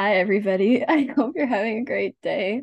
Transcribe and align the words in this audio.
Hi, 0.00 0.16
everybody. 0.16 0.82
I 0.88 1.12
hope 1.14 1.34
you're 1.36 1.46
having 1.46 1.76
a 1.76 1.84
great 1.84 2.18
day, 2.22 2.62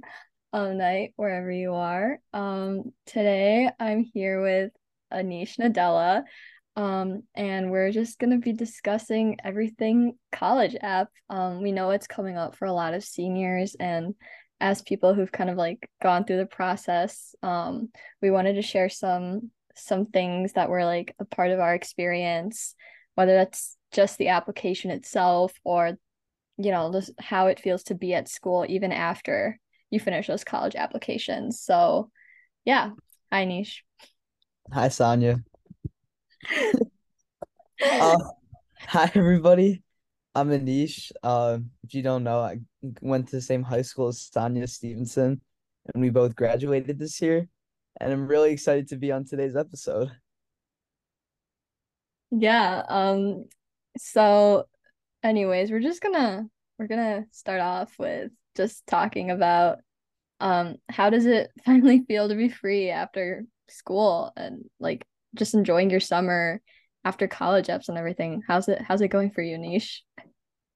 um, 0.54 0.80
night, 0.80 1.14
wherever 1.18 1.52
you 1.52 1.76
are. 1.76 2.20
Um, 2.34 2.94
today 3.06 3.70
I'm 3.80 4.04
here 4.12 4.42
with 4.42 4.72
Anish 5.14 5.60
Nadella, 5.60 6.24
um, 6.76 7.22
and 7.36 7.70
we're 7.70 7.92
just 7.92 8.18
gonna 8.18 8.40
be 8.40 8.54
discussing 8.54 9.38
everything 9.44 10.18
college 10.32 10.76
app. 10.82 11.10
Um, 11.30 11.62
we 11.62 11.72
know 11.72 11.92
it's 11.92 12.08
coming 12.08 12.40
up 12.40 12.56
for 12.56 12.66
a 12.66 12.74
lot 12.74 12.96
of 12.96 13.04
seniors, 13.04 13.76
and 13.80 14.16
as 14.60 14.82
people 14.82 15.14
who've 15.14 15.32
kind 15.32 15.52
of 15.52 15.58
like 15.58 15.88
gone 16.02 16.26
through 16.26 16.38
the 16.38 16.48
process, 16.48 17.36
um, 17.44 17.90
we 18.20 18.32
wanted 18.32 18.54
to 18.56 18.64
share 18.64 18.90
some 18.90 19.52
some 19.76 20.08
things 20.08 20.54
that 20.54 20.72
were 20.72 20.86
like 20.86 21.14
a 21.20 21.26
part 21.26 21.52
of 21.52 21.60
our 21.60 21.76
experience, 21.76 22.74
whether 23.14 23.36
that's 23.36 23.78
just 23.92 24.18
the 24.18 24.30
application 24.30 24.90
itself 24.90 25.54
or 25.64 26.00
you 26.58 26.72
know, 26.72 26.92
this, 26.92 27.12
how 27.20 27.48
it 27.48 27.60
feels 27.60 27.84
to 27.84 27.96
be 27.96 28.14
at 28.14 28.28
school 28.28 28.66
even 28.68 28.92
after 28.92 29.60
you 29.90 30.00
finish 30.00 30.28
those 30.28 30.44
college 30.44 30.76
applications. 30.76 31.62
So, 31.62 32.10
yeah. 32.66 32.92
Hi, 33.32 33.46
Nish. 33.46 33.84
Hi, 34.74 34.90
Sonia. 34.90 35.44
uh, 37.84 38.18
hi, 38.80 39.12
everybody. 39.16 39.84
I'm 40.36 40.50
Anish. 40.50 41.12
Uh, 41.24 41.60
if 41.84 41.94
you 41.94 42.04
don't 42.04 42.24
know, 42.24 42.40
I 42.40 42.60
went 43.02 43.30
to 43.30 43.38
the 43.38 43.42
same 43.42 43.64
high 43.64 43.82
school 43.82 44.10
as 44.10 44.22
Sonia 44.22 44.68
Stevenson, 44.68 45.42
and 45.94 46.02
we 46.02 46.10
both 46.10 46.36
graduated 46.36 47.00
this 47.00 47.20
year. 47.22 47.48
And 48.00 48.14
I'm 48.14 48.28
really 48.28 48.52
excited 48.52 48.90
to 48.90 48.98
be 48.98 49.12
on 49.12 49.26
today's 49.26 49.56
episode. 49.56 50.12
Yeah. 52.30 52.84
Um. 52.88 53.46
So 53.98 54.68
anyways, 55.24 55.72
we're 55.72 55.80
just 55.80 56.02
gonna 56.02 56.46
we're 56.78 56.88
gonna 56.88 57.26
start 57.32 57.62
off 57.62 57.94
with 57.98 58.32
just 58.56 58.86
talking 58.88 59.32
about 59.32 59.80
um 60.40 60.76
how 60.90 61.10
does 61.10 61.26
it 61.26 61.52
finally 61.66 62.04
feel 62.08 62.30
to 62.30 62.36
be 62.36 62.50
free 62.50 62.90
after 62.90 63.46
school 63.70 64.32
and 64.36 64.66
like 64.80 65.06
just 65.36 65.54
enjoying 65.54 65.90
your 65.90 66.00
summer 66.00 66.62
after 67.04 67.28
college 67.28 67.68
apps 67.68 67.90
and 67.90 67.98
everything. 67.98 68.42
How's 68.48 68.68
it 68.68 68.82
how's 68.82 69.02
it 69.02 69.10
going 69.10 69.32
for 69.32 69.42
you, 69.42 69.58
Nish? 69.58 70.04
I 70.20 70.24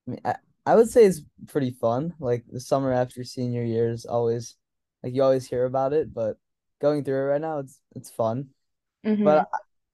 mean, 0.07 0.21
I, 0.25 0.35
I 0.65 0.75
would 0.75 0.89
say 0.89 1.05
it's 1.05 1.21
pretty 1.47 1.71
fun. 1.71 2.13
Like 2.19 2.45
the 2.49 2.59
summer 2.59 2.91
after 2.91 3.23
senior 3.23 3.63
year 3.63 3.89
is 3.89 4.05
always 4.05 4.55
like 5.03 5.13
you 5.13 5.23
always 5.23 5.47
hear 5.47 5.65
about 5.65 5.93
it, 5.93 6.13
but 6.13 6.37
going 6.79 7.03
through 7.03 7.17
it 7.17 7.31
right 7.31 7.41
now, 7.41 7.59
it's 7.59 7.79
it's 7.95 8.09
fun. 8.09 8.49
Mm-hmm. 9.05 9.23
But 9.23 9.47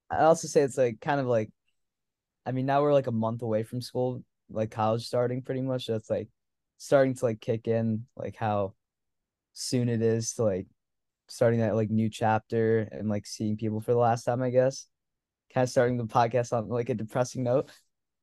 I, 0.09 0.17
I 0.17 0.23
also 0.23 0.47
say 0.47 0.61
it's 0.61 0.77
like 0.77 0.99
kind 1.01 1.19
of 1.19 1.27
like 1.27 1.49
I 2.45 2.51
mean, 2.51 2.65
now 2.65 2.81
we're 2.81 2.93
like 2.93 3.07
a 3.07 3.11
month 3.11 3.41
away 3.41 3.63
from 3.63 3.81
school, 3.81 4.23
like 4.49 4.71
college 4.71 5.05
starting 5.05 5.41
pretty 5.41 5.61
much. 5.61 5.87
That's 5.87 6.09
like 6.09 6.29
starting 6.77 7.15
to 7.15 7.25
like 7.25 7.41
kick 7.41 7.67
in 7.67 8.05
like 8.15 8.35
how 8.35 8.73
soon 9.53 9.89
it 9.89 10.01
is 10.01 10.33
to 10.33 10.43
like 10.43 10.67
starting 11.27 11.59
that 11.59 11.75
like 11.75 11.89
new 11.89 12.09
chapter 12.09 12.79
and 12.91 13.09
like 13.09 13.25
seeing 13.25 13.57
people 13.57 13.81
for 13.81 13.91
the 13.91 13.97
last 13.97 14.23
time, 14.23 14.41
I 14.41 14.49
guess. 14.49 14.87
Kind 15.53 15.63
of 15.63 15.69
starting 15.69 15.97
the 15.97 16.05
podcast 16.05 16.53
on 16.53 16.69
like 16.69 16.89
a 16.89 16.95
depressing 16.95 17.43
note. 17.43 17.69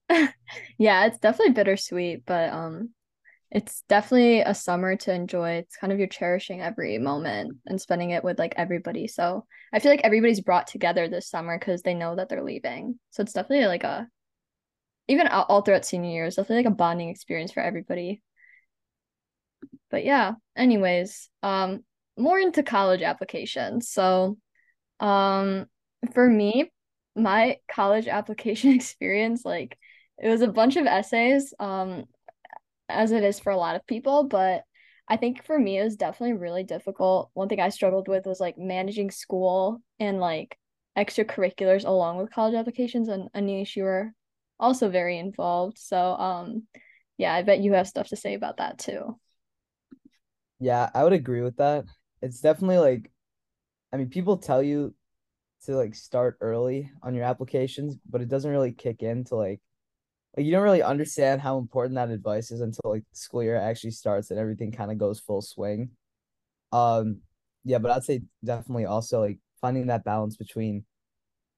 yeah, 0.78 1.06
it's 1.06 1.18
definitely 1.18 1.54
bittersweet, 1.54 2.24
but 2.26 2.50
um 2.50 2.90
it's 3.50 3.84
definitely 3.88 4.40
a 4.40 4.52
summer 4.52 4.96
to 4.96 5.14
enjoy. 5.14 5.50
It's 5.52 5.76
kind 5.76 5.92
of 5.92 5.98
you're 6.00 6.08
cherishing 6.08 6.60
every 6.60 6.98
moment 6.98 7.56
and 7.66 7.80
spending 7.80 8.10
it 8.10 8.24
with 8.24 8.36
like 8.36 8.54
everybody. 8.56 9.06
So 9.06 9.46
I 9.72 9.78
feel 9.78 9.92
like 9.92 10.00
everybody's 10.02 10.40
brought 10.40 10.66
together 10.66 11.08
this 11.08 11.30
summer 11.30 11.56
because 11.56 11.82
they 11.82 11.94
know 11.94 12.16
that 12.16 12.28
they're 12.28 12.42
leaving. 12.42 12.98
So 13.10 13.22
it's 13.22 13.32
definitely 13.32 13.66
like 13.66 13.84
a 13.84 14.08
even 15.08 15.28
all 15.28 15.62
throughout 15.62 15.84
senior 15.84 16.10
years, 16.10 16.36
definitely 16.36 16.64
like 16.64 16.72
a 16.72 16.76
bonding 16.76 17.10
experience 17.10 17.52
for 17.52 17.60
everybody. 17.60 18.22
But 19.90 20.04
yeah, 20.04 20.32
anyways, 20.56 21.28
um, 21.42 21.84
more 22.16 22.38
into 22.38 22.62
college 22.62 23.02
applications. 23.02 23.88
So, 23.90 24.38
um, 25.00 25.66
for 26.12 26.28
me, 26.28 26.70
my 27.16 27.58
college 27.70 28.08
application 28.08 28.70
experience, 28.74 29.44
like, 29.44 29.78
it 30.22 30.28
was 30.28 30.42
a 30.42 30.48
bunch 30.48 30.76
of 30.76 30.86
essays, 30.86 31.52
um, 31.58 32.04
as 32.88 33.12
it 33.12 33.24
is 33.24 33.40
for 33.40 33.50
a 33.50 33.56
lot 33.56 33.76
of 33.76 33.86
people, 33.86 34.24
but 34.24 34.62
I 35.08 35.16
think 35.16 35.44
for 35.44 35.58
me 35.58 35.78
it 35.78 35.84
was 35.84 35.96
definitely 35.96 36.34
really 36.34 36.64
difficult. 36.64 37.30
One 37.34 37.48
thing 37.48 37.60
I 37.60 37.68
struggled 37.68 38.08
with 38.08 38.26
was 38.26 38.40
like 38.40 38.56
managing 38.56 39.10
school 39.10 39.82
and 40.00 40.18
like 40.18 40.56
extracurriculars 40.96 41.84
along 41.84 42.18
with 42.18 42.32
college 42.32 42.54
applications. 42.54 43.08
And 43.08 43.30
Anish, 43.32 43.76
you 43.76 43.84
were 43.84 44.12
also 44.58 44.88
very 44.90 45.18
involved. 45.18 45.78
So 45.78 45.98
um 46.16 46.64
yeah, 47.18 47.34
I 47.34 47.42
bet 47.42 47.60
you 47.60 47.74
have 47.74 47.88
stuff 47.88 48.08
to 48.08 48.16
say 48.16 48.34
about 48.34 48.58
that 48.58 48.78
too. 48.78 49.18
Yeah, 50.60 50.90
I 50.94 51.04
would 51.04 51.12
agree 51.12 51.42
with 51.42 51.56
that. 51.56 51.84
It's 52.22 52.40
definitely 52.40 52.78
like 52.78 53.10
I 53.92 53.96
mean, 53.98 54.10
people 54.10 54.38
tell 54.38 54.62
you 54.62 54.94
to 55.64 55.76
like 55.76 55.94
start 55.94 56.38
early 56.40 56.90
on 57.02 57.14
your 57.14 57.24
applications, 57.24 57.96
but 58.10 58.22
it 58.22 58.28
doesn't 58.28 58.50
really 58.50 58.72
kick 58.72 59.02
in 59.02 59.24
to 59.26 59.36
like 59.36 59.60
like 60.36 60.46
you 60.46 60.52
don't 60.52 60.64
really 60.64 60.82
understand 60.82 61.40
how 61.42 61.58
important 61.58 61.96
that 61.96 62.10
advice 62.10 62.50
is 62.52 62.60
until 62.60 62.92
like 62.92 63.04
the 63.10 63.16
school 63.18 63.42
year 63.42 63.56
actually 63.56 63.92
starts 63.92 64.30
and 64.30 64.40
everything 64.40 64.72
kind 64.72 64.92
of 64.92 64.98
goes 64.98 65.20
full 65.20 65.42
swing. 65.42 65.90
Um 66.72 67.20
yeah, 67.64 67.78
but 67.78 67.90
I'd 67.92 68.04
say 68.04 68.22
definitely 68.44 68.86
also 68.86 69.20
like 69.20 69.38
finding 69.60 69.88
that 69.88 70.04
balance 70.04 70.36
between 70.36 70.84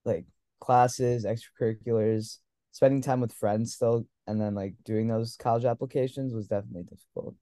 like 0.05 0.27
classes, 0.61 1.27
extracurriculars, 1.27 2.39
spending 2.77 3.01
time 3.01 3.23
with 3.23 3.33
friends 3.33 3.73
still 3.73 4.07
and 4.27 4.39
then 4.39 4.55
like 4.55 4.75
doing 4.85 5.09
those 5.09 5.35
college 5.39 5.65
applications 5.65 6.35
was 6.35 6.47
definitely 6.47 6.83
difficult. 6.83 7.35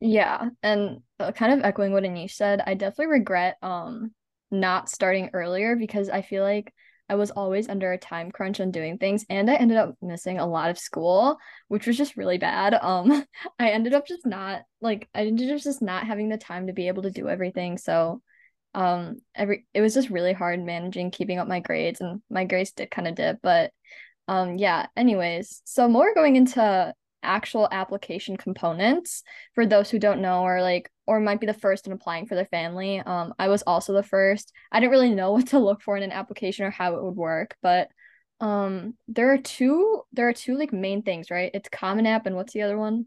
Yeah, 0.00 0.48
and 0.62 1.02
uh, 1.18 1.32
kind 1.32 1.52
of 1.52 1.62
echoing 1.62 1.92
what 1.92 2.04
Anish 2.04 2.32
said, 2.32 2.62
I 2.66 2.72
definitely 2.72 3.08
regret 3.08 3.58
um 3.60 4.12
not 4.50 4.88
starting 4.88 5.28
earlier 5.34 5.76
because 5.76 6.08
I 6.08 6.22
feel 6.22 6.42
like 6.42 6.72
I 7.10 7.16
was 7.16 7.30
always 7.30 7.68
under 7.68 7.92
a 7.92 7.98
time 7.98 8.30
crunch 8.30 8.60
on 8.60 8.70
doing 8.70 8.96
things 8.96 9.26
and 9.28 9.50
I 9.50 9.56
ended 9.56 9.76
up 9.76 9.94
missing 10.00 10.38
a 10.38 10.46
lot 10.46 10.70
of 10.70 10.78
school, 10.78 11.36
which 11.68 11.86
was 11.86 11.98
just 11.98 12.16
really 12.16 12.38
bad. 12.38 12.72
Um 12.72 13.26
I 13.58 13.72
ended 13.72 13.92
up 13.92 14.06
just 14.06 14.24
not 14.24 14.62
like 14.80 15.06
I 15.14 15.26
ended 15.26 15.50
up 15.50 15.60
just 15.60 15.82
not 15.82 16.06
having 16.06 16.30
the 16.30 16.38
time 16.38 16.68
to 16.68 16.72
be 16.72 16.88
able 16.88 17.02
to 17.02 17.10
do 17.10 17.28
everything. 17.28 17.76
So 17.76 18.22
um 18.72 19.20
every 19.34 19.66
it 19.74 19.82
was 19.82 19.92
just 19.92 20.08
really 20.08 20.32
hard 20.32 20.60
managing 20.64 21.10
keeping 21.10 21.38
up 21.38 21.46
my 21.48 21.60
grades 21.60 22.00
and 22.00 22.22
my 22.30 22.44
grades 22.46 22.72
did 22.72 22.90
kind 22.90 23.06
of 23.06 23.16
dip, 23.16 23.40
but 23.42 23.70
um, 24.28 24.58
yeah, 24.58 24.86
anyways, 24.96 25.62
so 25.64 25.88
more 25.88 26.14
going 26.14 26.36
into 26.36 26.94
actual 27.22 27.68
application 27.70 28.36
components 28.36 29.22
for 29.54 29.66
those 29.66 29.90
who 29.90 29.98
don't 29.98 30.22
know 30.22 30.42
or 30.42 30.62
like 30.62 30.90
or 31.06 31.20
might 31.20 31.40
be 31.40 31.46
the 31.46 31.52
first 31.52 31.86
in 31.86 31.92
applying 31.92 32.26
for 32.26 32.34
their 32.34 32.46
family. 32.46 33.00
Um, 33.00 33.34
I 33.38 33.48
was 33.48 33.62
also 33.62 33.92
the 33.92 34.02
first. 34.02 34.52
I 34.70 34.80
didn't 34.80 34.92
really 34.92 35.14
know 35.14 35.32
what 35.34 35.48
to 35.48 35.58
look 35.58 35.82
for 35.82 35.96
in 35.96 36.02
an 36.02 36.12
application 36.12 36.64
or 36.64 36.70
how 36.70 36.94
it 36.94 37.02
would 37.02 37.16
work, 37.16 37.56
but 37.62 37.88
um 38.40 38.94
there 39.06 39.30
are 39.34 39.36
two 39.36 40.00
there 40.14 40.26
are 40.26 40.32
two 40.32 40.56
like 40.56 40.72
main 40.72 41.02
things, 41.02 41.30
right? 41.30 41.50
It's 41.52 41.68
Common 41.68 42.06
App 42.06 42.26
and 42.26 42.36
what's 42.36 42.52
the 42.54 42.62
other 42.62 42.78
one? 42.78 43.06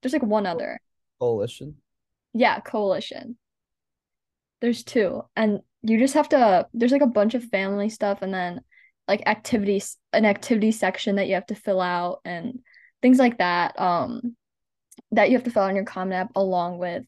There's 0.00 0.12
like 0.12 0.22
one 0.22 0.46
other. 0.46 0.80
Coalition. 1.18 1.76
Yeah, 2.32 2.60
Coalition. 2.60 3.36
There's 4.60 4.84
two. 4.84 5.22
And 5.36 5.60
you 5.82 5.98
just 5.98 6.14
have 6.14 6.28
to 6.30 6.66
there's 6.72 6.92
like 6.92 7.02
a 7.02 7.06
bunch 7.06 7.34
of 7.34 7.44
family 7.44 7.88
stuff 7.88 8.22
and 8.22 8.32
then 8.32 8.62
like 9.10 9.26
activities 9.26 9.96
an 10.12 10.24
activity 10.24 10.70
section 10.70 11.16
that 11.16 11.26
you 11.26 11.34
have 11.34 11.46
to 11.46 11.56
fill 11.56 11.80
out 11.80 12.20
and 12.24 12.60
things 13.02 13.18
like 13.18 13.38
that 13.38 13.78
um 13.80 14.36
that 15.10 15.28
you 15.28 15.36
have 15.36 15.42
to 15.42 15.50
fill 15.50 15.64
out 15.64 15.70
in 15.70 15.74
your 15.76 15.84
common 15.84 16.12
app 16.12 16.30
along 16.36 16.78
with 16.78 17.04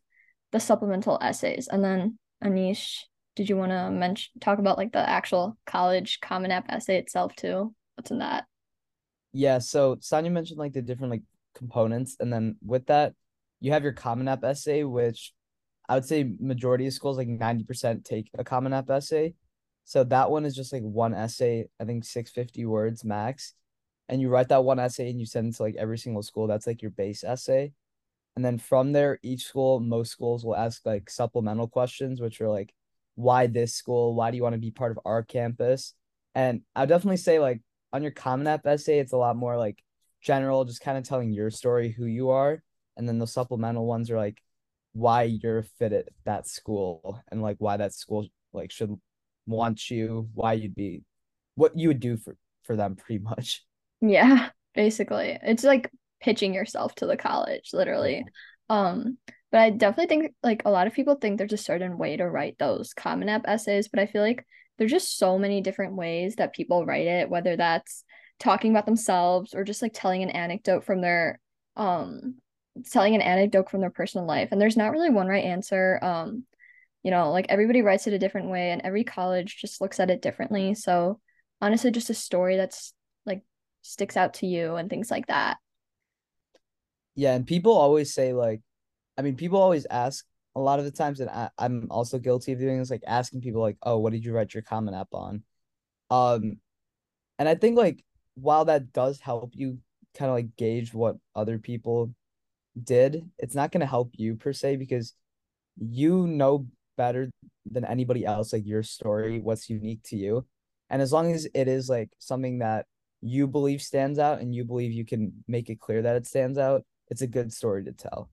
the 0.51 0.59
supplemental 0.59 1.17
essays. 1.23 1.69
And 1.69 1.83
then 1.83 2.19
anish 2.43 3.03
did 3.37 3.49
you 3.49 3.57
want 3.57 3.71
to 3.71 3.89
mention 3.91 4.33
talk 4.41 4.59
about 4.59 4.79
like 4.79 4.93
the 4.93 5.09
actual 5.09 5.57
college 5.65 6.19
common 6.21 6.51
app 6.51 6.67
essay 6.69 6.99
itself 6.99 7.37
too? 7.37 7.73
What's 7.95 8.11
in 8.11 8.19
that? 8.19 8.47
Yeah 9.33 9.59
so 9.59 9.97
sonia 10.01 10.33
mentioned 10.33 10.59
like 10.59 10.73
the 10.73 10.83
different 10.83 11.13
like 11.13 11.23
components. 11.55 12.17
And 12.19 12.33
then 12.33 12.57
with 12.67 12.87
that 12.87 13.15
you 13.61 13.71
have 13.71 13.85
your 13.85 13.93
common 13.93 14.27
app 14.27 14.43
essay 14.43 14.83
which 14.83 15.33
i 15.89 15.95
would 15.95 16.05
say 16.05 16.29
majority 16.41 16.89
of 16.89 16.93
schools 16.93 17.17
like 17.17 17.29
90% 17.29 18.05
take 18.05 18.29
a 18.37 18.43
common 18.43 18.73
app 18.73 18.91
essay 18.91 19.35
so 19.85 20.05
that 20.05 20.31
one 20.31 20.45
is 20.45 20.55
just 20.55 20.73
like 20.73 20.83
one 20.83 21.15
essay, 21.15 21.69
I 21.81 21.85
think 21.85 22.05
650 22.05 22.65
words 22.67 23.05
max. 23.05 23.55
And 24.09 24.21
you 24.21 24.29
write 24.29 24.49
that 24.49 24.65
one 24.65 24.79
essay 24.79 25.11
and 25.11 25.19
you 25.19 25.27
send 25.27 25.53
it 25.53 25.57
to 25.57 25.63
like 25.63 25.77
every 25.77 25.99
single 25.99 26.23
school. 26.23 26.47
That's 26.47 26.67
like 26.67 26.83
your 26.83 26.91
base 26.91 27.25
essay. 27.25 27.73
And 28.37 28.45
then 28.45 28.59
from 28.59 28.93
there, 28.93 29.19
each 29.23 29.45
school, 29.45 29.81
most 29.81 30.11
schools 30.11 30.45
will 30.45 30.57
ask 30.57 30.85
like 30.87 31.11
supplemental 31.11 31.69
questions, 31.69 32.21
which 32.21 32.41
are 32.41 32.49
like, 32.49 32.73
why 33.15 33.47
this 33.47 33.75
school? 33.75 34.15
Why 34.15 34.31
do 34.31 34.37
you 34.37 34.43
want 34.43 34.55
to 34.55 34.61
be 34.61 34.71
part 34.71 34.93
of 34.93 35.01
our 35.05 35.23
campus? 35.23 35.95
And 36.35 36.63
I 36.75 36.87
definitely 36.87 37.19
say 37.19 37.39
like 37.39 37.61
on 37.93 38.03
your 38.03 38.11
Common 38.13 38.47
App 38.47 38.67
essay, 38.67 38.99
it's 38.99 39.13
a 39.13 39.19
lot 39.19 39.37
more 39.37 39.57
like 39.57 39.83
general, 40.23 40.65
just 40.65 40.81
kind 40.81 40.97
of 40.97 41.05
telling 41.05 41.33
your 41.33 41.51
story, 41.51 41.91
who 41.91 42.07
you 42.07 42.31
are. 42.31 42.63
And 42.97 43.09
then 43.09 43.19
the 43.19 43.27
supplemental 43.27 43.87
ones 43.87 44.11
are 44.11 44.17
like 44.17 44.43
why 44.93 45.23
you're 45.23 45.63
fit 45.63 45.93
at 45.93 46.09
that 46.25 46.47
school 46.47 47.23
and 47.31 47.43
like 47.43 47.57
why 47.59 47.77
that 47.79 47.95
school 47.95 48.27
like 48.53 48.71
should 48.71 48.99
want 49.47 49.91
you, 49.91 50.29
why 50.35 50.55
you'd 50.55 50.75
be, 50.75 51.03
what 51.55 51.79
you 51.79 51.89
would 51.89 52.01
do 52.01 52.17
for 52.17 52.37
for 52.65 52.77
them, 52.77 52.97
pretty 52.97 53.23
much. 53.23 53.65
Yeah, 54.05 54.49
basically, 54.75 55.39
it's 55.41 55.63
like 55.63 55.89
pitching 56.21 56.55
yourself 56.55 56.93
to 56.97 57.07
the 57.07 57.17
college, 57.17 57.71
literally. 57.73 58.25
Um, 58.69 59.17
but 59.53 59.61
I 59.61 59.71
definitely 59.71 60.09
think 60.09 60.35
like 60.43 60.63
a 60.65 60.71
lot 60.71 60.89
of 60.89 60.93
people 60.93 61.15
think 61.15 61.39
there's 61.39 61.53
a 61.53 61.57
certain 61.57 61.99
way 61.99 62.17
to 62.17 62.29
write 62.29 62.59
those 62.59 62.95
Common 62.95 63.29
App 63.29 63.43
essays, 63.47 63.87
but 63.87 64.01
I 64.01 64.07
feel 64.07 64.23
like 64.23 64.45
there's 64.77 64.91
just 64.91 65.19
so 65.19 65.39
many 65.39 65.61
different 65.61 65.95
ways 65.95 66.35
that 66.35 66.53
people 66.53 66.85
write 66.85 67.07
it, 67.07 67.31
whether 67.31 67.57
that's 67.57 68.03
talking 68.41 68.73
about 68.73 68.87
themselves 68.87 69.55
or 69.55 69.63
just 69.63 69.83
like 69.83 69.93
telling 69.95 70.25
an 70.25 70.31
anecdote 70.31 70.85
from 70.85 71.01
their 71.01 71.39
um 71.77 72.35
telling 72.91 73.15
an 73.15 73.21
anecdote 73.21 73.71
from 73.71 73.81
their 73.81 73.91
personal 73.91 74.27
life. 74.27 74.49
And 74.51 74.61
there's 74.61 74.77
not 74.77 74.91
really 74.91 75.11
one 75.11 75.27
right 75.27 75.45
answer. 75.45 75.99
Um, 76.03 76.45
you 77.03 77.11
know, 77.11 77.31
like 77.31 77.47
everybody 77.49 77.83
writes 77.83 78.07
it 78.07 78.13
a 78.13 78.19
different 78.19 78.49
way 78.51 78.71
and 78.71 78.83
every 78.85 79.05
college 79.05 79.59
just 79.61 79.81
looks 79.81 80.01
at 80.01 80.11
it 80.11 80.23
differently. 80.23 80.75
So 80.75 81.21
honestly, 81.61 81.91
just 81.91 82.11
a 82.11 82.15
story 82.15 82.57
that's 82.57 82.93
like 83.27 83.43
sticks 83.83 84.17
out 84.17 84.35
to 84.35 84.47
you 84.47 84.77
and 84.77 84.89
things 84.89 85.11
like 85.11 85.27
that. 85.27 85.59
Yeah, 87.15 87.35
and 87.35 87.47
people 87.47 87.73
always 87.73 88.15
say 88.15 88.33
like 88.33 88.61
I 89.19 89.23
mean, 89.23 89.37
people 89.37 89.61
always 89.61 89.87
ask 89.91 90.25
a 90.57 90.61
lot 90.61 90.79
of 90.79 90.85
the 90.85 90.91
times, 90.91 91.21
and 91.21 91.31
I, 91.31 91.51
I'm 91.59 91.89
also 91.91 92.19
guilty 92.19 92.53
of 92.53 92.59
doing 92.61 92.79
this, 92.79 92.91
like 92.91 93.05
asking 93.07 93.43
people 93.43 93.61
like, 93.63 93.77
"Oh, 93.83 93.99
what 93.99 94.13
did 94.13 94.25
you 94.25 94.33
write 94.33 94.55
your 94.55 94.63
Common 94.63 94.95
App 94.95 95.09
on?" 95.13 95.45
Um, 96.11 96.59
and 97.39 97.49
I 97.49 97.55
think 97.57 97.77
like 97.79 98.05
while 98.35 98.67
that 98.67 98.93
does 98.93 99.21
help 99.21 99.53
you 99.55 99.79
kind 100.17 100.31
of 100.31 100.37
like 100.37 100.57
gauge 100.57 100.95
what 100.95 101.17
other 101.35 101.59
people 101.59 102.15
did, 102.83 103.31
it's 103.39 103.55
not 103.55 103.73
gonna 103.73 103.87
help 103.87 104.13
you 104.17 104.37
per 104.37 104.53
se 104.53 104.77
because 104.77 105.15
you 105.79 106.27
know 106.27 106.67
better 106.97 107.31
than 107.71 107.85
anybody 107.85 108.25
else 108.25 108.53
like 108.53 108.67
your 108.67 108.83
story, 108.83 109.41
what's 109.41 109.71
unique 109.71 110.03
to 110.05 110.17
you, 110.17 110.47
and 110.91 111.01
as 111.01 111.13
long 111.13 111.33
as 111.33 111.49
it 111.55 111.69
is 111.69 111.89
like 111.89 112.11
something 112.19 112.59
that 112.59 112.87
you 113.21 113.47
believe 113.47 113.81
stands 113.81 114.19
out 114.19 114.41
and 114.41 114.55
you 114.55 114.65
believe 114.65 114.93
you 114.93 115.05
can 115.05 115.33
make 115.47 115.71
it 115.71 115.81
clear 115.81 116.03
that 116.03 116.17
it 116.17 116.27
stands 116.27 116.59
out, 116.59 116.85
it's 117.09 117.23
a 117.23 117.27
good 117.27 117.53
story 117.53 117.85
to 117.85 117.93
tell. 117.93 118.29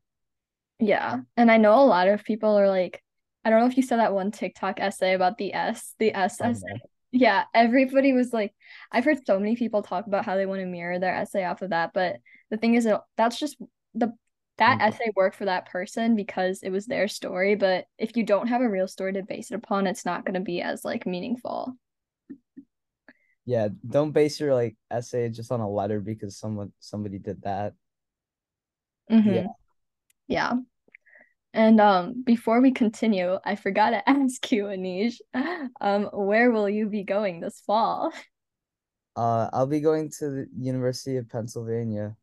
Yeah. 0.79 1.19
And 1.37 1.51
I 1.51 1.57
know 1.57 1.75
a 1.75 1.85
lot 1.85 2.07
of 2.07 2.23
people 2.23 2.57
are 2.57 2.67
like, 2.67 3.03
I 3.45 3.49
don't 3.49 3.59
know 3.59 3.67
if 3.67 3.77
you 3.77 3.83
saw 3.83 3.97
that 3.97 4.13
one 4.13 4.31
TikTok 4.31 4.79
essay 4.79 5.13
about 5.13 5.37
the 5.37 5.53
S, 5.53 5.93
the 5.99 6.13
S 6.13 6.41
essay. 6.41 6.81
Yeah, 7.11 7.43
everybody 7.53 8.13
was 8.13 8.33
like, 8.33 8.53
I've 8.91 9.05
heard 9.05 9.25
so 9.25 9.39
many 9.39 9.55
people 9.55 9.81
talk 9.81 10.07
about 10.07 10.25
how 10.25 10.35
they 10.35 10.45
want 10.45 10.61
to 10.61 10.65
mirror 10.65 10.99
their 10.99 11.15
essay 11.15 11.43
off 11.45 11.61
of 11.61 11.69
that, 11.69 11.91
but 11.93 12.17
the 12.49 12.57
thing 12.57 12.75
is, 12.75 12.87
that's 13.15 13.39
just 13.39 13.57
the 13.93 14.13
that 14.59 14.79
mm-hmm. 14.79 14.87
essay 14.87 15.11
worked 15.15 15.35
for 15.35 15.45
that 15.45 15.69
person 15.69 16.15
because 16.15 16.61
it 16.61 16.69
was 16.69 16.85
their 16.85 17.07
story. 17.07 17.55
But 17.55 17.85
if 17.97 18.15
you 18.15 18.23
don't 18.23 18.47
have 18.47 18.61
a 18.61 18.69
real 18.69 18.87
story 18.87 19.13
to 19.13 19.23
base 19.23 19.51
it 19.51 19.55
upon, 19.55 19.87
it's 19.87 20.05
not 20.05 20.25
going 20.25 20.35
to 20.35 20.39
be 20.39 20.61
as 20.61 20.85
like 20.85 21.05
meaningful. 21.05 21.73
Yeah, 23.45 23.69
don't 23.87 24.11
base 24.11 24.39
your 24.39 24.53
like 24.53 24.77
essay 24.91 25.29
just 25.29 25.51
on 25.51 25.59
a 25.59 25.69
letter 25.69 25.99
because 25.99 26.37
someone 26.37 26.71
somebody 26.79 27.17
did 27.17 27.41
that. 27.41 27.73
Mm-hmm. 29.11 29.33
Yeah, 29.33 29.47
yeah. 30.27 30.53
And 31.53 31.81
um, 31.81 32.23
before 32.23 32.61
we 32.61 32.71
continue, 32.71 33.39
I 33.43 33.55
forgot 33.55 33.89
to 33.89 34.07
ask 34.09 34.51
you, 34.51 34.65
Anish, 34.65 35.15
um, 35.81 36.09
where 36.13 36.51
will 36.51 36.69
you 36.69 36.89
be 36.89 37.03
going 37.03 37.39
this 37.39 37.61
fall? 37.65 38.11
Uh, 39.15 39.49
I'll 39.51 39.67
be 39.67 39.81
going 39.81 40.11
to 40.19 40.29
the 40.29 40.47
University 40.57 41.17
of 41.17 41.27
Pennsylvania. 41.27 42.15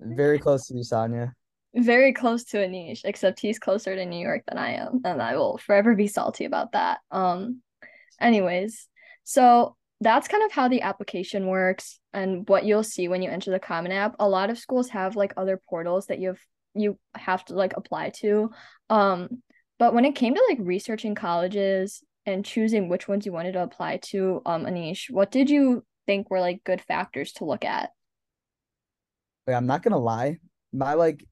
Very 0.00 0.38
close 0.38 0.66
to 0.66 0.74
you, 0.74 0.82
Sonia. 0.82 1.34
Very 1.74 2.12
close 2.12 2.44
to 2.44 2.58
Anish, 2.58 3.02
except 3.04 3.40
he's 3.40 3.58
closer 3.58 3.94
to 3.94 4.06
New 4.06 4.18
York 4.18 4.42
than 4.48 4.58
I 4.58 4.72
am, 4.74 5.02
and 5.04 5.20
I 5.20 5.36
will 5.36 5.58
forever 5.58 5.94
be 5.94 6.06
salty 6.06 6.44
about 6.44 6.72
that. 6.72 7.00
Um, 7.10 7.60
anyways, 8.20 8.88
so 9.24 9.76
that's 10.00 10.28
kind 10.28 10.42
of 10.44 10.52
how 10.52 10.68
the 10.68 10.82
application 10.82 11.46
works 11.46 11.98
and 12.12 12.48
what 12.48 12.64
you'll 12.64 12.82
see 12.82 13.08
when 13.08 13.22
you 13.22 13.30
enter 13.30 13.50
the 13.50 13.58
Common 13.58 13.92
App. 13.92 14.16
A 14.18 14.28
lot 14.28 14.50
of 14.50 14.58
schools 14.58 14.90
have 14.90 15.16
like 15.16 15.34
other 15.36 15.60
portals 15.68 16.06
that 16.06 16.18
you 16.18 16.28
have 16.28 16.40
you 16.74 16.98
have 17.14 17.44
to 17.46 17.54
like 17.54 17.72
apply 17.76 18.10
to. 18.10 18.50
Um, 18.90 19.42
but 19.78 19.94
when 19.94 20.04
it 20.04 20.14
came 20.14 20.34
to 20.34 20.46
like 20.48 20.58
researching 20.60 21.14
colleges 21.14 22.02
and 22.24 22.44
choosing 22.44 22.88
which 22.88 23.08
ones 23.08 23.26
you 23.26 23.32
wanted 23.32 23.52
to 23.52 23.62
apply 23.62 23.98
to, 23.98 24.42
um, 24.46 24.64
Anish, 24.64 25.10
what 25.10 25.30
did 25.30 25.50
you 25.50 25.84
think 26.06 26.30
were 26.30 26.40
like 26.40 26.64
good 26.64 26.80
factors 26.80 27.32
to 27.34 27.44
look 27.44 27.64
at? 27.64 27.90
Like, 29.46 29.56
I'm 29.56 29.66
not 29.66 29.82
gonna 29.82 29.98
lie, 29.98 30.38
my 30.72 30.94
like 30.94 31.24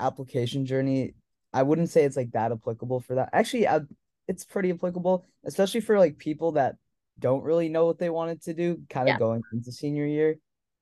application 0.00 0.66
journey, 0.66 1.14
I 1.52 1.62
wouldn't 1.62 1.90
say 1.90 2.04
it's 2.04 2.16
like 2.16 2.32
that 2.32 2.52
applicable 2.52 3.00
for 3.00 3.16
that. 3.16 3.30
Actually, 3.32 3.68
I, 3.68 3.80
it's 4.28 4.44
pretty 4.44 4.70
applicable, 4.70 5.24
especially 5.44 5.80
for 5.80 5.98
like 5.98 6.18
people 6.18 6.52
that 6.52 6.76
don't 7.18 7.42
really 7.42 7.68
know 7.68 7.86
what 7.86 7.98
they 7.98 8.10
wanted 8.10 8.42
to 8.42 8.54
do, 8.54 8.82
kind 8.90 9.08
of 9.08 9.14
yeah. 9.14 9.18
going 9.18 9.42
into 9.52 9.72
senior 9.72 10.06
year 10.06 10.36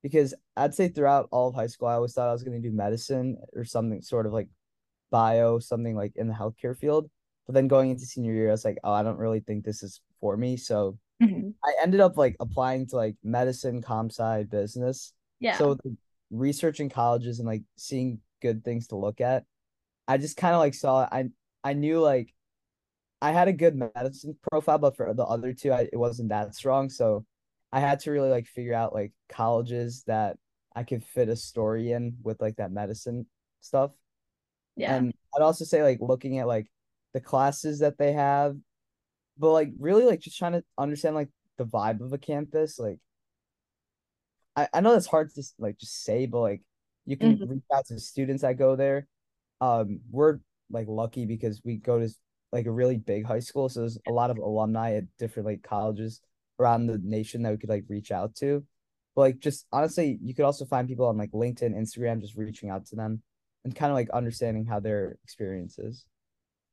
because 0.05 0.35
I'd 0.55 0.75
say 0.75 0.89
throughout 0.89 1.29
all 1.33 1.49
of 1.49 1.55
high 1.55 1.67
school, 1.67 1.89
I 1.89 1.95
always 1.95 2.13
thought 2.13 2.29
I 2.29 2.33
was 2.33 2.43
going 2.43 2.61
to 2.61 2.69
do 2.69 2.77
medicine 2.77 3.39
or 3.55 3.65
something 3.65 4.03
sort 4.03 4.27
of 4.27 4.35
like 4.35 4.49
bio, 5.11 5.59
something 5.59 5.97
like 5.97 6.13
in 6.15 6.29
the 6.29 6.35
healthcare 6.35 6.77
field. 6.77 7.09
But 7.47 7.55
then 7.55 7.69
going 7.69 7.91
into 7.91 8.05
senior 8.05 8.35
year, 8.35 8.49
I 8.49 8.53
was 8.53 8.67
like, 8.67 8.77
oh, 8.85 8.93
I 8.93 9.03
don't 9.03 9.17
really 9.17 9.41
think 9.41 9.65
this 9.65 9.83
is 9.83 10.03
for 10.21 10.37
me. 10.37 10.59
So 10.59 10.99
mm-hmm. 11.23 11.49
I 11.65 11.73
ended 11.83 12.01
up 12.01 12.19
like 12.19 12.37
applying 12.39 12.87
to 12.89 12.97
like 12.97 13.17
medicine, 13.25 13.81
comp 13.81 14.13
sci, 14.13 14.45
business. 14.45 15.15
Yeah. 15.41 15.57
So 15.57 15.79
researching 16.35 16.89
colleges 16.89 17.39
and 17.39 17.49
like 17.49 17.63
seeing 17.77 18.21
good 18.43 18.65
things 18.65 18.89
to 18.89 18.97
look 18.97 19.21
at, 19.21 19.45
I 20.07 20.19
just 20.19 20.37
kind 20.37 20.55
of 20.55 20.61
like 20.61 20.75
saw 20.75 21.09
I 21.11 21.27
I 21.63 21.73
knew 21.73 22.01
like 22.01 22.35
I 23.23 23.33
had 23.33 23.49
a 23.49 23.53
good 23.53 23.75
medicine 23.75 24.37
profile, 24.51 24.79
but 24.79 24.97
for 24.97 25.15
the 25.15 25.25
other 25.25 25.55
two, 25.55 25.73
I, 25.73 25.89
it 25.91 25.97
wasn't 25.97 26.29
that 26.29 26.55
strong. 26.55 26.91
So 26.91 27.25
I 27.73 27.81
had 27.81 28.01
to 28.01 28.11
really 28.11 28.29
like 28.29 28.47
figure 28.47 28.75
out 28.75 28.93
like 28.93 29.13
colleges 29.31 30.05
that 30.07 30.37
I 30.77 30.83
could 30.83 31.03
fit 31.03 31.29
a 31.29 31.37
story 31.37 31.93
in 31.93 32.17
with 32.23 32.43
like 32.43 32.57
that 32.57 32.71
medicine 32.71 33.27
stuff. 33.61 33.93
Yeah. 34.77 34.95
And 34.95 35.15
I'd 35.35 35.43
also 35.43 35.65
say 35.65 35.83
like 35.83 35.99
looking 36.01 36.39
at 36.39 36.47
like 36.47 36.67
the 37.15 37.21
classes 37.21 37.79
that 37.79 37.97
they 37.97 38.13
have, 38.13 38.57
but 39.39 39.53
like 39.53 39.71
really 39.79 40.05
like 40.05 40.21
just 40.21 40.37
trying 40.37 40.53
to 40.53 40.65
understand 40.77 41.15
like 41.15 41.31
the 41.57 41.65
vibe 41.65 42.01
of 42.01 42.13
a 42.13 42.19
campus. 42.19 42.79
Like 42.79 42.99
I, 44.57 44.69
I 44.73 44.81
know 44.81 44.93
that's 44.93 45.07
hard 45.07 45.35
to 45.35 45.43
like 45.59 45.79
just 45.79 46.05
say, 46.05 46.27
but 46.27 46.41
like 46.41 46.63
you 47.07 47.17
can 47.17 47.37
mm-hmm. 47.37 47.51
reach 47.51 47.63
out 47.73 47.87
to 47.87 47.99
students 47.99 48.43
that 48.43 48.59
go 48.59 48.77
there. 48.77 49.07
Um, 49.61 50.01
we're 50.11 50.39
like 50.71 50.87
lucky 50.89 51.27
because 51.27 51.61
we 51.65 51.77
go 51.77 51.99
to 51.99 52.09
like 52.53 52.67
a 52.67 52.71
really 52.71 52.97
big 52.97 53.27
high 53.27 53.41
school, 53.41 53.69
so 53.69 53.81
there's 53.81 53.99
a 54.07 54.13
lot 54.13 54.31
of 54.31 54.39
alumni 54.39 54.95
at 54.95 55.05
different 55.19 55.47
like 55.47 55.63
colleges 55.63 56.21
around 56.61 56.87
the 56.87 56.99
nation 57.03 57.43
that 57.43 57.51
we 57.51 57.59
could 57.59 57.71
like 57.71 57.85
reach 57.89 58.11
out 58.11 58.35
to. 58.37 58.65
But 59.15 59.21
like 59.23 59.39
just 59.41 59.67
honestly, 59.73 60.19
you 60.23 60.35
could 60.35 60.45
also 60.45 60.65
find 60.65 60.89
people 60.89 61.07
on 61.07 61.17
like 61.17 61.33
LinkedIn, 61.33 61.75
Instagram, 61.75 62.21
just 62.21 62.37
reaching 62.37 62.71
out 62.71 62.87
to 62.87 62.97
them 62.97 63.23
and 63.65 63.75
kind 63.75 63.91
of 63.91 63.95
like 63.95 64.11
understanding 64.11 64.67
how 64.67 64.81
their 64.81 65.19
experience 65.25 65.79
is. 65.79 66.05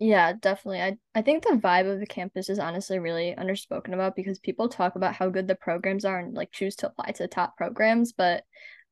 Yeah, 0.03 0.34
definitely. 0.34 0.81
I 0.81 0.98
I 1.13 1.22
think 1.22 1.43
the 1.43 1.51
vibe 1.58 1.91
of 1.91 2.00
the 2.00 2.08
campus 2.08 2.50
is 2.50 2.58
honestly 2.58 2.98
really 2.98 3.36
underspoken 3.38 3.93
about 3.93 4.15
because 4.15 4.39
people 4.39 4.67
talk 4.67 4.96
about 4.96 5.13
how 5.13 5.29
good 5.29 5.48
the 5.48 5.53
programs 5.55 6.05
are 6.05 6.17
and 6.20 6.34
like 6.34 6.51
choose 6.51 6.75
to 6.77 6.88
apply 6.88 7.12
to 7.13 7.27
top 7.27 7.55
programs. 7.55 8.12
But 8.12 8.43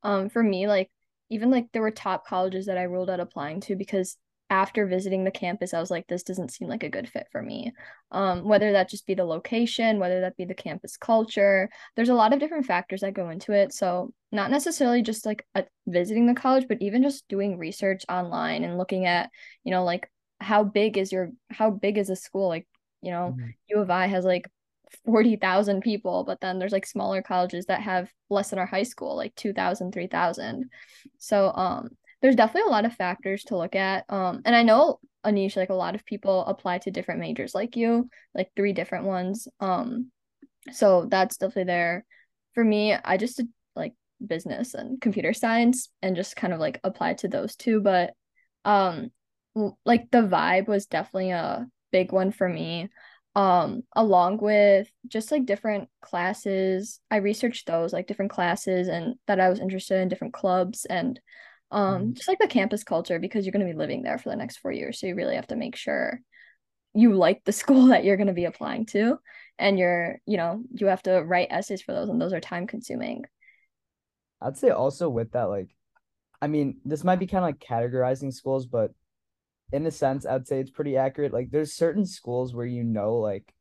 um 0.04 0.30
for 0.30 0.44
me, 0.44 0.68
like 0.68 0.92
even 1.32 1.50
like 1.50 1.68
there 1.74 1.82
were 1.82 1.90
top 1.92 2.28
colleges 2.28 2.68
that 2.68 2.78
I 2.78 2.84
ruled 2.84 3.10
out 3.10 3.20
applying 3.20 3.60
to 3.62 3.76
because 3.76 4.18
after 4.52 4.86
visiting 4.86 5.24
the 5.24 5.32
campus, 5.32 5.74
I 5.74 5.80
was 5.80 5.90
like, 5.92 6.08
this 6.08 6.24
doesn't 6.24 6.52
seem 6.52 6.68
like 6.68 6.84
a 6.84 6.90
good 6.90 7.08
fit 7.10 7.28
for 7.32 7.42
me. 7.42 7.72
Um, 8.12 8.44
whether 8.44 8.72
that 8.72 8.90
just 8.90 9.06
be 9.06 9.14
the 9.14 9.24
location, 9.24 10.00
whether 10.00 10.22
that 10.22 10.38
be 10.38 10.46
the 10.46 10.56
campus 10.56 10.98
culture, 10.98 11.70
there's 11.96 12.10
a 12.10 12.16
lot 12.16 12.34
of 12.34 12.40
different 12.40 12.66
factors 12.66 13.02
that 13.02 13.14
go 13.14 13.30
into 13.30 13.52
it. 13.52 13.74
So, 13.74 14.12
not 14.32 14.50
necessarily 14.50 15.04
just 15.04 15.24
like 15.26 15.46
visiting 15.88 16.26
the 16.26 16.34
college, 16.34 16.68
but 16.68 16.82
even 16.82 17.04
just 17.04 17.28
doing 17.28 17.58
research 17.60 18.06
online 18.10 18.64
and 18.64 18.78
looking 18.78 19.06
at, 19.06 19.30
you 19.64 19.72
know, 19.72 19.84
like 19.84 20.10
how 20.40 20.64
big 20.64 20.98
is 20.98 21.12
your, 21.12 21.32
how 21.50 21.70
big 21.70 21.98
is 21.98 22.10
a 22.10 22.16
school? 22.16 22.48
Like, 22.48 22.68
you 23.02 23.12
know, 23.12 23.36
mm-hmm. 23.38 23.50
U 23.70 23.80
of 23.80 23.90
I 23.90 24.08
has 24.08 24.26
like 24.26 24.50
40,000 25.06 25.82
people, 25.82 26.24
but 26.24 26.42
then 26.42 26.60
there's 26.60 26.72
like 26.72 26.86
smaller 26.86 27.22
colleges 27.22 27.66
that 27.68 27.82
have 27.82 28.10
less 28.30 28.50
than 28.50 28.60
our 28.60 28.66
high 28.66 28.84
school, 28.84 29.16
like 29.16 29.36
2,000, 29.36 29.92
3,000. 29.92 30.70
So, 31.18 31.52
um, 31.54 31.90
there's 32.22 32.36
definitely 32.36 32.68
a 32.68 32.72
lot 32.72 32.86
of 32.86 32.94
factors 32.94 33.44
to 33.46 33.58
look 33.58 33.76
at. 33.76 34.06
Um, 34.10 34.42
and 34.46 34.56
I 34.56 34.64
know 34.64 35.00
Anish, 35.26 35.56
like 35.56 35.70
a 35.70 35.76
lot 35.76 35.96
of 35.96 36.06
people 36.06 36.46
apply 36.46 36.80
to 36.80 36.92
different 36.92 37.20
majors 37.20 37.56
like 37.56 37.76
you, 37.76 38.10
like 38.34 38.52
three 38.56 38.74
different 38.74 39.06
ones. 39.06 39.48
Um, 39.60 40.12
so 40.72 41.08
that's 41.10 41.38
definitely 41.38 41.66
there. 41.66 42.06
For 42.54 42.64
me, 42.64 42.94
I 42.94 43.18
just 43.18 43.38
did 43.38 43.48
like 43.76 43.94
business 44.26 44.74
and 44.74 45.00
computer 45.00 45.34
science 45.34 45.90
and 46.02 46.16
just 46.16 46.36
kind 46.36 46.54
of 46.54 46.60
like 46.60 46.80
applied 46.84 47.20
to 47.20 47.28
those 47.28 47.56
two. 47.56 47.82
But 47.82 48.14
um, 48.66 49.12
like 49.86 50.12
the 50.12 50.20
vibe 50.20 50.68
was 50.68 50.86
definitely 50.86 51.32
a 51.32 51.68
big 51.92 52.12
one 52.12 52.32
for 52.32 52.48
me. 52.48 52.90
Um, 53.36 53.84
along 53.96 54.38
with 54.38 54.90
just 55.08 55.32
like 55.32 55.46
different 55.46 55.88
classes, 56.02 57.00
I 57.12 57.18
researched 57.18 57.68
those 57.68 57.94
like 57.94 58.08
different 58.08 58.32
classes 58.32 58.88
and 58.88 59.16
that 59.28 59.40
I 59.40 59.50
was 59.50 59.60
interested 59.60 60.02
in 60.02 60.08
different 60.08 60.34
clubs 60.34 60.86
and 60.86 61.20
um 61.72 62.02
mm-hmm. 62.02 62.14
just 62.14 62.28
like 62.28 62.40
the 62.40 62.48
campus 62.48 62.84
culture 62.84 63.20
because 63.20 63.46
you're 63.46 63.52
going 63.52 63.66
to 63.66 63.72
be 63.72 63.78
living 63.78 64.02
there 64.02 64.18
for 64.18 64.30
the 64.30 64.36
next 64.36 64.58
four 64.58 64.72
years 64.72 65.00
so 65.00 65.06
you 65.06 65.14
really 65.14 65.36
have 65.36 65.46
to 65.46 65.56
make 65.56 65.76
sure 65.76 66.20
you 66.96 67.14
like 67.14 67.44
the 67.44 67.52
school 67.62 67.88
that 67.88 68.04
you're 68.04 68.18
going 68.18 68.26
to 68.26 68.34
be 68.34 68.46
applying 68.46 68.88
to 68.88 69.20
and 69.60 69.78
you're 69.78 70.18
you 70.26 70.36
know 70.36 70.64
you 70.74 70.88
have 70.88 71.04
to 71.04 71.22
write 71.22 71.50
essays 71.52 71.84
for 71.84 71.94
those 71.94 72.10
and 72.10 72.20
those 72.20 72.34
are 72.34 72.40
time 72.40 72.66
consuming 72.66 73.24
i'd 74.42 74.58
say 74.58 74.72
also 74.72 75.10
with 75.10 75.32
that 75.34 75.44
like 75.44 75.70
I 76.42 76.48
mean, 76.48 76.78
this 76.86 77.04
might 77.04 77.20
be 77.20 77.28
kind 77.28 77.44
of 77.44 77.50
like 77.50 77.60
categorizing 77.60 78.34
schools, 78.34 78.66
but 78.66 78.92
in 79.72 79.86
a 79.86 79.92
sense, 79.92 80.26
I'd 80.26 80.48
say 80.48 80.60
it's 80.60 80.72
pretty 80.72 80.98
accurate. 80.98 81.34
Like 81.34 81.52
there's 81.52 81.74
certain 81.74 82.06
schools 82.06 82.54
where 82.54 82.66
you 82.66 82.84
know 82.84 83.18
like 83.18 83.54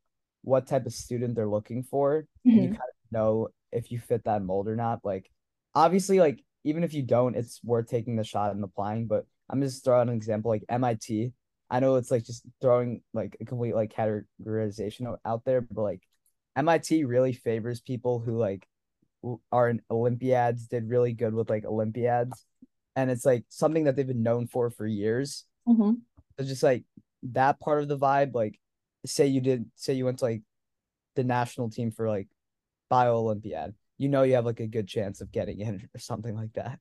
what 0.43 0.67
type 0.67 0.87
of 0.87 0.93
student 0.93 1.35
they're 1.35 1.49
looking 1.49 1.83
for, 1.83 2.17
and 2.17 2.27
you 2.45 2.53
mm-hmm. 2.53 2.69
kind 2.69 2.77
of 2.77 3.13
know 3.13 3.49
if 3.73 3.93
you 3.93 3.99
fit 3.99 4.25
that 4.25 4.43
mold 4.43 4.69
or 4.69 4.77
not. 4.77 5.01
Like 5.05 5.31
obviously, 5.75 6.21
like 6.21 6.43
even 6.65 6.85
if 6.85 6.95
you 6.95 7.03
don't, 7.03 7.37
it's 7.37 7.61
worth 7.63 7.89
taking 7.89 8.17
the 8.17 8.25
shot 8.25 8.55
and 8.55 8.65
applying. 8.65 9.07
But 9.07 9.27
I'm 9.51 9.61
just 9.61 9.85
throwing 9.85 10.09
an 10.09 10.15
example 10.15 10.51
like 10.51 10.65
MIT. 10.69 11.33
I 11.71 11.81
know 11.81 11.97
it's 11.97 12.11
like 12.11 12.25
just 12.25 12.47
throwing 12.61 13.03
like 13.13 13.37
a 13.41 13.45
complete 13.45 13.75
like 13.75 13.93
categorization 13.93 15.15
out 15.25 15.45
there, 15.45 15.61
but 15.61 15.83
like 15.83 16.03
MIT 16.57 17.05
really 17.05 17.35
favors 17.35 17.81
people 17.81 18.21
who 18.21 18.39
like 18.39 18.67
are 19.53 19.69
in 19.69 19.83
Olympiads, 19.91 20.67
did 20.67 20.89
really 20.89 21.13
good 21.13 21.35
with 21.35 21.51
like 21.51 21.65
Olympiads, 21.65 22.47
and 22.97 23.11
it's 23.11 23.27
like 23.27 23.45
something 23.49 23.85
that 23.85 23.97
they've 23.97 24.07
been 24.07 24.23
known 24.23 24.47
for 24.47 24.71
for 24.71 24.87
years. 24.87 25.45
Mhm. 25.69 26.03
So 26.39 26.45
just 26.45 26.63
like 26.63 26.85
that 27.25 27.61
part 27.61 27.83
of 27.83 27.89
the 27.89 27.99
vibe, 27.99 28.35
like 28.35 28.59
say 29.07 29.27
you 29.27 29.41
did, 29.41 29.67
say 29.75 29.95
you 29.95 30.05
went 30.05 30.19
to 30.21 30.25
like 30.27 30.43
the 31.17 31.25
national 31.25 31.71
team 31.71 31.91
for 31.91 32.09
like 32.09 32.29
bio 32.91 33.17
Olympiad, 33.17 33.75
you 33.99 34.09
know 34.09 34.23
you 34.23 34.35
have 34.35 34.47
like 34.47 34.61
a 34.61 34.67
good 34.67 34.89
chance 34.89 35.21
of 35.21 35.33
getting 35.33 35.61
in 35.61 35.89
or 35.95 35.99
something 35.99 36.35
like 36.37 36.53
that. 36.55 36.81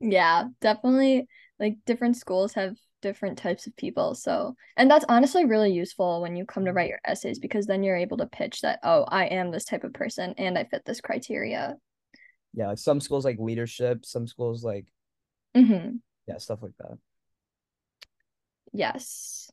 Yeah, 0.00 0.48
definitely 0.60 1.28
like 1.60 1.76
different 1.86 2.16
schools 2.16 2.54
have 2.54 2.76
different 3.02 3.38
types 3.38 3.66
of 3.66 3.76
people. 3.76 4.14
So, 4.14 4.56
and 4.76 4.90
that's 4.90 5.04
honestly 5.08 5.44
really 5.44 5.72
useful 5.72 6.20
when 6.20 6.34
you 6.36 6.44
come 6.44 6.64
to 6.64 6.72
write 6.72 6.88
your 6.88 7.00
essays 7.04 7.38
because 7.38 7.66
then 7.66 7.82
you're 7.82 7.96
able 7.96 8.16
to 8.18 8.26
pitch 8.26 8.62
that, 8.62 8.80
oh, 8.82 9.04
I 9.08 9.26
am 9.26 9.50
this 9.50 9.64
type 9.64 9.84
of 9.84 9.92
person 9.92 10.34
and 10.38 10.58
I 10.58 10.64
fit 10.64 10.84
this 10.84 11.00
criteria. 11.00 11.76
Yeah, 12.54 12.68
like 12.68 12.78
some 12.78 13.00
schools 13.00 13.24
like 13.24 13.38
leadership, 13.38 14.04
some 14.04 14.26
schools 14.26 14.64
like 14.64 14.86
hmm 15.54 16.02
yeah, 16.26 16.38
stuff 16.38 16.62
like 16.62 16.76
that. 16.78 16.98
Yes. 18.72 19.50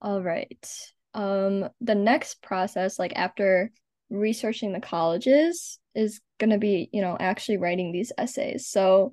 All 0.00 0.22
right. 0.22 0.68
Um, 1.14 1.68
the 1.80 1.94
next 1.94 2.42
process, 2.42 2.98
like 2.98 3.12
after 3.14 3.70
researching 4.10 4.72
the 4.72 4.80
colleges, 4.80 5.78
is 5.94 6.20
gonna 6.38 6.58
be, 6.58 6.88
you 6.92 7.00
know, 7.00 7.16
actually 7.18 7.58
writing 7.58 7.92
these 7.92 8.12
essays. 8.18 8.66
So, 8.68 9.12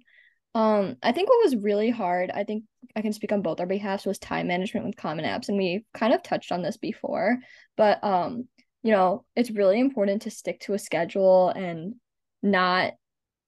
um, 0.53 0.97
I 1.01 1.11
think 1.11 1.29
what 1.29 1.43
was 1.43 1.55
really 1.55 1.91
hard, 1.91 2.29
I 2.31 2.43
think 2.43 2.65
I 2.95 3.01
can 3.01 3.13
speak 3.13 3.31
on 3.31 3.41
both 3.41 3.59
our 3.59 3.65
behalfs, 3.67 4.05
was 4.05 4.19
time 4.19 4.47
management 4.47 4.85
with 4.85 4.97
Common 4.97 5.23
Apps, 5.23 5.47
and 5.47 5.57
we 5.57 5.85
kind 5.93 6.13
of 6.13 6.23
touched 6.23 6.51
on 6.51 6.61
this 6.61 6.77
before, 6.77 7.37
but 7.77 8.03
um, 8.03 8.47
you 8.83 8.91
know, 8.91 9.23
it's 9.35 9.51
really 9.51 9.79
important 9.79 10.23
to 10.23 10.31
stick 10.31 10.59
to 10.61 10.73
a 10.73 10.79
schedule 10.79 11.49
and 11.49 11.95
not 12.41 12.93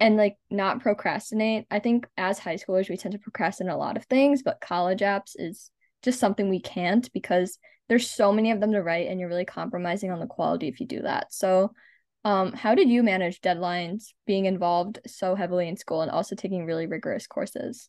and 0.03 0.17
like 0.17 0.35
not 0.51 0.81
procrastinate. 0.81 1.65
I 1.71 1.79
think 1.79 2.05
as 2.17 2.37
high 2.37 2.57
schoolers, 2.57 2.89
we 2.89 2.97
tend 2.97 3.13
to 3.13 3.19
procrastinate 3.19 3.73
a 3.73 3.77
lot 3.77 3.95
of 3.95 4.03
things, 4.03 4.43
but 4.43 4.59
college 4.59 4.99
apps 4.99 5.31
is 5.35 5.71
just 6.01 6.19
something 6.19 6.49
we 6.49 6.59
can't 6.59 7.09
because 7.13 7.57
there's 7.87 8.11
so 8.11 8.33
many 8.33 8.51
of 8.51 8.59
them 8.59 8.73
to 8.73 8.83
write 8.83 9.07
and 9.07 9.17
you're 9.17 9.29
really 9.29 9.45
compromising 9.45 10.11
on 10.11 10.19
the 10.19 10.27
quality 10.27 10.67
if 10.67 10.81
you 10.81 10.87
do 10.87 11.03
that. 11.03 11.31
So, 11.31 11.71
um, 12.25 12.51
how 12.51 12.75
did 12.75 12.89
you 12.89 13.01
manage 13.01 13.39
deadlines, 13.39 14.07
being 14.27 14.43
involved 14.43 14.99
so 15.07 15.35
heavily 15.35 15.69
in 15.69 15.77
school 15.77 16.01
and 16.01 16.11
also 16.11 16.35
taking 16.35 16.65
really 16.65 16.85
rigorous 16.85 17.25
courses? 17.25 17.87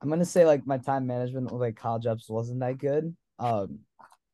I'm 0.00 0.08
gonna 0.08 0.24
say 0.24 0.44
like 0.44 0.66
my 0.66 0.78
time 0.78 1.06
management 1.06 1.52
with 1.52 1.60
like 1.60 1.76
college 1.76 2.06
apps 2.06 2.28
wasn't 2.28 2.58
that 2.58 2.78
good. 2.78 3.16
Um, 3.38 3.80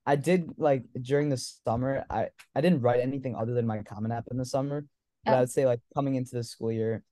I 0.06 0.16
did 0.16 0.54
like 0.56 0.84
during 1.02 1.28
the 1.28 1.36
summer, 1.36 2.06
I 2.08 2.28
I 2.54 2.62
didn't 2.62 2.80
write 2.80 3.00
anything 3.00 3.36
other 3.36 3.52
than 3.52 3.66
my 3.66 3.82
Common 3.82 4.12
App 4.12 4.28
in 4.30 4.38
the 4.38 4.46
summer, 4.46 4.86
but 5.28 5.36
I 5.36 5.40
would 5.40 5.50
say 5.50 5.66
like 5.66 5.80
coming 5.94 6.16
into 6.16 6.36
the 6.36 6.44
school 6.44 6.72
year, 6.72 7.04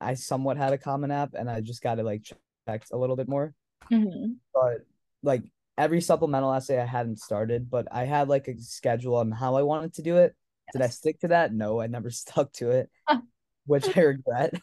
I 0.00 0.14
somewhat 0.14 0.56
had 0.58 0.72
a 0.74 0.78
Common 0.78 1.10
App 1.10 1.34
and 1.34 1.50
I 1.50 1.60
just 1.60 1.82
got 1.82 1.98
it 1.98 2.04
like 2.04 2.24
checked 2.68 2.90
a 2.92 2.96
little 2.98 3.16
bit 3.16 3.28
more. 3.28 3.54
mhm. 3.90 4.36
But 4.54 4.86
like 5.22 5.44
every 5.78 6.00
supplemental 6.00 6.52
essay 6.52 6.80
I 6.80 6.86
hadn't 6.86 7.20
started, 7.20 7.70
but 7.70 7.88
I 7.92 8.04
had 8.04 8.28
like 8.28 8.48
a 8.48 8.58
schedule 8.60 9.16
on 9.16 9.30
how 9.30 9.56
I 9.56 9.62
wanted 9.62 9.94
to 9.94 10.02
do 10.02 10.16
it. 10.18 10.34
Did 10.72 10.82
I 10.82 10.88
stick 10.88 11.20
to 11.20 11.28
that? 11.28 11.54
No, 11.54 11.80
I 11.80 11.86
never 11.88 12.10
stuck 12.22 12.52
to 12.54 12.70
it, 12.70 12.90
Ah, 13.08 13.22
which 13.66 13.96
I 13.96 14.00
regret. 14.02 14.54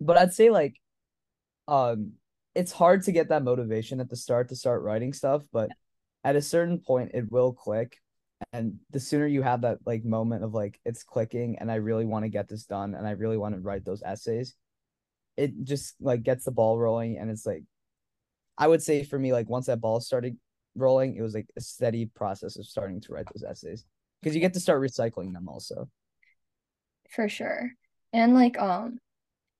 But 0.00 0.18
I'd 0.18 0.34
say 0.34 0.50
like 0.50 0.76
um 1.68 2.14
it's 2.54 2.72
hard 2.72 3.04
to 3.04 3.12
get 3.12 3.28
that 3.30 3.44
motivation 3.44 4.00
at 4.00 4.10
the 4.10 4.16
start 4.16 4.48
to 4.50 4.56
start 4.56 4.82
writing 4.82 5.12
stuff, 5.12 5.44
but 5.52 5.72
at 6.24 6.36
a 6.36 6.42
certain 6.42 6.80
point 6.80 7.12
it 7.14 7.30
will 7.32 7.52
click. 7.52 7.98
And 8.52 8.78
the 8.90 9.00
sooner 9.00 9.26
you 9.26 9.42
have 9.42 9.62
that 9.62 9.78
like 9.86 10.04
moment 10.04 10.44
of 10.44 10.54
like 10.54 10.80
it's 10.84 11.02
clicking 11.02 11.58
and 11.58 11.70
I 11.70 11.76
really 11.76 12.04
want 12.04 12.24
to 12.24 12.28
get 12.28 12.48
this 12.48 12.64
done 12.64 12.94
and 12.94 13.06
I 13.06 13.12
really 13.12 13.36
want 13.36 13.54
to 13.54 13.60
write 13.60 13.84
those 13.84 14.02
essays, 14.04 14.54
it 15.36 15.52
just 15.64 15.94
like 16.00 16.22
gets 16.22 16.44
the 16.44 16.52
ball 16.52 16.78
rolling 16.78 17.18
and 17.18 17.30
it's 17.30 17.46
like 17.46 17.64
I 18.56 18.68
would 18.68 18.82
say 18.82 19.02
for 19.04 19.18
me, 19.18 19.32
like 19.32 19.48
once 19.48 19.66
that 19.66 19.80
ball 19.80 20.00
started 20.00 20.36
rolling, 20.76 21.16
it 21.16 21.22
was 21.22 21.34
like 21.34 21.48
a 21.56 21.60
steady 21.60 22.06
process 22.06 22.56
of 22.56 22.66
starting 22.66 23.00
to 23.02 23.12
write 23.12 23.26
those 23.34 23.42
essays. 23.48 23.84
Because 24.22 24.34
you 24.34 24.40
get 24.40 24.54
to 24.54 24.60
start 24.60 24.80
recycling 24.80 25.32
them 25.32 25.48
also. 25.48 25.88
for 27.10 27.28
sure. 27.28 27.72
And 28.12 28.34
like, 28.34 28.58
um, 28.58 28.98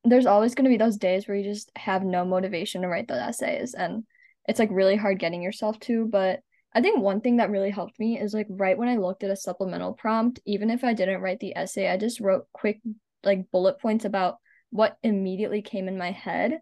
there's 0.05 0.27
always 0.27 0.55
going 0.55 0.65
to 0.65 0.71
be 0.71 0.77
those 0.77 0.97
days 0.97 1.27
where 1.27 1.37
you 1.37 1.45
just 1.45 1.71
have 1.77 2.05
no 2.05 2.25
motivation 2.25 2.83
to 2.83 2.89
write 2.89 3.09
those 3.09 3.21
essays 3.21 3.75
and 3.75 4.05
it's 4.47 4.59
like 4.59 4.69
really 4.71 4.97
hard 4.97 5.19
getting 5.19 5.43
yourself 5.43 5.81
to 5.81 6.07
but 6.07 6.41
i 6.75 6.81
think 6.81 6.99
one 6.99 7.21
thing 7.21 7.37
that 7.37 7.51
really 7.51 7.71
helped 7.71 7.99
me 7.99 8.19
is 8.19 8.35
like 8.35 8.47
right 8.51 8.79
when 8.79 8.89
i 8.89 8.97
looked 8.97 9.25
at 9.25 9.31
a 9.31 9.37
supplemental 9.37 9.93
prompt 9.93 10.41
even 10.45 10.71
if 10.71 10.85
i 10.85 10.93
didn't 10.93 11.21
write 11.21 11.41
the 11.41 11.57
essay 11.57 11.89
i 11.89 11.97
just 11.97 12.21
wrote 12.21 12.47
quick 12.53 12.81
like 13.25 13.51
bullet 13.51 13.79
points 13.81 14.05
about 14.05 14.37
what 14.71 14.97
immediately 15.03 15.63
came 15.63 15.89
in 15.89 15.97
my 15.97 16.11
head 16.11 16.61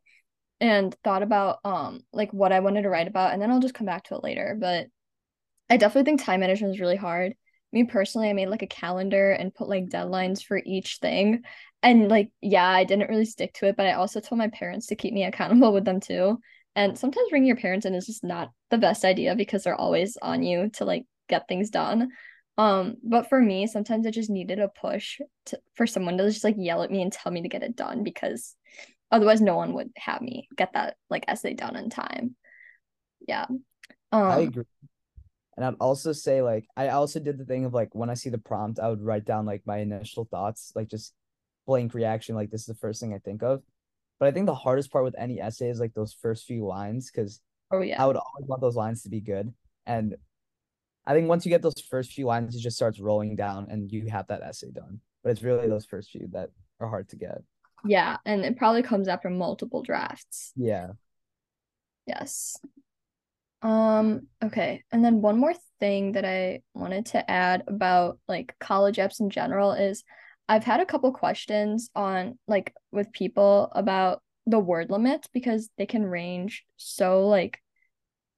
and 0.61 0.95
thought 1.02 1.23
about 1.23 1.59
um 1.64 2.00
like 2.12 2.33
what 2.33 2.52
i 2.52 2.61
wanted 2.61 2.83
to 2.83 2.90
write 2.90 3.09
about 3.09 3.33
and 3.33 3.40
then 3.40 3.50
i'll 3.50 3.61
just 3.61 3.75
come 3.75 3.87
back 3.87 4.04
to 4.04 4.14
it 4.14 4.23
later 4.23 4.57
but 4.59 4.87
I 5.73 5.78
definitely 5.78 6.04
think 6.04 6.23
time 6.23 6.40
management 6.40 6.75
is 6.75 6.81
really 6.81 6.97
hard. 6.97 7.35
Me 7.73 7.85
personally, 7.85 8.28
I 8.28 8.35
made 8.35 8.50
like 8.50 8.61
a 8.61 8.66
calendar 8.66 9.33
and 9.33 9.54
put 9.54 9.71
like 9.71 9.87
deadlines 9.87 10.45
for 10.45 10.61
each 10.62 10.99
thing. 10.99 11.45
And 11.83 12.09
like, 12.09 12.31
yeah, 12.42 12.69
I 12.69 12.85
didn't 12.85 13.09
really 13.09 13.25
stick 13.25 13.54
to 13.54 13.69
it, 13.69 13.76
but 13.76 13.87
I 13.87 13.92
also 13.92 14.21
told 14.21 14.38
my 14.38 14.49
parents 14.49 14.88
to 14.88 14.97
keep 14.97 15.14
me 15.14 15.25
accountable 15.25 15.73
with 15.73 15.87
them 15.87 15.99
too. 15.99 16.38
And 16.74 16.98
sometimes 16.98 17.28
bringing 17.30 17.46
your 17.48 17.56
parents 17.56 17.84
in 17.86 17.94
is 17.94 18.06
just 18.06 18.24
not 18.24 18.50
the 18.70 18.78
best 18.78 19.04
idea 19.04 19.34
because 19.34 19.64
they're 19.64 19.74
always 19.74 20.16
on 20.20 20.42
you 20.42 20.70
to 20.74 20.84
like 20.84 21.04
get 21.28 21.46
things 21.48 21.70
done. 21.70 22.10
Um, 22.58 22.96
but 23.02 23.28
for 23.28 23.40
me, 23.40 23.66
sometimes 23.66 24.06
I 24.06 24.10
just 24.10 24.30
needed 24.30 24.58
a 24.58 24.68
push 24.68 25.20
to 25.46 25.58
for 25.74 25.86
someone 25.86 26.18
to 26.18 26.30
just 26.30 26.44
like 26.44 26.56
yell 26.58 26.82
at 26.82 26.90
me 26.90 27.02
and 27.02 27.12
tell 27.12 27.32
me 27.32 27.42
to 27.42 27.48
get 27.48 27.62
it 27.62 27.76
done 27.76 28.04
because 28.04 28.54
otherwise 29.10 29.40
no 29.40 29.56
one 29.56 29.74
would 29.74 29.90
have 29.96 30.22
me 30.22 30.48
get 30.56 30.72
that 30.74 30.96
like 31.10 31.24
essay 31.28 31.54
done 31.54 31.76
in 31.76 31.90
time. 31.90 32.36
Yeah. 33.26 33.46
I 34.10 34.38
Um, 34.38 34.48
agree. 34.48 34.64
And 35.56 35.66
I'd 35.66 35.74
also 35.80 36.12
say 36.12 36.40
like 36.42 36.66
I 36.76 36.88
also 36.88 37.20
did 37.20 37.38
the 37.38 37.44
thing 37.44 37.64
of 37.64 37.74
like 37.74 37.94
when 37.94 38.10
I 38.10 38.14
see 38.14 38.30
the 38.30 38.38
prompt, 38.38 38.80
I 38.80 38.88
would 38.88 39.02
write 39.02 39.24
down 39.24 39.44
like 39.44 39.62
my 39.66 39.78
initial 39.78 40.24
thoughts, 40.24 40.72
like 40.74 40.88
just 40.88 41.14
blank 41.66 41.94
reaction, 41.94 42.34
like 42.34 42.50
this 42.50 42.62
is 42.62 42.66
the 42.66 42.74
first 42.74 43.00
thing 43.00 43.14
I 43.14 43.18
think 43.18 43.42
of. 43.42 43.62
But 44.22 44.28
I 44.28 44.30
think 44.30 44.46
the 44.46 44.54
hardest 44.54 44.92
part 44.92 45.02
with 45.02 45.16
any 45.18 45.40
essay 45.40 45.68
is 45.68 45.80
like 45.80 45.94
those 45.94 46.12
first 46.12 46.46
few 46.46 46.64
lines, 46.64 47.10
because 47.10 47.40
oh 47.72 47.82
I 47.82 48.06
would 48.06 48.14
always 48.14 48.46
want 48.46 48.60
those 48.60 48.76
lines 48.76 49.02
to 49.02 49.08
be 49.08 49.20
good. 49.20 49.52
And 49.84 50.14
I 51.04 51.12
think 51.12 51.28
once 51.28 51.44
you 51.44 51.50
get 51.50 51.60
those 51.60 51.74
first 51.90 52.12
few 52.12 52.26
lines, 52.26 52.54
it 52.54 52.60
just 52.60 52.76
starts 52.76 53.00
rolling 53.00 53.34
down 53.34 53.66
and 53.68 53.90
you 53.90 54.08
have 54.10 54.28
that 54.28 54.42
essay 54.42 54.70
done. 54.70 55.00
But 55.24 55.30
it's 55.30 55.42
really 55.42 55.68
those 55.68 55.86
first 55.86 56.10
few 56.10 56.28
that 56.34 56.50
are 56.78 56.88
hard 56.88 57.08
to 57.08 57.16
get. 57.16 57.42
Yeah, 57.84 58.18
and 58.24 58.44
it 58.44 58.56
probably 58.56 58.84
comes 58.84 59.08
after 59.08 59.28
multiple 59.28 59.82
drafts. 59.82 60.52
Yeah. 60.54 60.92
Yes. 62.06 62.56
Um, 63.60 64.28
okay. 64.40 64.84
And 64.92 65.04
then 65.04 65.20
one 65.20 65.36
more 65.36 65.54
thing 65.80 66.12
that 66.12 66.24
I 66.24 66.60
wanted 66.74 67.06
to 67.06 67.28
add 67.28 67.64
about 67.66 68.20
like 68.28 68.54
college 68.60 68.98
apps 68.98 69.18
in 69.18 69.30
general 69.30 69.72
is 69.72 70.04
I've 70.49 70.64
had 70.64 70.80
a 70.80 70.87
couple 70.87 71.12
questions 71.12 71.90
on 71.94 72.38
like 72.46 72.75
with 72.90 73.12
people 73.12 73.70
about 73.72 74.22
the 74.46 74.58
word 74.58 74.90
limits 74.90 75.28
because 75.32 75.70
they 75.78 75.87
can 75.87 76.04
range 76.04 76.64
so 76.76 77.26
like 77.26 77.61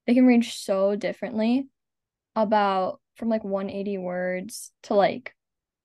they 0.06 0.14
can 0.14 0.26
range 0.26 0.54
so 0.58 0.96
differently 0.96 1.66
about 2.36 3.00
from 3.16 3.28
like 3.28 3.44
180 3.44 3.98
words 3.98 4.70
to 4.84 4.94
like 4.94 5.34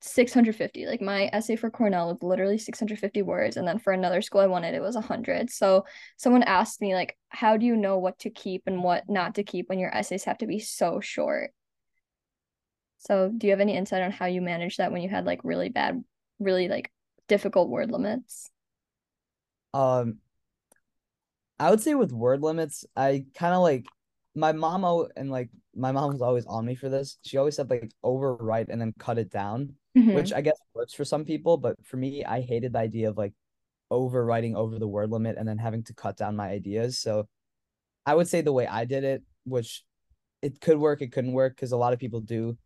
650. 0.02 0.86
Like 0.86 1.02
my 1.02 1.30
essay 1.34 1.56
for 1.56 1.70
Cornell 1.70 2.08
was 2.08 2.18
literally 2.22 2.58
650 2.58 3.22
words. 3.22 3.58
And 3.58 3.68
then 3.68 3.80
for 3.80 3.94
another 3.94 4.22
school 4.22 4.42
I 4.42 4.48
wanted, 4.48 4.74
it 4.74 4.82
was 4.82 4.96
100. 4.96 5.50
So 5.50 5.86
someone 6.18 6.44
asked 6.44 6.82
me, 6.82 6.96
like, 6.96 7.18
how 7.30 7.58
do 7.58 7.66
you 7.66 7.76
know 7.76 7.98
what 7.98 8.20
to 8.20 8.30
keep 8.30 8.64
and 8.66 8.84
what 8.84 9.10
not 9.10 9.36
to 9.36 9.44
keep 9.44 9.70
when 9.70 9.80
your 9.80 9.96
essays 9.96 10.24
have 10.24 10.38
to 10.40 10.48
be 10.48 10.60
so 10.60 11.00
short? 11.00 11.52
So 13.00 13.32
do 13.36 13.48
you 13.48 13.52
have 13.52 13.62
any 13.62 13.76
insight 13.76 14.04
on 14.04 14.12
how 14.12 14.26
you 14.28 14.42
manage 14.42 14.78
that 14.78 14.92
when 14.92 15.02
you 15.02 15.10
had 15.10 15.26
like 15.26 15.42
really 15.44 15.70
bad, 15.70 16.04
really 16.40 16.68
like 16.68 16.92
difficult 17.28 17.70
word 17.70 17.92
limits? 17.92 18.52
Um, 19.74 20.20
I 21.60 21.70
would 21.70 21.82
say 21.82 21.96
with 21.96 22.12
word 22.12 22.42
limits, 22.42 22.86
I 22.96 23.26
kind 23.36 23.54
of 23.54 23.62
like 23.62 23.86
my 24.36 24.52
mom 24.52 25.08
and 25.16 25.30
like 25.30 25.50
my 25.76 25.92
mom 25.92 26.14
was 26.14 26.22
always 26.22 26.46
on 26.46 26.66
me 26.66 26.76
for 26.76 26.90
this. 26.90 27.18
She 27.24 27.38
always 27.38 27.56
said 27.56 27.70
like 27.70 27.92
overwrite 28.04 28.68
and 28.70 28.80
then 28.80 28.94
cut 28.98 29.18
it 29.18 29.30
down, 29.30 29.76
Mhm. 29.96 30.14
which 30.16 30.34
I 30.34 30.42
guess 30.42 30.58
works 30.74 30.94
for 30.94 31.06
some 31.06 31.26
people, 31.26 31.58
but 31.58 31.76
for 31.86 31.98
me, 31.98 32.24
I 32.24 32.42
hated 32.42 32.74
the 32.74 32.80
idea 32.80 33.10
of 33.10 33.18
like 33.18 33.34
overwriting 33.92 34.56
over 34.56 34.80
the 34.80 34.88
word 34.88 35.12
limit 35.12 35.38
and 35.38 35.48
then 35.48 35.58
having 35.58 35.84
to 35.84 35.94
cut 35.94 36.18
down 36.18 36.36
my 36.36 36.50
ideas. 36.50 37.00
So 37.00 37.28
I 38.06 38.16
would 38.16 38.28
say 38.28 38.42
the 38.42 38.54
way 38.54 38.68
I 38.68 38.86
did 38.86 39.04
it, 39.04 39.24
which 39.46 39.84
it 40.42 40.62
could 40.62 40.80
work, 40.80 41.02
it 41.02 41.12
couldn't 41.12 41.34
work 41.34 41.56
because 41.56 41.72
a 41.74 41.78
lot 41.78 41.94
of 41.94 42.00
people 42.00 42.22
do 42.22 42.58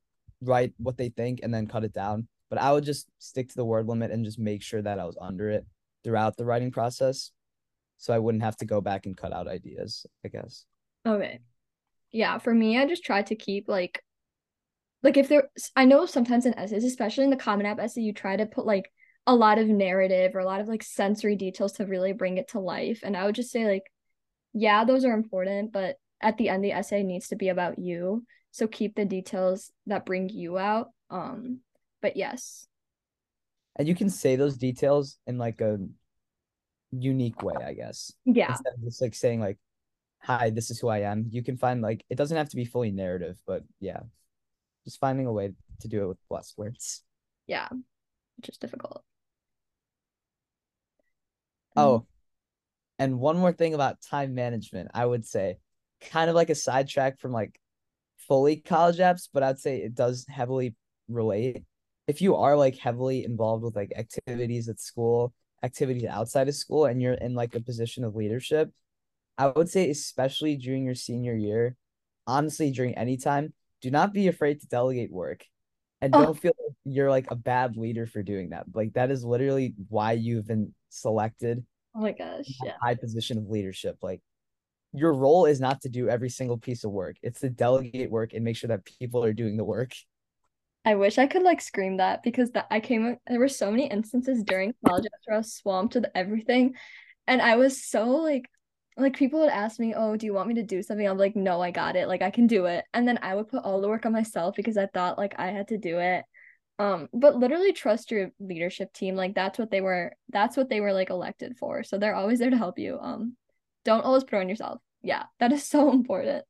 write 0.46 0.74
what 0.78 0.98
they 0.98 1.10
think 1.10 1.40
and 1.44 1.54
then 1.54 1.68
cut 1.68 1.84
it 1.84 1.94
down. 1.94 2.28
But 2.50 2.62
I 2.62 2.72
would 2.72 2.84
just 2.84 3.08
stick 3.20 3.50
to 3.50 3.56
the 3.56 3.66
word 3.66 3.88
limit 3.88 4.12
and 4.12 4.26
just 4.26 4.40
make 4.40 4.62
sure 4.62 4.82
that 4.82 5.00
I 5.00 5.06
was 5.06 5.18
under 5.20 5.50
it 5.50 5.66
throughout 6.04 6.38
the 6.38 6.46
writing 6.46 6.72
process. 6.72 7.32
So 7.98 8.14
I 8.14 8.20
wouldn't 8.20 8.44
have 8.44 8.58
to 8.58 8.66
go 8.66 8.82
back 8.82 9.06
and 9.06 9.18
cut 9.18 9.34
out 9.34 9.48
ideas, 9.48 10.06
I 10.26 10.28
guess. 10.28 10.66
Okay. 11.06 11.40
Yeah, 12.12 12.38
for 12.38 12.54
me, 12.54 12.78
I 12.78 12.86
just 12.86 13.04
try 13.04 13.24
to 13.24 13.36
keep 13.36 13.68
like 13.68 14.04
like 15.02 15.18
if 15.18 15.28
there 15.28 15.50
I 15.76 15.86
know 15.86 16.06
sometimes 16.06 16.46
in 16.46 16.58
essays, 16.58 16.84
especially 16.84 17.26
in 17.26 17.30
the 17.30 17.36
Common 17.36 17.66
App 17.66 17.80
essay, 17.80 18.02
you 18.02 18.14
try 18.14 18.36
to 18.36 18.46
put 18.46 18.66
like 18.66 18.90
a 19.26 19.36
lot 19.36 19.58
of 19.58 19.68
narrative 19.68 20.36
or 20.36 20.40
a 20.40 20.46
lot 20.46 20.62
of 20.62 20.68
like 20.68 20.84
sensory 20.84 21.36
details 21.36 21.74
to 21.74 21.86
really 21.86 22.14
bring 22.14 22.38
it 22.38 22.50
to 22.50 22.60
life. 22.60 23.02
And 23.04 23.16
I 23.16 23.26
would 23.26 23.36
just 23.36 23.52
say 23.52 23.66
like, 23.66 23.84
yeah, 24.54 24.86
those 24.86 25.06
are 25.06 25.14
important, 25.14 25.72
but 25.72 25.98
at 26.22 26.38
the 26.38 26.50
end 26.50 26.64
the 26.64 26.72
essay 26.72 27.04
needs 27.04 27.30
to 27.30 27.36
be 27.36 27.50
about 27.50 27.80
you. 27.80 28.26
So 28.54 28.68
keep 28.68 28.96
the 28.96 29.04
details 29.04 29.72
that 29.88 30.06
bring 30.06 30.30
you 30.30 30.60
out. 30.60 30.92
Um, 31.10 31.62
but 32.04 32.16
yes. 32.16 32.68
And 33.76 33.88
you 33.88 33.96
can 33.96 34.12
say 34.12 34.36
those 34.36 34.58
details 34.58 35.18
in 35.26 35.40
like 35.40 35.60
a 35.60 35.80
unique 36.92 37.42
way, 37.42 37.56
I 37.66 37.74
guess. 37.74 38.14
Yeah. 38.26 38.52
Instead 38.52 38.74
of 38.76 38.84
just 38.84 39.02
like 39.02 39.16
saying 39.16 39.40
like, 39.40 39.58
hi, 40.20 40.52
this 40.52 40.70
is 40.70 40.80
who 40.80 40.88
I 40.88 41.00
am. 41.00 41.26
You 41.32 41.42
can 41.42 41.58
find 41.58 41.82
like 41.82 42.06
it 42.12 42.16
doesn't 42.16 42.38
have 42.38 42.50
to 42.50 42.56
be 42.56 42.64
fully 42.64 42.92
narrative, 42.92 43.42
but 43.48 43.64
yeah. 43.80 44.02
Just 44.86 45.00
finding 45.00 45.26
a 45.26 45.34
way 45.34 45.54
to 45.80 45.88
do 45.88 46.04
it 46.04 46.08
with 46.08 46.20
less 46.30 46.54
words. 46.56 47.02
Yeah. 47.48 47.70
Which 48.38 48.50
is 48.50 48.58
difficult. 48.58 49.04
Oh, 51.76 52.06
and 53.00 53.20
one 53.20 53.40
more 53.40 53.52
thing 53.52 53.74
about 53.74 54.00
time 54.00 54.36
management, 54.36 54.92
I 54.94 55.08
would 55.08 55.26
say, 55.26 55.58
kind 56.12 56.30
of 56.30 56.36
like 56.36 56.52
a 56.52 56.56
sidetrack 56.56 57.18
from 57.18 57.32
like 57.32 57.60
fully 58.28 58.58
college 58.58 58.98
apps, 58.98 59.28
but 59.34 59.44
I'd 59.44 59.60
say 59.60 59.78
it 59.78 59.96
does 59.96 60.26
heavily 60.30 60.76
relate. 61.08 61.64
If 62.08 62.22
you 62.22 62.36
are 62.36 62.56
like 62.58 62.78
heavily 62.78 63.24
involved 63.24 63.64
with 63.64 63.76
like 63.76 63.94
activities 63.96 64.70
at 64.70 64.80
school, 64.80 65.34
activities 65.64 66.06
outside 66.06 66.48
of 66.50 66.56
school, 66.56 66.86
and 66.86 67.02
you're 67.02 67.14
in 67.14 67.34
like 67.34 67.56
a 67.56 67.62
position 67.62 68.04
of 68.04 68.16
leadership, 68.16 68.72
I 69.38 69.48
would 69.48 69.70
say, 69.70 69.90
especially 69.90 70.58
during 70.58 70.86
your 70.86 70.96
senior 70.96 71.36
year, 71.36 71.76
honestly, 72.28 72.72
during 72.72 72.96
any 72.96 73.18
time, 73.18 73.54
do 73.82 73.90
not 73.92 74.14
be 74.14 74.28
afraid 74.28 74.62
to 74.62 74.68
delegate 74.68 75.12
work. 75.12 75.46
And 76.02 76.14
Oh. 76.14 76.24
don't 76.24 76.38
feel 76.38 76.54
like 76.68 76.76
you're 76.84 77.10
like 77.10 77.32
a 77.32 77.36
bad 77.36 77.78
leader 77.78 78.06
for 78.06 78.22
doing 78.24 78.50
that. 78.50 78.66
Like 78.74 78.94
that 78.94 79.10
is 79.10 79.24
literally 79.24 79.74
why 79.88 80.14
you've 80.14 80.48
been 80.48 80.74
selected 80.90 81.66
Oh 81.96 82.02
my 82.02 82.12
gosh. 82.12 82.48
Yeah. 82.64 82.74
high 82.82 82.96
position 82.96 83.38
of 83.38 83.50
leadership. 83.50 83.98
Like 84.02 84.22
your 84.94 85.14
role 85.14 85.46
is 85.46 85.60
not 85.60 85.82
to 85.82 85.90
do 85.90 86.08
every 86.08 86.30
single 86.30 86.58
piece 86.58 86.84
of 86.84 86.92
work. 86.92 87.18
It's 87.24 87.40
to 87.42 87.50
delegate 87.50 88.12
work 88.12 88.34
and 88.34 88.44
make 88.44 88.56
sure 88.56 88.68
that 88.68 88.86
people 88.86 89.24
are 89.24 89.34
doing 89.34 89.58
the 89.58 89.64
work. 89.64 89.94
I 90.86 90.96
wish 90.96 91.18
I 91.18 91.28
could 91.28 91.44
like 91.44 91.62
scream 91.62 91.98
that 91.98 92.24
because 92.24 92.52
that 92.52 92.68
I 92.70 92.80
came 92.80 93.18
there 93.28 93.40
were 93.40 93.48
so 93.48 93.72
many 93.72 93.88
instances 93.88 94.44
during 94.44 94.74
college 94.86 95.06
where 95.26 95.36
I 95.36 95.40
was 95.40 95.54
swamped 95.54 95.96
with 95.96 96.06
everything. 96.14 96.76
And 97.26 97.42
I 97.42 97.56
was 97.56 97.84
so 97.84 98.08
like 98.10 98.50
like 98.96 99.16
people 99.16 99.40
would 99.40 99.50
ask 99.50 99.80
me, 99.80 99.96
Oh, 99.96 100.16
do 100.16 100.26
you 100.26 100.34
want 100.34 100.50
me 100.50 100.56
to 100.56 100.64
do 100.64 100.84
something? 100.84 101.08
I'm 101.08 101.18
like, 101.18 101.36
no, 101.36 101.62
I 101.62 101.72
got 101.72 101.96
it. 101.96 102.08
Like 102.08 102.22
I 102.22 102.30
can 102.30 102.48
do 102.48 102.66
it. 102.66 102.86
And 102.94 103.08
then 103.08 103.18
I 103.24 103.34
would 103.34 103.48
put 103.48 103.64
all 103.64 103.82
the 103.82 103.88
work 103.88 104.06
on 104.06 104.12
myself 104.12 104.56
because 104.56 104.78
I 104.78 104.88
thought 104.88 105.18
like 105.18 105.34
I 105.40 105.48
had 105.48 105.70
to 105.70 105.78
do 105.78 106.00
it. 106.00 106.26
Um, 106.80 107.08
but 107.14 107.36
literally 107.36 107.72
trust 107.72 108.12
your 108.12 108.32
leadership 108.40 108.94
team. 108.94 109.16
Like 109.16 109.36
that's 109.36 109.58
what 109.58 109.72
they 109.72 109.82
were 109.82 110.14
that's 110.30 110.58
what 110.58 110.70
they 110.70 110.82
were 110.82 110.94
like 110.94 111.10
elected 111.10 111.56
for. 111.58 111.84
So 111.84 111.98
they're 111.98 112.16
always 112.16 112.40
there 112.40 112.50
to 112.50 112.58
help 112.58 112.78
you. 112.78 113.00
Um, 113.00 113.38
don't 113.86 114.06
always 114.06 114.24
put 114.24 114.40
on 114.40 114.50
yourself. 114.50 114.80
Yeah, 115.02 115.24
that 115.40 115.52
is 115.52 115.64
so 115.68 115.92
important. 115.92 116.46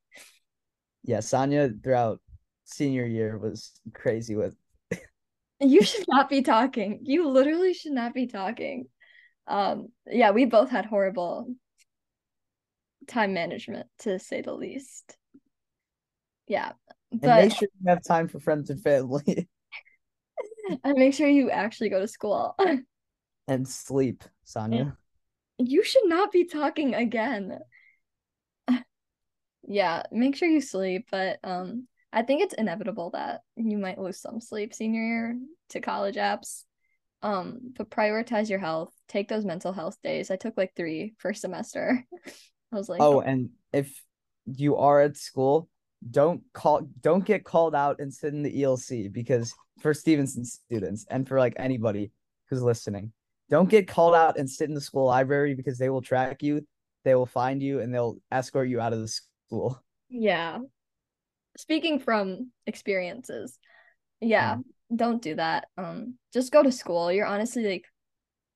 Yeah, 1.03 1.19
Sonia 1.19 1.69
throughout 1.83 2.21
senior 2.65 3.05
year 3.05 3.37
was 3.37 3.71
crazy 3.93 4.35
with 4.35 4.55
You 5.59 5.83
should 5.83 6.05
not 6.07 6.29
be 6.29 6.41
talking. 6.41 6.99
You 7.03 7.27
literally 7.27 7.73
should 7.73 7.91
not 7.91 8.13
be 8.13 8.27
talking. 8.27 8.87
Um, 9.47 9.89
yeah, 10.05 10.31
we 10.31 10.45
both 10.45 10.69
had 10.69 10.85
horrible 10.85 11.53
time 13.07 13.33
management 13.33 13.87
to 13.99 14.19
say 14.19 14.41
the 14.41 14.53
least. 14.53 15.17
Yeah. 16.47 16.71
and 17.11 17.21
But 17.21 17.43
make 17.43 17.55
sure 17.55 17.67
you 17.81 17.89
have 17.89 18.03
time 18.03 18.27
for 18.27 18.39
friends 18.39 18.69
and 18.69 18.81
family 18.81 19.47
and 20.83 20.97
make 20.97 21.13
sure 21.13 21.27
you 21.27 21.49
actually 21.49 21.89
go 21.89 21.99
to 21.99 22.07
school. 22.07 22.55
and 23.47 23.67
sleep, 23.67 24.23
Sonia. 24.43 24.97
You 25.57 25.83
should 25.83 26.05
not 26.05 26.31
be 26.31 26.45
talking 26.45 26.93
again. 26.93 27.59
Yeah, 29.65 30.03
make 30.11 30.35
sure 30.35 30.49
you 30.49 30.59
sleep, 30.59 31.07
but 31.09 31.39
um 31.41 31.87
I 32.11 32.21
think 32.21 32.41
it's 32.43 32.53
inevitable 32.53 33.09
that 33.11 33.41
you 33.55 33.77
might 33.77 33.97
lose 33.97 34.19
some 34.19 34.39
sleep 34.39 34.73
senior 34.73 35.01
year 35.01 35.39
to 35.69 35.79
college 35.79 36.15
apps. 36.15 36.63
Um, 37.23 37.73
but 37.77 37.89
prioritize 37.89 38.49
your 38.49 38.59
health. 38.59 38.93
Take 39.07 39.29
those 39.29 39.45
mental 39.45 39.71
health 39.71 39.97
days. 40.03 40.29
I 40.29 40.35
took 40.35 40.55
like 40.57 40.73
three 40.75 41.13
first 41.17 41.41
semester. 41.41 42.05
I 42.73 42.75
was 42.75 42.89
like, 42.89 43.01
Oh, 43.01 43.21
and 43.21 43.49
if 43.71 44.03
you 44.45 44.75
are 44.75 45.01
at 45.01 45.17
school, 45.17 45.69
don't 46.11 46.43
call 46.53 46.81
don't 47.01 47.25
get 47.25 47.45
called 47.45 47.73
out 47.73 47.99
and 47.99 48.13
sit 48.13 48.33
in 48.33 48.43
the 48.43 48.61
ELC 48.61 49.11
because 49.11 49.53
for 49.79 49.93
Stevenson 49.93 50.45
students 50.45 51.05
and 51.09 51.27
for 51.27 51.39
like 51.39 51.53
anybody 51.57 52.11
who's 52.49 52.61
listening, 52.61 53.11
don't 53.49 53.69
get 53.69 53.87
called 53.87 54.15
out 54.15 54.37
and 54.37 54.49
sit 54.49 54.69
in 54.69 54.75
the 54.75 54.81
school 54.81 55.05
library 55.05 55.55
because 55.55 55.77
they 55.77 55.89
will 55.89 56.01
track 56.01 56.41
you, 56.43 56.65
they 57.03 57.15
will 57.15 57.25
find 57.25 57.61
you, 57.61 57.79
and 57.79 57.93
they'll 57.93 58.17
escort 58.31 58.67
you 58.69 58.79
out 58.81 58.93
of 58.93 58.99
the 58.99 59.07
school. 59.07 59.81
yeah. 60.09 60.59
Speaking 61.57 61.99
from 61.99 62.51
experiences, 62.65 63.59
yeah, 64.21 64.57
don't 64.95 65.21
do 65.21 65.35
that. 65.35 65.67
Um, 65.77 66.15
just 66.33 66.51
go 66.51 66.63
to 66.63 66.71
school. 66.71 67.11
You're 67.11 67.27
honestly 67.27 67.63
like, 67.63 67.85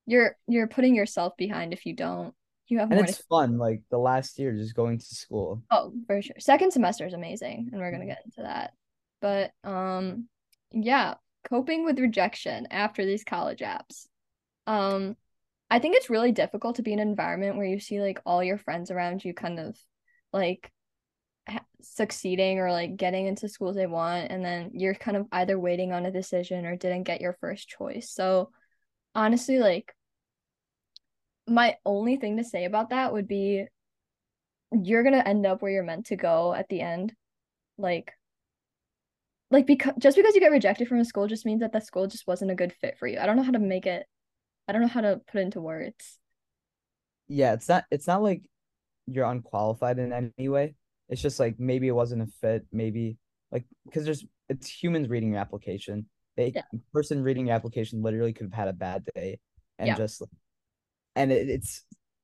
you're 0.08 0.36
you're 0.48 0.68
putting 0.68 0.96
yourself 0.96 1.34
behind 1.38 1.74
if 1.74 1.86
you 1.86 1.96
don't. 1.96 2.34
You 2.70 2.80
have 2.80 2.92
And 2.92 3.00
it's 3.02 3.18
to 3.18 3.24
fun, 3.30 3.58
like 3.58 3.82
the 3.92 4.00
last 4.00 4.40
year 4.40 4.52
just 4.54 4.76
going 4.76 4.98
to 4.98 5.06
school. 5.06 5.64
Oh, 5.70 5.94
for 6.08 6.22
sure. 6.22 6.36
Second 6.40 6.72
semester 6.72 7.06
is 7.06 7.14
amazing, 7.14 7.70
and 7.72 7.80
we're 7.80 7.92
gonna 7.92 8.08
get 8.08 8.24
into 8.26 8.42
that. 8.42 8.74
But 9.22 9.52
um, 9.64 10.28
yeah, 10.72 11.16
coping 11.50 11.86
with 11.86 12.00
rejection 12.00 12.68
after 12.72 13.06
these 13.06 13.24
college 13.24 13.60
apps. 13.60 14.08
Um, 14.68 15.16
I 15.70 15.80
think 15.80 15.96
it's 15.96 16.10
really 16.10 16.32
difficult 16.32 16.76
to 16.76 16.84
be 16.84 16.94
in 16.94 17.00
an 17.00 17.08
environment 17.10 17.58
where 17.58 17.66
you 17.66 17.80
see 17.80 18.02
like 18.02 18.22
all 18.26 18.44
your 18.44 18.58
friends 18.58 18.92
around 18.92 19.26
you 19.26 19.34
kind 19.34 19.60
of 19.60 19.78
like 20.32 20.72
succeeding 21.82 22.60
or 22.60 22.72
like 22.72 22.98
getting 22.98 23.28
into 23.28 23.50
schools 23.50 23.76
they 23.76 23.88
want, 23.88 24.32
and 24.32 24.44
then 24.44 24.72
you're 24.74 24.94
kind 24.96 25.18
of 25.18 25.28
either 25.32 25.60
waiting 25.60 25.92
on 25.94 26.06
a 26.06 26.12
decision 26.12 26.66
or 26.66 26.76
didn't 26.76 27.04
get 27.04 27.22
your 27.22 27.38
first 27.40 27.68
choice. 27.68 28.12
So 28.12 28.52
honestly, 29.16 29.60
like 29.60 29.94
my 31.48 31.78
only 31.86 32.18
thing 32.18 32.38
to 32.38 32.44
say 32.44 32.66
about 32.66 32.90
that 32.90 33.14
would 33.14 33.28
be 33.28 33.66
you're 34.72 35.04
gonna 35.04 35.24
end 35.26 35.46
up 35.46 35.62
where 35.62 35.72
you're 35.72 35.84
meant 35.84 36.08
to 36.08 36.16
go 36.16 36.54
at 36.54 36.68
the 36.70 36.82
end. 36.82 37.14
Like, 37.78 38.14
like 39.50 39.66
because 39.66 39.94
just 40.00 40.18
because 40.18 40.36
you 40.36 40.42
get 40.42 40.52
rejected 40.52 40.88
from 40.88 41.00
a 41.00 41.06
school 41.06 41.28
just 41.28 41.46
means 41.46 41.62
that 41.62 41.72
the 41.72 41.80
school 41.80 42.08
just 42.08 42.28
wasn't 42.28 42.52
a 42.52 42.56
good 42.56 42.74
fit 42.82 42.98
for 42.98 43.08
you. 43.08 43.20
I 43.20 43.26
don't 43.26 43.38
know 43.38 43.44
how 43.44 43.52
to 43.52 43.60
make 43.60 43.86
it. 43.86 44.06
I 44.68 44.74
don't 44.74 44.82
know 44.82 44.88
how 44.88 45.02
to 45.02 45.22
put 45.32 45.40
it 45.40 45.44
into 45.44 45.62
words. 45.62 46.18
Yeah, 47.28 47.54
it's 47.54 47.68
not 47.70 47.86
it's 47.92 48.08
not 48.08 48.22
like 48.24 48.44
you're 49.06 49.26
unqualified 49.26 50.00
in 50.00 50.12
any 50.38 50.50
way. 50.50 50.76
It's 51.10 51.22
just 51.22 51.40
like 51.40 51.60
maybe 51.60 51.88
it 51.88 51.94
wasn't 51.94 52.22
a 52.22 52.28
fit, 52.42 52.66
maybe 52.72 53.18
like 53.52 53.66
because 53.86 54.06
there's 54.06 54.26
it's 54.50 54.70
humans 54.70 55.10
reading 55.10 55.32
your 55.32 55.40
application. 55.40 56.08
They 56.36 56.52
Yeah. 56.56 56.64
person 56.94 57.24
reading 57.24 57.48
your 57.48 57.56
application 57.56 58.02
literally 58.02 58.34
could 58.34 58.46
have 58.48 58.54
had 58.54 58.68
a 58.68 58.74
bad 58.74 59.06
day 59.16 59.40
and 59.80 59.88
Yeah. 59.88 59.96
just 59.96 60.22
and 61.16 61.32
it, 61.32 61.50
it's 61.50 61.84